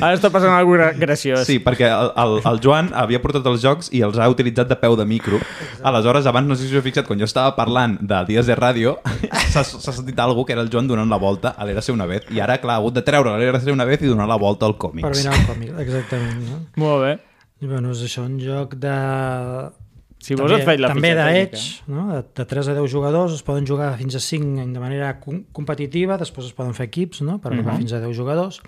Ara 0.00 0.10
està 0.16 0.32
passant 0.34 0.50
alguna 0.56 0.88
cosa 0.90 0.98
graciós. 1.04 1.44
Sí, 1.46 1.60
perquè 1.62 1.86
el, 1.86 2.10
el, 2.24 2.34
el 2.50 2.58
Joan 2.64 2.90
havia 2.98 3.20
portat 3.22 3.46
els 3.46 3.62
jocs 3.62 3.92
i 3.94 4.02
els 4.02 4.18
ha 4.18 4.26
utilitzat 4.32 4.66
de 4.72 4.78
peu 4.80 4.96
de 4.98 5.06
micro. 5.06 5.38
Aleshores, 5.86 6.26
abans, 6.26 6.48
no 6.50 6.56
sé 6.58 6.66
si 6.66 6.74
us 6.74 6.80
heu 6.80 6.86
fixat, 6.88 7.06
quan 7.06 7.22
jo 7.22 7.28
estava 7.30 7.54
parlant 7.54 7.94
de 8.02 8.24
Dies 8.32 8.50
de 8.50 8.56
Ràdio, 8.58 8.96
s'ha 9.52 9.62
s'ha 9.62 9.92
sentit 9.94 10.18
algú 10.18 10.42
que 10.48 10.56
era 10.56 10.66
el 10.66 10.72
Joan 10.74 10.90
donant 10.90 11.08
la 11.14 11.20
volta 11.22 11.54
a 11.54 11.64
l'Era 11.68 11.80
ser 11.84 11.94
una 11.94 12.06
vez. 12.10 12.26
I 12.34 12.42
ara, 12.42 12.58
clar, 12.58 12.80
ha 12.80 12.82
hagut 12.82 12.98
de 12.98 13.06
treure 13.06 13.36
l'Era 13.38 13.62
ser 13.62 13.70
una 13.76 13.86
vez 13.86 14.02
i 14.02 14.10
donar 14.10 14.26
la 14.26 14.40
volta 14.40 14.66
al 14.66 14.74
còmics. 14.82 15.06
per 15.06 15.14
mirar 15.14 15.38
el 15.38 15.46
còmic, 15.46 15.78
exactament. 15.86 16.42
No? 16.50 16.58
Molt 16.82 17.04
bé. 17.06 17.14
I, 17.62 17.70
bueno, 17.70 17.94
és 17.94 18.02
això, 18.02 18.26
un 18.26 18.40
joc 18.42 18.74
de... 18.82 18.98
Si 20.24 20.36
vols 20.38 20.54
et 20.56 20.62
faig 20.64 20.80
la 20.80 20.88
també 20.88 21.10
de 21.12 21.20
tècnica. 21.20 21.58
Edge, 21.58 21.82
no? 21.92 22.04
de, 22.14 22.20
de 22.40 22.44
3 22.48 22.68
a 22.72 22.74
10 22.78 22.90
jugadors, 22.90 23.34
es 23.36 23.42
poden 23.44 23.66
jugar 23.68 23.90
fins 24.00 24.14
a 24.16 24.20
5 24.24 24.64
de 24.72 24.80
manera 24.80 25.10
com- 25.20 25.42
competitiva, 25.52 26.16
després 26.16 26.46
es 26.48 26.54
poden 26.56 26.72
fer 26.72 26.86
equips 26.88 27.20
no? 27.26 27.36
per 27.42 27.52
arribar 27.52 27.74
Mhm. 27.74 27.82
fins 27.84 27.92
a 27.92 28.00
10 28.00 28.16
jugadors. 28.16 28.60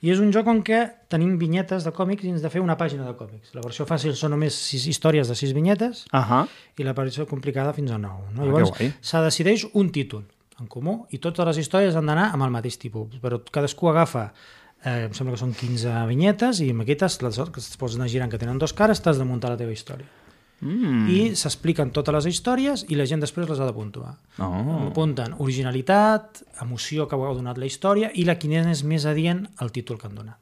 I 0.00 0.10
és 0.14 0.18
un 0.24 0.32
joc 0.32 0.46
on 0.48 0.62
què 0.64 0.80
tenim 1.12 1.36
vinyetes 1.38 1.84
de 1.84 1.92
còmics 1.92 2.24
i 2.24 2.30
ens 2.32 2.40
de 2.40 2.48
fer 2.48 2.62
una 2.64 2.78
pàgina 2.80 3.04
de 3.04 3.12
còmics. 3.18 3.52
La 3.54 3.60
versió 3.60 3.84
fàcil 3.84 4.14
són 4.16 4.30
només 4.32 4.54
6 4.54 4.86
històries 4.88 5.28
de 5.28 5.34
6 5.34 5.52
vinyetes 5.52 6.06
Ahà. 6.12 6.46
i 6.78 6.82
la 6.82 6.94
versió 6.94 7.26
complicada 7.26 7.74
fins 7.74 7.90
a 7.90 7.98
9. 7.98 8.32
No? 8.32 8.42
Ah, 8.42 8.46
Llavors, 8.46 8.72
se 9.00 9.18
decideix 9.20 9.66
un 9.74 9.90
títol 9.92 10.24
en 10.60 10.66
comú 10.66 11.06
i 11.10 11.18
totes 11.18 11.44
les 11.44 11.58
històries 11.58 11.94
han 11.94 12.06
d'anar 12.06 12.30
amb 12.32 12.42
el 12.44 12.50
mateix 12.50 12.78
tipus, 12.78 13.20
però 13.20 13.40
cadascú 13.50 13.88
agafa 13.90 14.32
eh, 14.84 15.04
em 15.06 15.12
sembla 15.12 15.34
que 15.34 15.40
són 15.40 15.52
15 15.52 15.92
vinyetes 16.08 16.60
i 16.60 16.70
amb 16.70 16.82
aquestes, 16.82 17.20
les 17.22 17.36
que 17.36 17.60
es 17.60 17.76
pots 17.76 17.94
anar 17.96 18.08
girant 18.08 18.30
que 18.30 18.38
tenen 18.38 18.58
dos 18.58 18.72
cares, 18.72 19.00
t'has 19.02 19.18
de 19.18 19.24
muntar 19.24 19.50
la 19.50 19.56
teva 19.60 19.70
història. 19.72 20.06
Mm. 20.62 21.08
I 21.10 21.20
s'expliquen 21.38 21.90
totes 21.90 22.14
les 22.14 22.28
històries 22.30 22.84
i 22.88 22.94
la 22.98 23.06
gent 23.10 23.20
després 23.24 23.48
les 23.50 23.58
ha 23.60 23.66
de 23.66 23.74
puntuar. 23.74 24.14
Oh. 24.38 24.86
Apunten 24.92 25.34
originalitat, 25.42 26.44
emoció 26.62 27.08
que 27.10 27.18
ha 27.18 27.34
donat 27.34 27.58
la 27.58 27.66
història 27.66 28.12
i 28.14 28.24
la 28.28 28.38
quina 28.38 28.62
és 28.70 28.84
més 28.86 29.04
adient 29.10 29.48
al 29.58 29.72
títol 29.74 29.98
que 29.98 30.06
han 30.06 30.14
donat. 30.14 30.38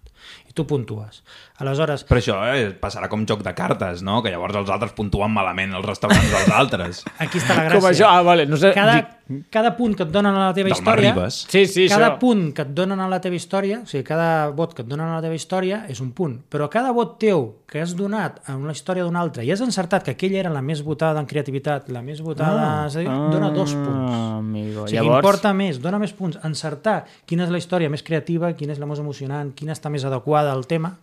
I 0.51 0.53
tu 0.53 0.67
puntues. 0.69 1.23
Aleshores, 1.63 2.05
Però 2.05 2.21
això 2.21 2.37
eh, 2.53 2.75
passarà 2.77 3.09
com 3.09 3.25
joc 3.27 3.41
de 3.47 3.55
cartes, 3.57 4.03
no? 4.05 4.21
Que 4.23 4.31
llavors 4.35 4.59
els 4.61 4.69
altres 4.71 4.93
puntuen 4.93 5.33
malament 5.33 5.73
els 5.79 5.87
restaurants 5.87 6.29
dels 6.31 6.51
altres. 6.53 7.05
aquí 7.19 7.41
està 7.41 7.57
la 7.57 7.65
gràcia. 7.71 7.81
Com 7.81 7.89
això? 7.91 8.11
Ah, 8.11 8.21
vale. 8.27 8.45
No 8.47 8.59
sé, 8.61 8.75
cada, 8.77 8.99
dic- 9.01 9.17
cada 9.51 9.77
punt 9.77 9.95
que 9.97 10.05
et 10.07 10.11
donen 10.13 10.35
a 10.35 10.49
la 10.49 10.55
teva 10.55 10.71
Del 10.71 10.77
història... 10.77 11.13
Sí, 11.31 11.65
sí, 11.71 11.87
cada 11.91 12.13
això. 12.13 12.19
punt 12.23 12.43
que 12.57 12.65
et 12.67 12.73
donen 12.75 13.01
a 13.01 13.09
la 13.11 13.21
teva 13.23 13.37
història, 13.39 13.81
o 13.85 13.89
sigui, 13.91 14.03
cada 14.07 14.51
vot 14.57 14.75
que 14.75 14.83
et 14.83 14.89
donen 14.91 15.07
a 15.07 15.19
la 15.19 15.25
teva 15.25 15.37
història 15.39 15.83
és 15.93 16.01
un 16.03 16.11
punt, 16.17 16.39
però 16.51 16.69
cada 16.73 16.93
vot 16.97 17.17
teu 17.23 17.45
que 17.71 17.83
has 17.83 17.95
donat 17.99 18.41
a 18.51 18.57
una 18.59 18.75
història 18.75 19.05
d'una 19.07 19.21
altra 19.23 19.45
i 19.47 19.53
has 19.55 19.63
encertat 19.63 20.07
que 20.07 20.17
aquella 20.17 20.41
era 20.43 20.51
la 20.51 20.63
més 20.63 20.83
votada 20.87 21.23
en 21.23 21.29
creativitat, 21.31 21.91
la 21.95 22.03
més 22.03 22.23
votada, 22.25 22.65
ah, 22.67 22.89
és 22.89 22.97
a 22.99 23.05
dir, 23.05 23.11
dona 23.35 23.53
dos 23.55 23.77
punts. 23.77 24.17
Ah, 24.17 24.39
amigo. 24.39 24.87
O 24.87 24.89
sigui, 24.89 24.99
Llavors... 24.99 25.23
importa 25.23 25.53
més, 25.55 25.79
dona 25.83 26.01
més 26.03 26.15
punts, 26.17 26.41
encertar 26.47 27.05
quina 27.27 27.47
és 27.47 27.55
la 27.55 27.61
història 27.63 27.93
més 27.93 28.03
creativa, 28.03 28.51
quina 28.59 28.75
és 28.75 28.83
la 28.83 28.89
més 28.91 29.03
emocionant, 29.03 29.55
quina 29.55 29.77
està 29.77 29.93
més 29.93 30.07
adequada 30.09 30.51
al 30.51 30.67
tema, 30.67 30.97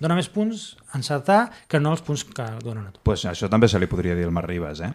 dona 0.00 0.16
més 0.18 0.28
punts 0.32 0.74
encertar 0.96 1.46
que 1.68 1.80
no 1.80 1.94
els 1.94 2.04
punts 2.04 2.24
que 2.28 2.46
donen 2.64 2.86
a 2.88 2.92
tu. 2.92 3.00
pues 3.04 3.24
això 3.28 3.48
també 3.52 3.68
se 3.68 3.80
li 3.80 3.88
podria 3.88 4.16
dir 4.16 4.28
al 4.28 4.32
Marribes, 4.36 4.80
eh? 4.84 4.92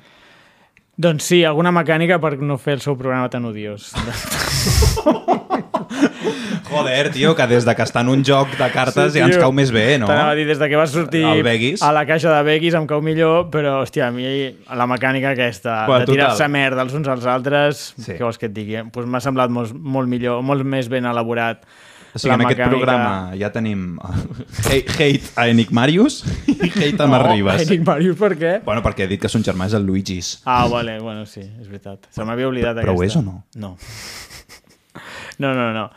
Doncs 0.97 1.25
sí, 1.27 1.43
alguna 1.43 1.73
mecànica 1.75 2.21
per 2.23 2.37
no 2.39 2.55
fer 2.57 2.77
el 2.77 2.81
seu 2.83 2.95
programa 2.95 3.29
tan 3.29 3.43
odiós. 3.49 3.91
Joder, 6.65 7.11
tio, 7.13 7.35
que 7.37 7.45
des 7.47 7.65
de 7.67 7.73
que 7.77 7.83
està 7.85 8.01
en 8.03 8.09
un 8.11 8.23
joc 8.25 8.55
de 8.57 8.67
cartes 8.73 9.13
Sí, 9.13 9.19
ja 9.21 9.27
ens 9.29 9.37
cau 9.39 9.53
més 9.55 9.69
bé, 9.71 9.99
no? 10.01 10.07
T'anava 10.09 10.33
a 10.33 10.37
dir, 10.37 10.47
des 10.49 10.59
de 10.59 10.67
que 10.71 10.79
vas 10.79 10.91
sortir 10.91 11.23
a 11.23 11.91
la 11.95 12.05
caixa 12.09 12.33
de 12.33 12.41
Veguis 12.47 12.75
em 12.75 12.87
cau 12.89 13.03
millor, 13.05 13.49
però, 13.53 13.77
hòstia, 13.83 14.09
a 14.09 14.11
mi 14.15 14.25
la 14.25 14.87
mecànica 14.89 15.31
aquesta, 15.35 15.85
Bueno, 15.87 16.05
de 16.05 16.11
tirar-se 16.13 16.47
merda 16.51 16.83
els 16.83 16.93
uns 16.97 17.07
als 17.11 17.25
altres, 17.29 17.93
Sí. 17.97 18.13
què 18.17 18.23
vols 18.23 18.39
que 18.41 18.47
et 18.49 18.53
digui? 18.55 18.81
Pues 18.91 19.05
m'ha 19.05 19.21
semblat 19.21 19.49
molt, 19.53 19.73
molt 19.75 20.09
millor, 20.09 20.41
molt 20.43 20.65
més 20.65 20.89
ben 20.89 21.05
elaborat. 21.05 21.63
O 22.15 22.19
sigui, 22.19 22.31
la 22.31 22.35
en 22.39 22.45
aquest 22.45 22.59
mecànica. 22.61 22.69
programa 22.71 23.35
ja 23.35 23.49
tenim 23.51 23.81
hate, 24.69 24.93
hate 24.95 25.33
a 25.35 25.49
Enigmarius 25.51 26.21
i 26.47 26.69
hate 26.71 27.03
a 27.03 27.07
Marribes. 27.11 27.65
Enric 27.65 27.83
Marius, 27.85 28.15
per 28.21 28.31
què? 28.39 28.53
Bueno, 28.63 28.81
perquè 28.85 29.03
he 29.03 29.11
dit 29.11 29.19
que 29.21 29.31
son 29.31 29.43
germà 29.43 29.67
és 29.67 29.75
el 29.75 29.83
Luigi's. 29.83 30.37
Ah, 30.47 30.65
vale, 30.71 30.97
bueno, 31.03 31.25
sí, 31.27 31.43
és 31.43 31.67
veritat. 31.67 32.07
Se 32.15 32.23
m'havia 32.23 32.47
oblidat 32.47 32.79
Però 32.79 32.95
ho 32.95 33.01
aquesta. 33.03 33.19
és 33.19 33.21
o 33.21 33.25
no? 33.25 33.43
No. 33.59 33.75
No, 35.43 35.53
no, 35.53 35.73
no. 35.75 35.89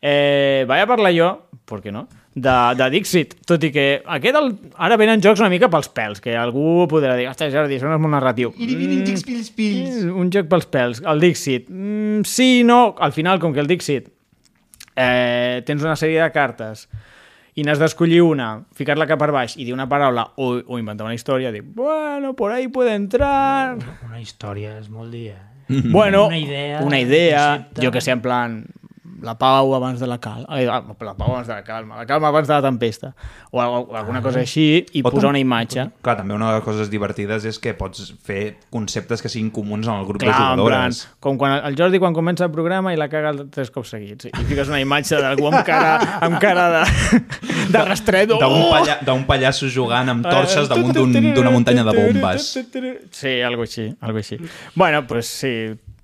Eh, 0.00 0.64
vaig 0.68 0.80
a 0.84 0.88
parlar 0.88 1.12
jo, 1.12 1.28
per 1.68 1.82
què 1.84 1.92
no, 1.92 2.06
de, 2.32 2.54
de 2.78 2.88
Dixit, 2.92 3.34
tot 3.48 3.62
i 3.64 3.70
que 3.72 3.86
aquest 4.16 4.36
el, 4.40 4.50
ara 4.80 4.96
venen 5.00 5.20
jocs 5.24 5.40
una 5.44 5.50
mica 5.52 5.68
pels 5.72 5.88
pèls, 5.92 6.20
que 6.24 6.32
algú 6.36 6.86
podrà 6.88 7.16
dir, 7.18 7.28
ostres, 7.28 7.52
Jordi, 7.52 7.76
això 7.76 7.88
no 7.90 7.96
és 7.96 8.02
molt 8.04 8.14
narratiu. 8.16 8.52
Mm, 8.56 10.12
un 10.16 10.32
joc 10.32 10.48
pels 10.52 10.68
pèls. 10.72 11.00
El 11.04 11.20
Dixit, 11.24 11.68
mm, 11.68 12.24
sí, 12.28 12.62
no, 12.64 12.94
al 13.00 13.12
final, 13.16 13.40
com 13.42 13.52
que 13.52 13.60
el 13.60 13.68
Dixit 13.68 14.08
eh, 14.96 15.62
tens 15.66 15.82
una 15.84 15.96
sèrie 15.96 16.22
de 16.22 16.30
cartes 16.32 16.88
i 17.56 17.62
n'has 17.64 17.78
d'escollir 17.80 18.20
una, 18.20 18.62
ficar-la 18.76 19.06
cap 19.08 19.18
per 19.20 19.30
baix 19.32 19.54
i 19.56 19.64
dir 19.64 19.72
una 19.72 19.86
paraula 19.88 20.26
o, 20.36 20.54
o 20.66 20.78
inventar 20.78 21.06
una 21.06 21.14
història, 21.16 21.52
dir, 21.52 21.62
bueno, 21.62 22.34
por 22.36 22.52
ahí 22.52 22.68
puede 22.68 22.94
entrar... 22.94 23.78
Una 24.04 24.20
història 24.20 24.74
és 24.78 24.90
molt 24.92 25.12
dia. 25.12 25.38
Bueno, 25.90 26.26
Una 26.28 26.38
idea, 26.38 26.82
una 26.82 27.00
idea, 27.00 27.46
concepte. 27.56 27.86
jo 27.86 27.90
que 27.90 28.00
sé, 28.00 28.12
en 28.12 28.20
plan, 28.22 28.66
la 29.22 29.34
pau 29.38 29.74
abans 29.74 30.00
de 30.00 30.06
la 30.06 30.18
calma, 30.18 30.46
ai, 30.48 30.64
la 30.66 31.14
pau 31.14 31.30
abans 31.32 31.46
de 31.46 31.54
la 31.54 31.62
calma, 31.64 31.96
la 31.96 32.06
calma 32.06 32.28
abans 32.28 32.48
de 32.48 32.54
la 32.54 32.62
tempesta, 32.62 33.14
o, 33.50 33.60
o 33.60 33.96
alguna 33.96 34.20
cosa 34.22 34.40
així, 34.40 34.84
i 34.92 35.02
O 35.04 35.10
posar 35.10 35.30
una 35.30 35.38
imatge. 35.38 35.86
Clar, 36.02 36.16
també 36.18 36.34
una 36.34 36.50
de 36.50 36.58
les 36.58 36.64
coses 36.64 36.90
divertides 36.90 37.44
és 37.48 37.58
que 37.58 37.74
pots 37.74 38.14
fer 38.24 38.56
conceptes 38.70 39.22
que 39.22 39.28
siguin 39.32 39.50
comuns 39.50 39.86
en 39.86 39.94
el 39.94 40.04
grup 40.08 40.20
de 40.20 40.26
Clar, 40.26 40.36
plan, 40.36 40.58
jugadores. 40.58 41.02
com 41.20 41.38
quan 41.38 41.58
el 41.64 41.76
Jordi 41.78 41.98
quan 42.02 42.12
comença 42.16 42.44
el 42.44 42.52
programa 42.52 42.92
i 42.92 42.96
la 43.00 43.08
caga 43.08 43.32
tres 43.50 43.70
cops 43.70 43.90
seguits, 43.96 44.26
i 44.28 44.44
fiques 44.48 44.68
una 44.68 44.80
imatge 44.80 45.20
d'algú 45.22 45.48
amb 45.52 45.62
cara, 45.66 45.96
amb 46.26 46.38
cara 46.42 46.68
de, 46.76 47.20
de 47.72 47.84
rastret. 47.84 48.28
D'un 48.28 48.42
Oh! 48.46 48.70
palla, 48.72 48.98
pallasso 49.26 49.68
jugant 49.68 50.08
amb 50.08 50.24
torxes 50.26 50.68
damunt 50.68 50.94
d'un- 50.94 51.32
d'una 51.34 51.50
muntanya 51.50 51.84
de 51.84 51.92
bombes. 51.96 52.52
Sí, 53.10 53.40
algo 53.42 53.62
així, 53.62 53.88
algo 54.00 54.18
així. 54.18 54.38
Bueno, 54.74 55.06
pues 55.06 55.26
sí, 55.26 55.52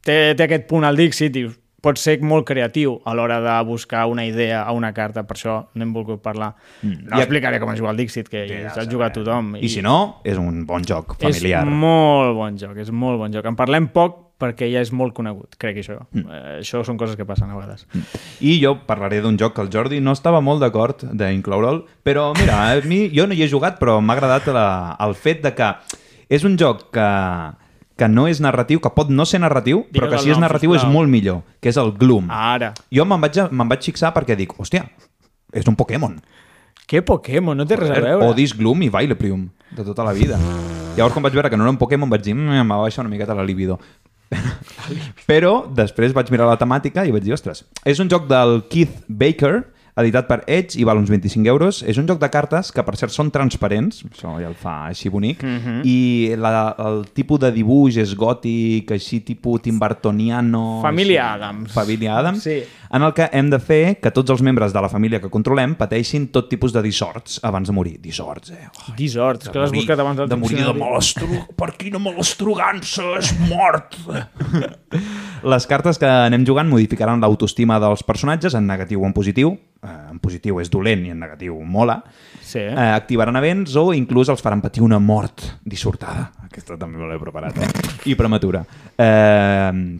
té, 0.03 0.35
té 0.35 0.45
aquest 0.49 0.67
punt 0.69 0.85
al 0.85 0.97
Dixit, 0.97 1.33
dius, 1.33 1.55
pot 1.83 1.99
ser 1.99 2.21
molt 2.23 2.47
creatiu 2.47 2.95
a 3.05 3.15
l'hora 3.19 3.41
de 3.43 3.57
buscar 3.67 4.07
una 4.07 4.25
idea 4.25 4.63
a 4.63 4.73
una 4.73 4.93
carta, 4.95 5.25
per 5.27 5.37
això 5.37 5.57
n'hem 5.75 5.93
volgut 5.93 6.23
parlar. 6.23 6.53
Mm. 6.83 7.09
No 7.11 7.19
I- 7.19 7.25
explicaré 7.25 7.59
com 7.61 7.73
es 7.73 7.81
juga 7.81 7.91
al 7.91 7.99
Dixit, 7.99 8.29
que 8.31 8.47
ja 8.49 8.71
s'ha 8.75 8.87
jugat 8.89 9.17
tothom. 9.19 9.57
I 9.59 9.69
si 9.69 9.83
no, 9.83 10.21
és 10.25 10.39
un 10.39 10.65
bon 10.67 10.85
joc 10.87 11.17
familiar. 11.19 11.65
És 11.67 11.73
molt 11.83 12.37
bon 12.39 12.59
joc, 12.61 12.77
és 12.79 12.93
molt 12.95 13.19
bon 13.19 13.35
joc. 13.35 13.49
En 13.51 13.59
parlem 13.59 13.91
poc 13.93 14.21
perquè 14.43 14.67
ja 14.73 14.81
és 14.83 14.91
molt 14.91 15.15
conegut, 15.15 15.55
crec 15.59 15.77
això. 15.83 16.01
Mm. 16.11 16.25
Eh, 16.27 16.55
això 16.63 16.83
són 16.87 16.99
coses 16.99 17.19
que 17.19 17.27
passen 17.27 17.51
a 17.51 17.59
vegades. 17.59 17.87
I 18.43 18.57
jo 18.63 18.77
parlaré 18.87 19.21
d'un 19.23 19.39
joc 19.39 19.55
que 19.55 19.63
el 19.63 19.71
Jordi 19.71 20.01
no 20.03 20.15
estava 20.17 20.41
molt 20.43 20.63
d'acord 20.63 21.05
d'incloure'l, 21.15 21.85
però 22.03 22.33
mira, 22.39 22.59
a 22.71 22.81
mi, 22.87 23.05
jo 23.15 23.27
no 23.27 23.35
hi 23.35 23.43
he 23.45 23.51
jugat, 23.51 23.79
però 23.83 24.01
m'ha 24.03 24.17
agradat 24.19 24.47
la, 24.55 24.67
el 25.03 25.15
fet 25.15 25.43
de 25.47 25.55
que 25.55 25.71
és 26.33 26.47
un 26.49 26.57
joc 26.59 26.89
que, 26.95 27.09
que 28.03 28.11
no 28.11 28.27
és 28.27 28.41
narratiu, 28.43 28.81
que 28.83 28.91
pot 28.91 29.11
no 29.15 29.23
ser 29.29 29.39
narratiu, 29.45 29.85
però 29.95 30.09
que 30.11 30.19
si 30.19 30.33
és 30.33 30.37
nom, 30.37 30.43
narratiu 30.49 30.75
és 30.75 30.83
molt 30.91 31.11
millor, 31.13 31.43
que 31.63 31.71
és 31.71 31.79
el 31.79 31.93
Gloom. 31.95 32.27
Ara, 32.35 32.73
Jo 32.91 33.07
me'n 33.07 33.23
vaig, 33.23 33.39
me'n 33.55 33.71
vaig 33.71 33.87
fixar 33.87 34.11
perquè 34.17 34.35
dic, 34.39 34.57
hòstia, 34.59 34.85
és 35.55 35.69
un 35.71 35.79
Pokémon. 35.79 36.19
què 36.91 37.01
Pokémon? 37.07 37.57
No 37.57 37.65
té 37.65 37.79
res 37.79 37.93
a 37.95 38.01
veure. 38.03 38.27
Odis, 38.27 38.57
Gloom 38.59 38.83
i 38.83 38.91
Vileplume, 38.93 39.53
de 39.71 39.85
tota 39.87 40.05
la 40.05 40.13
vida. 40.13 40.37
Llavors, 40.97 41.15
quan 41.15 41.23
vaig 41.25 41.33
veure 41.39 41.49
que 41.49 41.57
no 41.57 41.65
era 41.65 41.71
un 41.73 41.79
Pokémon, 41.81 42.11
vaig 42.11 42.25
dir, 42.27 42.35
mmm, 42.35 42.67
m'ha 42.67 42.81
baixat 42.83 43.05
una 43.07 43.13
miqueta 43.15 43.35
la 43.39 43.45
libido. 43.47 43.79
Però 45.31 45.53
després 45.73 46.13
vaig 46.17 46.31
mirar 46.33 46.49
la 46.51 46.59
temàtica 46.61 47.07
i 47.07 47.13
vaig 47.15 47.25
dir, 47.25 47.33
ostres, 47.37 47.65
és 47.85 48.01
un 48.03 48.11
joc 48.13 48.27
del 48.29 48.65
Keith 48.73 49.05
Baker, 49.09 49.63
editat 49.97 50.25
per 50.27 50.39
Edge 50.47 50.79
i 50.81 50.85
val 50.89 50.97
uns 50.97 51.11
25 51.13 51.47
euros. 51.51 51.83
És 51.85 51.99
un 52.01 52.07
joc 52.09 52.19
de 52.23 52.29
cartes 52.33 52.71
que, 52.73 52.83
per 52.83 52.95
cert, 52.97 53.13
són 53.13 53.31
transparents, 53.31 54.05
això 54.09 54.39
ja 54.41 54.49
el 54.49 54.55
fa 54.57 54.87
així 54.89 55.11
bonic, 55.13 55.43
Mhm. 55.45 55.83
i 55.85 56.35
la, 56.39 56.75
el 56.79 57.05
tipus 57.13 57.41
de 57.41 57.51
dibuix 57.53 57.97
és 58.01 58.15
gòtic, 58.17 58.91
així 58.93 59.21
tipus 59.21 59.61
timbartoniano... 59.63 60.81
Família 60.83 61.27
així, 61.35 61.43
Adams. 61.43 61.73
Família 61.73 62.17
Adams, 62.19 62.43
Sí. 62.43 62.63
en 62.91 63.03
el 63.03 63.13
que 63.13 63.29
hem 63.33 63.51
de 63.51 63.59
fer 63.59 63.99
que 64.01 64.11
tots 64.11 64.31
els 64.31 64.41
membres 64.43 64.73
de 64.73 64.81
la 64.81 64.89
família 64.89 65.21
que 65.21 65.29
controlem 65.29 65.75
pateixin 65.77 66.29
tot 66.33 66.49
tipus 66.49 66.73
de 66.73 66.83
dissorts 66.83 67.39
abans 67.43 67.69
de 67.69 67.73
morir. 67.75 67.99
Dissorts, 68.01 68.51
eh? 68.51 68.69
Oh, 68.89 68.95
Disort, 68.97 69.43
és 69.43 69.49
que 69.51 69.59
l'has 69.59 69.73
buscat 69.73 69.99
abans 70.01 70.17
del 70.17 70.29
de 70.29 70.37
morir 70.37 70.65
de 70.65 70.73
malestru... 70.73 71.29
Per 71.57 71.73
quina 71.77 71.99
malestrogança 71.99 73.03
és 73.19 73.35
mort! 73.49 73.97
Les 75.43 75.67
cartes 75.67 75.99
que 75.99 76.07
anem 76.07 76.45
jugant 76.47 76.69
modificaran 76.71 77.21
l'autoestima 77.21 77.79
dels 77.83 78.05
personatges 78.07 78.55
en 78.55 78.67
negatiu 78.69 79.03
o 79.03 79.07
en 79.09 79.13
positiu. 79.17 79.57
Eh, 79.83 80.11
en 80.13 80.19
positiu 80.23 80.61
és 80.63 80.69
dolent 80.71 81.01
i 81.07 81.11
en 81.11 81.19
negatiu 81.19 81.57
mola. 81.67 81.97
Sí. 82.41 82.61
Eh, 82.63 82.93
activaran 82.95 83.35
events 83.41 83.75
o 83.81 83.89
inclús 83.93 84.29
els 84.31 84.41
faran 84.45 84.61
patir 84.63 84.85
una 84.87 85.01
mort 85.03 85.43
dissortada. 85.65 86.29
Aquesta 86.47 86.77
també 86.79 86.99
me 87.03 87.09
l'he 87.11 87.19
preparat, 87.19 87.59
eh? 87.59 87.69
I 88.07 88.15
prematura. 88.15 88.63
Eh, 88.97 89.99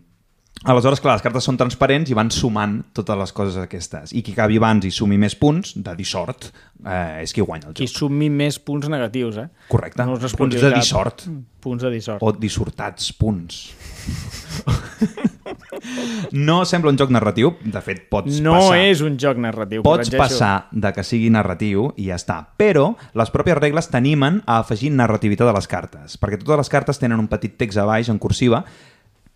Aleshores, 0.63 1.01
clar, 1.03 1.17
les 1.17 1.23
cartes 1.25 1.43
són 1.43 1.57
transparents 1.59 2.13
i 2.13 2.15
van 2.15 2.29
sumant 2.31 2.77
totes 2.95 3.17
les 3.19 3.33
coses 3.35 3.57
aquestes. 3.59 4.13
I 4.15 4.21
qui 4.23 4.31
acabi 4.37 4.61
abans 4.61 4.85
i 4.87 4.93
sumi 4.95 5.17
més 5.19 5.35
punts, 5.35 5.73
de 5.75 5.95
dissort, 5.99 6.53
eh, 6.87 7.25
és 7.25 7.33
qui 7.35 7.43
guanya 7.43 7.73
el 7.73 7.75
Qui 7.75 7.89
joc. 7.89 7.97
sumi 8.05 8.29
més 8.31 8.61
punts 8.63 8.87
negatius, 8.89 9.39
eh? 9.43 9.49
Correcte. 9.67 10.07
No 10.07 10.15
punts 10.15 10.55
de 10.55 10.61
cap. 10.71 10.79
dissort. 10.79 11.25
Punts 11.59 11.83
de 11.83 11.91
dissort. 11.91 12.23
O 12.23 12.31
dissortats 12.39 13.11
punts. 13.13 13.73
No 16.33 16.65
sembla 16.65 16.91
un 16.93 16.99
joc 16.99 17.11
narratiu, 17.15 17.55
de 17.65 17.81
fet 17.85 18.05
pots 18.13 18.41
no 18.45 18.55
passar... 18.57 18.79
és 18.87 19.03
un 19.05 19.17
joc 19.21 19.41
narratiu. 19.43 19.83
Pots 19.85 20.09
corregeixo. 20.09 20.23
passar 20.23 20.69
de 20.71 20.93
que 20.95 21.05
sigui 21.07 21.31
narratiu 21.33 21.91
i 21.97 22.09
ja 22.11 22.19
està. 22.21 22.39
Però 22.61 22.93
les 23.19 23.33
pròpies 23.35 23.59
regles 23.59 23.91
t'animen 23.93 24.43
a 24.47 24.61
afegir 24.63 24.93
narrativitat 24.95 25.51
a 25.51 25.57
les 25.57 25.69
cartes, 25.71 26.17
perquè 26.21 26.41
totes 26.41 26.65
les 26.65 26.73
cartes 26.73 27.03
tenen 27.03 27.21
un 27.23 27.29
petit 27.33 27.57
text 27.59 27.79
a 27.79 27.87
baix 27.89 28.11
en 28.13 28.21
cursiva 28.23 28.65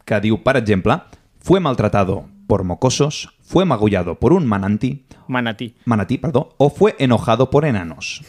que 0.07 0.21
diu, 0.23 0.39
per 0.45 0.57
exemple, 0.61 1.01
fue 1.43 1.61
maltratado 1.61 2.25
por 2.47 2.63
mocosos, 2.63 3.31
fue 3.43 3.65
magullado 3.65 4.21
por 4.21 4.33
un 4.33 4.47
mananti, 4.47 5.05
Manatí. 5.27 5.75
manatí, 5.85 6.19
perdó, 6.19 6.55
o 6.59 6.71
fue 6.71 6.95
enojado 7.01 7.51
por 7.51 7.65
enanos. 7.65 8.23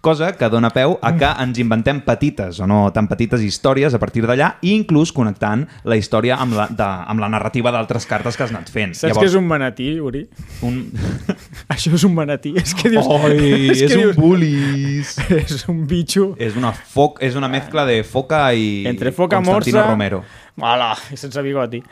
Cosa 0.00 0.30
que 0.36 0.48
dona 0.48 0.70
peu 0.72 0.96
a 1.04 1.10
que 1.18 1.28
ens 1.42 1.58
inventem 1.60 2.00
petites 2.04 2.60
o 2.62 2.66
no 2.68 2.78
tan 2.94 3.08
petites 3.10 3.42
històries 3.44 3.94
a 3.94 4.00
partir 4.00 4.22
d'allà, 4.26 4.54
i 4.64 4.72
inclús 4.74 5.12
connectant 5.12 5.66
la 5.84 5.98
història 6.00 6.38
amb 6.40 6.56
la, 6.56 6.66
de, 6.70 6.86
amb 6.86 7.20
la 7.20 7.28
narrativa 7.32 7.72
d'altres 7.74 8.06
cartes 8.08 8.36
que 8.38 8.46
has 8.46 8.54
anat 8.54 8.70
fent. 8.72 8.94
Saps 8.96 9.18
què 9.18 9.26
és 9.28 9.36
un 9.38 9.46
manatí, 9.48 9.90
Uri? 10.00 10.24
un... 10.66 10.80
Això 11.74 11.92
és 11.96 12.06
un 12.08 12.14
manatí. 12.16 12.54
És 12.56 12.74
que 12.78 12.92
dius... 12.92 13.06
Oi, 13.06 13.70
és, 13.74 13.84
que 13.84 13.98
un 13.98 14.02
dius- 14.06 14.16
bullis. 14.20 15.14
És 15.36 15.66
un 15.68 15.84
bitxo. 15.88 16.30
És 16.40 16.56
una, 16.56 16.72
foc, 16.72 17.20
és 17.24 17.36
una 17.38 17.48
mezcla 17.52 17.84
de 17.88 18.00
foca 18.06 18.46
i 18.54 18.84
Entre 18.88 19.12
foca 19.12 19.38
Constantino 19.40 19.78
morsa... 19.82 19.90
Romero. 19.92 20.22
Hola, 20.56 20.94
i 21.12 21.18
sense 21.20 21.42
bigoti. 21.44 21.82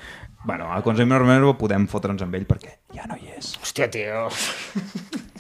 Bueno, 0.45 0.71
a 0.73 0.81
Constantino 0.85 1.19
Romero 1.21 1.55
podem 1.61 1.87
fotre'ns 1.89 2.25
amb 2.25 2.37
ell 2.37 2.49
perquè 2.49 2.79
ja 2.97 3.09
no 3.09 3.17
hi 3.21 3.33
és. 3.37 3.55
Hòstia, 3.61 3.89
tio. 3.93 4.29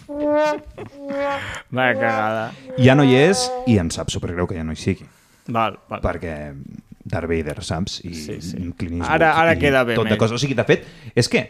Va, 0.09 1.93
cagada. 1.95 2.53
Ja 2.79 2.95
no 2.99 3.05
hi 3.07 3.15
és 3.19 3.45
i 3.71 3.79
em 3.81 3.91
sap 3.95 4.11
supergreu 4.13 4.47
que 4.51 4.57
ja 4.59 4.65
no 4.67 4.73
hi 4.75 4.81
sigui. 4.81 5.07
Val, 5.49 5.79
val. 5.91 6.01
Perquè 6.05 6.35
Darth 7.05 7.29
Vader, 7.29 7.59
saps? 7.65 7.99
I 8.05 8.15
Sí, 8.15 8.39
sí. 8.41 8.57
Clint 8.79 9.01
Eastwood 9.03 9.11
Ara- 9.19 9.35
ara 9.41 9.53
i 9.55 9.59
queda 9.61 9.85
bé, 9.85 9.95
Tot 9.99 10.09
de 10.09 10.17
coses. 10.19 10.37
O 10.37 10.39
sigui, 10.41 10.55
de 10.57 10.65
fet, 10.65 10.87
és 11.15 11.29
que 11.29 11.45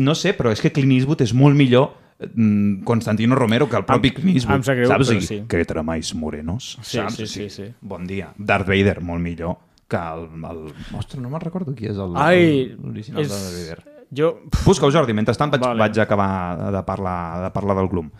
no 0.00 0.14
sé, 0.14 0.32
però 0.36 0.50
és 0.52 0.60
que 0.64 0.72
Clint 0.72 0.92
Eastwood 0.96 1.20
és 1.22 1.34
molt 1.36 1.54
millor 1.56 1.92
mm, 2.34 2.82
Constantino 2.88 3.36
Romero 3.36 3.68
que 3.68 3.76
el 3.76 3.84
propi 3.84 4.08
Em- 4.08 4.14
Clint 4.14 4.36
Eastwood. 4.36 4.56
em 4.56 4.62
sap 4.64 4.76
greu, 4.78 4.88
saps? 4.88 5.08
però 5.10 5.20
sí. 5.20 5.42
Que 5.48 5.64
tramais 5.64 6.14
morenos, 6.14 6.78
Sí, 6.82 6.96
saps? 6.98 7.14
sí, 7.16 7.26
sí, 7.26 7.50
sí. 7.50 7.68
Bon 7.80 8.06
dia. 8.06 8.32
Darth 8.38 8.66
Vader, 8.66 9.00
molt 9.00 9.20
millor 9.22 9.58
que 9.88 9.96
el... 9.96 10.26
el... 10.44 10.72
Ostres, 10.98 11.20
no 11.22 11.30
me'n 11.30 11.40
recordo 11.44 11.74
qui 11.76 11.86
és 11.86 11.96
el 12.00 12.16
Ai, 12.18 12.74
l'original 12.74 13.22
és... 13.22 13.28
de 13.30 13.36
Darth 13.36 13.54
Vader. 13.54 13.95
Jo... 14.14 14.32
Busca-ho, 14.64 14.90
Jordi. 14.92 15.14
Mentrestant 15.16 15.54
vaig, 15.54 15.62
Vale. 15.62 15.80
vaig 15.86 16.00
acabar 16.02 16.72
de 16.74 16.82
parlar, 16.86 17.18
de 17.46 17.52
parlar 17.54 17.76
del 17.80 17.88
Gloom. 17.92 18.10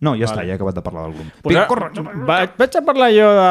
No, 0.00 0.14
ja 0.16 0.24
vale. 0.24 0.30
està, 0.30 0.46
ja 0.48 0.54
he 0.54 0.56
acabat 0.56 0.78
de 0.78 0.82
parlar 0.84 1.04
del 1.08 1.14
Gloom. 1.18 1.30
Pues 1.42 1.54
Vinga, 1.54 1.66
corre! 1.68 1.90
vaig, 2.26 2.56
vaig 2.58 2.76
a 2.76 2.82
parlar 2.84 3.10
jo 3.12 3.30
de, 3.36 3.48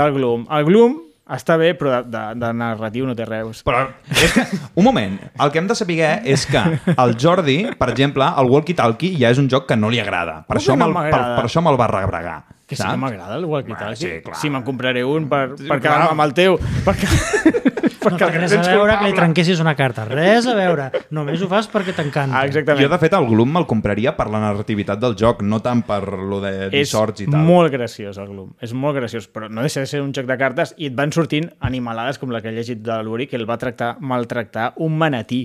del 0.00 0.12
Gloom. 0.16 0.46
El 0.56 0.68
Gloom 0.68 0.98
està 1.30 1.54
bé, 1.60 1.74
però 1.78 1.92
de, 1.92 2.10
de, 2.10 2.22
de 2.40 2.52
narratiu 2.58 3.06
no 3.06 3.14
té 3.14 3.26
res. 3.28 3.60
Però 3.66 3.84
és 4.10 4.32
que, 4.34 4.46
un 4.74 4.86
moment, 4.86 5.18
el 5.38 5.52
que 5.52 5.60
hem 5.60 5.68
de 5.70 5.76
saber 5.78 6.00
és 6.26 6.46
que 6.50 6.62
el 6.90 7.14
Jordi, 7.20 7.58
per 7.78 7.90
exemple, 7.92 8.26
el 8.40 8.50
Walkie 8.50 8.74
Talkie 8.78 9.14
ja 9.20 9.30
és 9.30 9.38
un 9.42 9.50
joc 9.52 9.68
que 9.68 9.78
no 9.78 9.92
li 9.92 10.00
agrada. 10.02 10.40
Per, 10.48 10.58
això 10.58 10.78
no 10.78 10.90
per, 10.96 11.10
per 11.12 11.44
això 11.44 11.62
me'l 11.62 11.78
va 11.78 11.90
rebregar. 11.92 12.40
Que 12.70 12.76
sí 12.78 12.86
que 12.86 12.98
m'agrada 13.02 13.34
el 13.34 13.44
walkie-talkie. 13.50 13.98
sí, 13.98 14.10
clar. 14.22 14.36
Sí, 14.38 14.48
me'n 14.48 14.62
compraré 14.62 15.02
un 15.02 15.24
per, 15.28 15.56
per 15.56 15.66
clar. 15.66 15.80
quedar-me 15.82 16.12
amb 16.14 16.22
el 16.22 16.34
teu. 16.38 16.54
Perquè, 16.86 17.08
No 18.00 18.16
té 18.16 18.28
res 18.32 18.54
a 18.56 18.60
veure 18.64 18.96
que 18.98 19.08
li 19.10 19.16
trenquessis 19.16 19.60
una 19.60 19.74
carta. 19.76 20.06
Res 20.08 20.46
a 20.48 20.54
veure. 20.56 20.86
Només 21.16 21.42
ho 21.42 21.48
fas 21.50 21.68
perquè 21.70 21.92
t'encanta. 21.96 22.38
Ah, 22.38 22.46
exactament. 22.48 22.82
Jo, 22.84 22.88
de 22.92 22.98
fet, 23.02 23.16
el 23.18 23.26
Gloom 23.28 23.52
me'l 23.56 23.66
compraria 23.68 24.14
per 24.16 24.28
la 24.32 24.40
narrativitat 24.40 25.00
del 25.02 25.16
joc, 25.20 25.42
no 25.42 25.60
tant 25.64 25.82
per 25.86 26.00
lo 26.16 26.40
de 26.40 26.52
és 26.70 26.72
dissorts 26.72 27.20
i 27.20 27.28
tal. 27.30 27.44
molt 27.44 27.72
graciós 27.72 28.18
el 28.18 28.30
Gloom, 28.32 28.54
és 28.60 28.72
molt 28.72 28.96
graciós, 28.96 29.28
però 29.28 29.50
no 29.50 29.60
deixa 29.66 29.84
de 29.84 29.90
ser 29.90 30.00
un 30.00 30.14
joc 30.16 30.26
de 30.30 30.38
cartes 30.40 30.74
i 30.78 30.88
et 30.88 30.96
van 30.96 31.12
sortint 31.12 31.50
animalades 31.60 32.18
com 32.18 32.32
la 32.32 32.40
que 32.40 32.48
he 32.48 32.56
llegit 32.56 32.80
de 32.82 33.02
l'Uri, 33.02 33.26
que 33.26 33.36
el 33.36 33.48
va 33.48 33.58
tractar, 33.58 33.96
maltractar 34.00 34.72
un 34.76 34.96
manatí. 34.98 35.44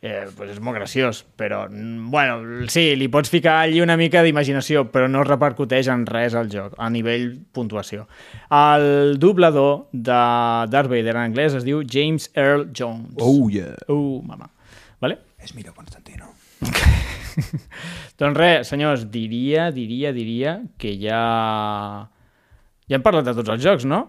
Eh, 0.00 0.28
pues 0.36 0.52
és 0.52 0.60
molt 0.62 0.76
graciós, 0.78 1.24
però 1.34 1.64
mm, 1.66 2.10
bueno, 2.12 2.68
sí, 2.70 2.92
li 2.94 3.08
pots 3.10 3.32
ficar 3.32 3.56
allí 3.64 3.80
una 3.82 3.96
mica 3.98 4.22
d'imaginació, 4.22 4.84
però 4.94 5.08
no 5.10 5.24
repercuteix 5.26 5.90
en 5.90 6.04
res 6.06 6.36
al 6.38 6.46
joc, 6.52 6.76
a 6.78 6.86
nivell 6.94 7.32
puntuació. 7.50 8.06
El 8.54 9.18
doblador 9.18 9.88
de 9.90 10.20
Darth 10.70 10.92
Vader 10.92 11.16
en 11.16 11.24
anglès 11.24 11.58
es 11.58 11.66
diu 11.66 11.82
James 11.82 12.30
Earl 12.38 12.68
Jones. 12.70 13.18
Oh, 13.18 13.50
yeah. 13.50 13.74
Uh, 13.90 14.22
mama. 14.22 14.52
Vale? 15.02 15.18
És 15.42 15.56
millor 15.58 15.74
Constantino. 15.74 16.30
Doncs 18.22 18.38
res, 18.38 18.70
senyors, 18.70 19.08
diria, 19.10 19.72
diria, 19.74 20.14
diria 20.14 20.60
que 20.78 20.94
ja... 21.02 21.22
Ja 22.88 22.96
hem 22.96 23.02
parlat 23.04 23.26
de 23.26 23.34
tots 23.36 23.50
els 23.50 23.66
jocs, 23.66 23.84
no? 23.84 24.06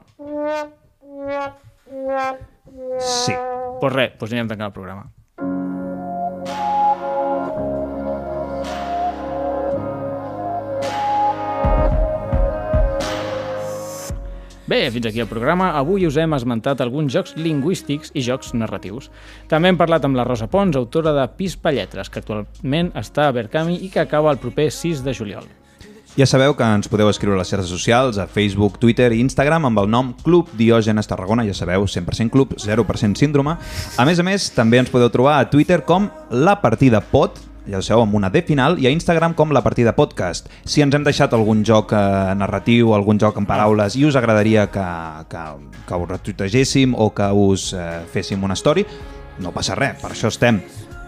Sí. 3.01 3.33
Doncs 3.33 3.79
pues 3.81 3.95
res, 3.95 4.19
doncs 4.19 4.35
anirem 4.35 4.53
tancant 4.53 4.69
el 4.69 4.75
programa. 4.75 5.09
Bé, 14.69 14.91
fins 14.93 15.07
aquí 15.09 15.17
el 15.19 15.25
programa. 15.25 15.71
Avui 15.79 16.03
us 16.05 16.17
hem 16.21 16.35
esmentat 16.37 16.83
alguns 16.83 17.09
jocs 17.09 17.31
lingüístics 17.41 18.11
i 18.13 18.21
jocs 18.21 18.51
narratius. 18.53 19.07
També 19.49 19.71
hem 19.71 19.79
parlat 19.79 20.03
amb 20.05 20.19
la 20.19 20.27
Rosa 20.27 20.45
Pons, 20.45 20.77
autora 20.77 21.09
de 21.15 21.23
Pispa 21.39 21.71
Lletres, 21.73 22.11
que 22.13 22.21
actualment 22.21 22.91
està 22.93 23.25
a 23.25 23.33
Berkami 23.33 23.79
i 23.81 23.89
que 23.89 24.03
acaba 24.03 24.29
el 24.29 24.37
proper 24.37 24.67
6 24.69 25.01
de 25.01 25.15
juliol. 25.17 25.49
Ja 26.13 26.29
sabeu 26.29 26.53
que 26.53 26.69
ens 26.69 26.89
podeu 26.91 27.09
escriure 27.09 27.33
a 27.33 27.41
les 27.41 27.49
xarxes 27.49 27.73
socials, 27.73 28.21
a 28.21 28.27
Facebook, 28.29 28.77
Twitter 28.77 29.09
i 29.15 29.23
Instagram 29.25 29.65
amb 29.71 29.81
el 29.81 29.89
nom 29.89 30.13
Club 30.21 30.53
Diògenes 30.59 31.09
Tarragona, 31.09 31.47
ja 31.49 31.57
sabeu, 31.57 31.89
100% 31.89 32.29
club, 32.29 32.53
0% 32.61 33.17
síndrome. 33.17 33.57
A 33.97 34.05
més 34.05 34.21
a 34.21 34.27
més, 34.27 34.51
també 34.53 34.83
ens 34.83 34.93
podeu 34.93 35.09
trobar 35.09 35.39
a 35.39 35.49
Twitter 35.49 35.81
com 35.81 36.11
La 36.29 36.59
Partida 36.61 37.01
Pod, 37.01 37.41
ja 37.69 37.79
ho 37.79 37.85
sabeu, 37.85 38.03
amb 38.03 38.15
una 38.17 38.31
D 38.33 38.41
final, 38.45 38.79
i 38.81 38.87
a 38.87 38.91
Instagram 38.93 39.35
com 39.37 39.53
La 39.53 39.61
Partida 39.65 39.93
Podcast. 39.95 40.49
Si 40.65 40.81
ens 40.81 40.95
hem 40.95 41.05
deixat 41.05 41.33
algun 41.37 41.63
joc 41.65 41.93
eh, 41.93 42.01
narratiu, 42.39 42.93
algun 42.97 43.21
joc 43.21 43.37
en 43.41 43.47
paraules, 43.49 43.95
i 43.99 44.05
us 44.09 44.17
agradaria 44.19 44.67
que, 44.73 44.85
que, 45.29 45.45
que 45.87 45.97
ho 45.99 46.09
retuitegéssim 46.09 46.95
o 46.97 47.11
que 47.15 47.29
us 47.29 47.71
eh, 47.77 47.87
féssim 48.11 48.43
una 48.43 48.57
story, 48.57 48.85
no 49.39 49.53
passa 49.55 49.77
res, 49.77 49.99
per 50.01 50.13
això 50.15 50.31
estem, 50.33 50.59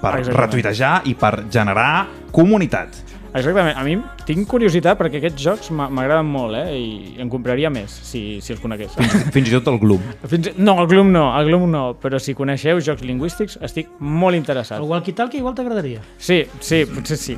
per 0.02 0.16
Exactament. 0.20 0.38
retuitejar 0.40 0.94
i 1.10 1.16
per 1.18 1.34
generar 1.52 2.08
comunitat. 2.32 3.02
Exactament. 3.34 3.78
A 3.80 3.84
mi 3.88 3.94
tinc 4.28 4.48
curiositat 4.52 4.98
perquè 5.00 5.22
aquests 5.22 5.40
jocs 5.42 5.70
m'a- 5.72 5.88
m'agraden 5.90 6.28
molt, 6.28 6.56
eh? 6.60 6.74
I 6.76 7.22
en 7.24 7.30
compraria 7.32 7.70
més, 7.72 7.92
si, 8.04 8.40
si 8.44 8.52
els 8.52 8.60
conegués. 8.60 8.92
Fins 9.32 9.48
i 9.48 9.54
tot 9.56 9.70
el 9.72 9.80
Gloom. 9.80 10.02
Fins... 10.28 10.50
No, 10.58 10.76
el 10.84 10.90
Gloom 10.92 11.14
no, 11.14 11.24
el 11.40 11.48
Gloom 11.48 11.70
no, 11.72 11.84
però 12.02 12.20
si 12.20 12.36
coneixeu 12.36 12.82
jocs 12.84 13.06
lingüístics 13.08 13.56
estic 13.64 13.88
molt 14.00 14.36
interessat. 14.36 14.82
El 14.82 14.90
walkie-talkie 14.92 15.40
igual 15.40 15.56
t'agradaria. 15.56 16.02
Sí, 16.18 16.42
sí, 16.60 16.84
potser 16.90 17.18
sí. 17.18 17.38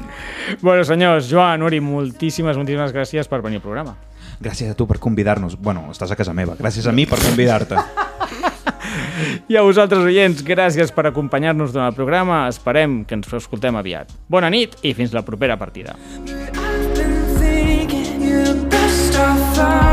Bueno, 0.61 0.81
senyors, 0.87 1.29
Joan, 1.29 1.61
Uri, 1.67 1.79
moltíssimes, 1.83 2.57
moltíssimes 2.57 2.95
gràcies 2.95 3.29
per 3.29 3.43
venir 3.45 3.61
al 3.61 3.67
programa. 3.67 3.93
Gràcies 4.43 4.71
a 4.73 4.75
tu 4.75 4.87
per 4.89 4.97
convidar-nos. 4.99 5.55
Bueno, 5.61 5.85
estàs 5.93 6.11
a 6.11 6.17
casa 6.17 6.33
meva. 6.33 6.57
Gràcies 6.59 6.89
a 6.89 6.91
mi 6.95 7.05
per 7.05 7.21
convidar-te. 7.21 7.77
I 9.51 9.57
a 9.59 9.63
vosaltres, 9.65 10.05
oients, 10.07 10.43
gràcies 10.45 10.93
per 10.95 11.07
acompanyar-nos 11.09 11.73
durant 11.75 11.91
el 11.91 11.97
programa. 11.97 12.45
Esperem 12.51 13.01
que 13.07 13.17
ens 13.19 13.31
escoltem 13.39 13.75
aviat. 13.79 14.13
Bona 14.31 14.51
nit 14.53 14.77
i 14.83 14.95
fins 14.97 15.15
la 15.15 15.25
propera 15.25 15.57
partida. 15.59 15.97
I've 19.15 19.55
been 19.55 19.92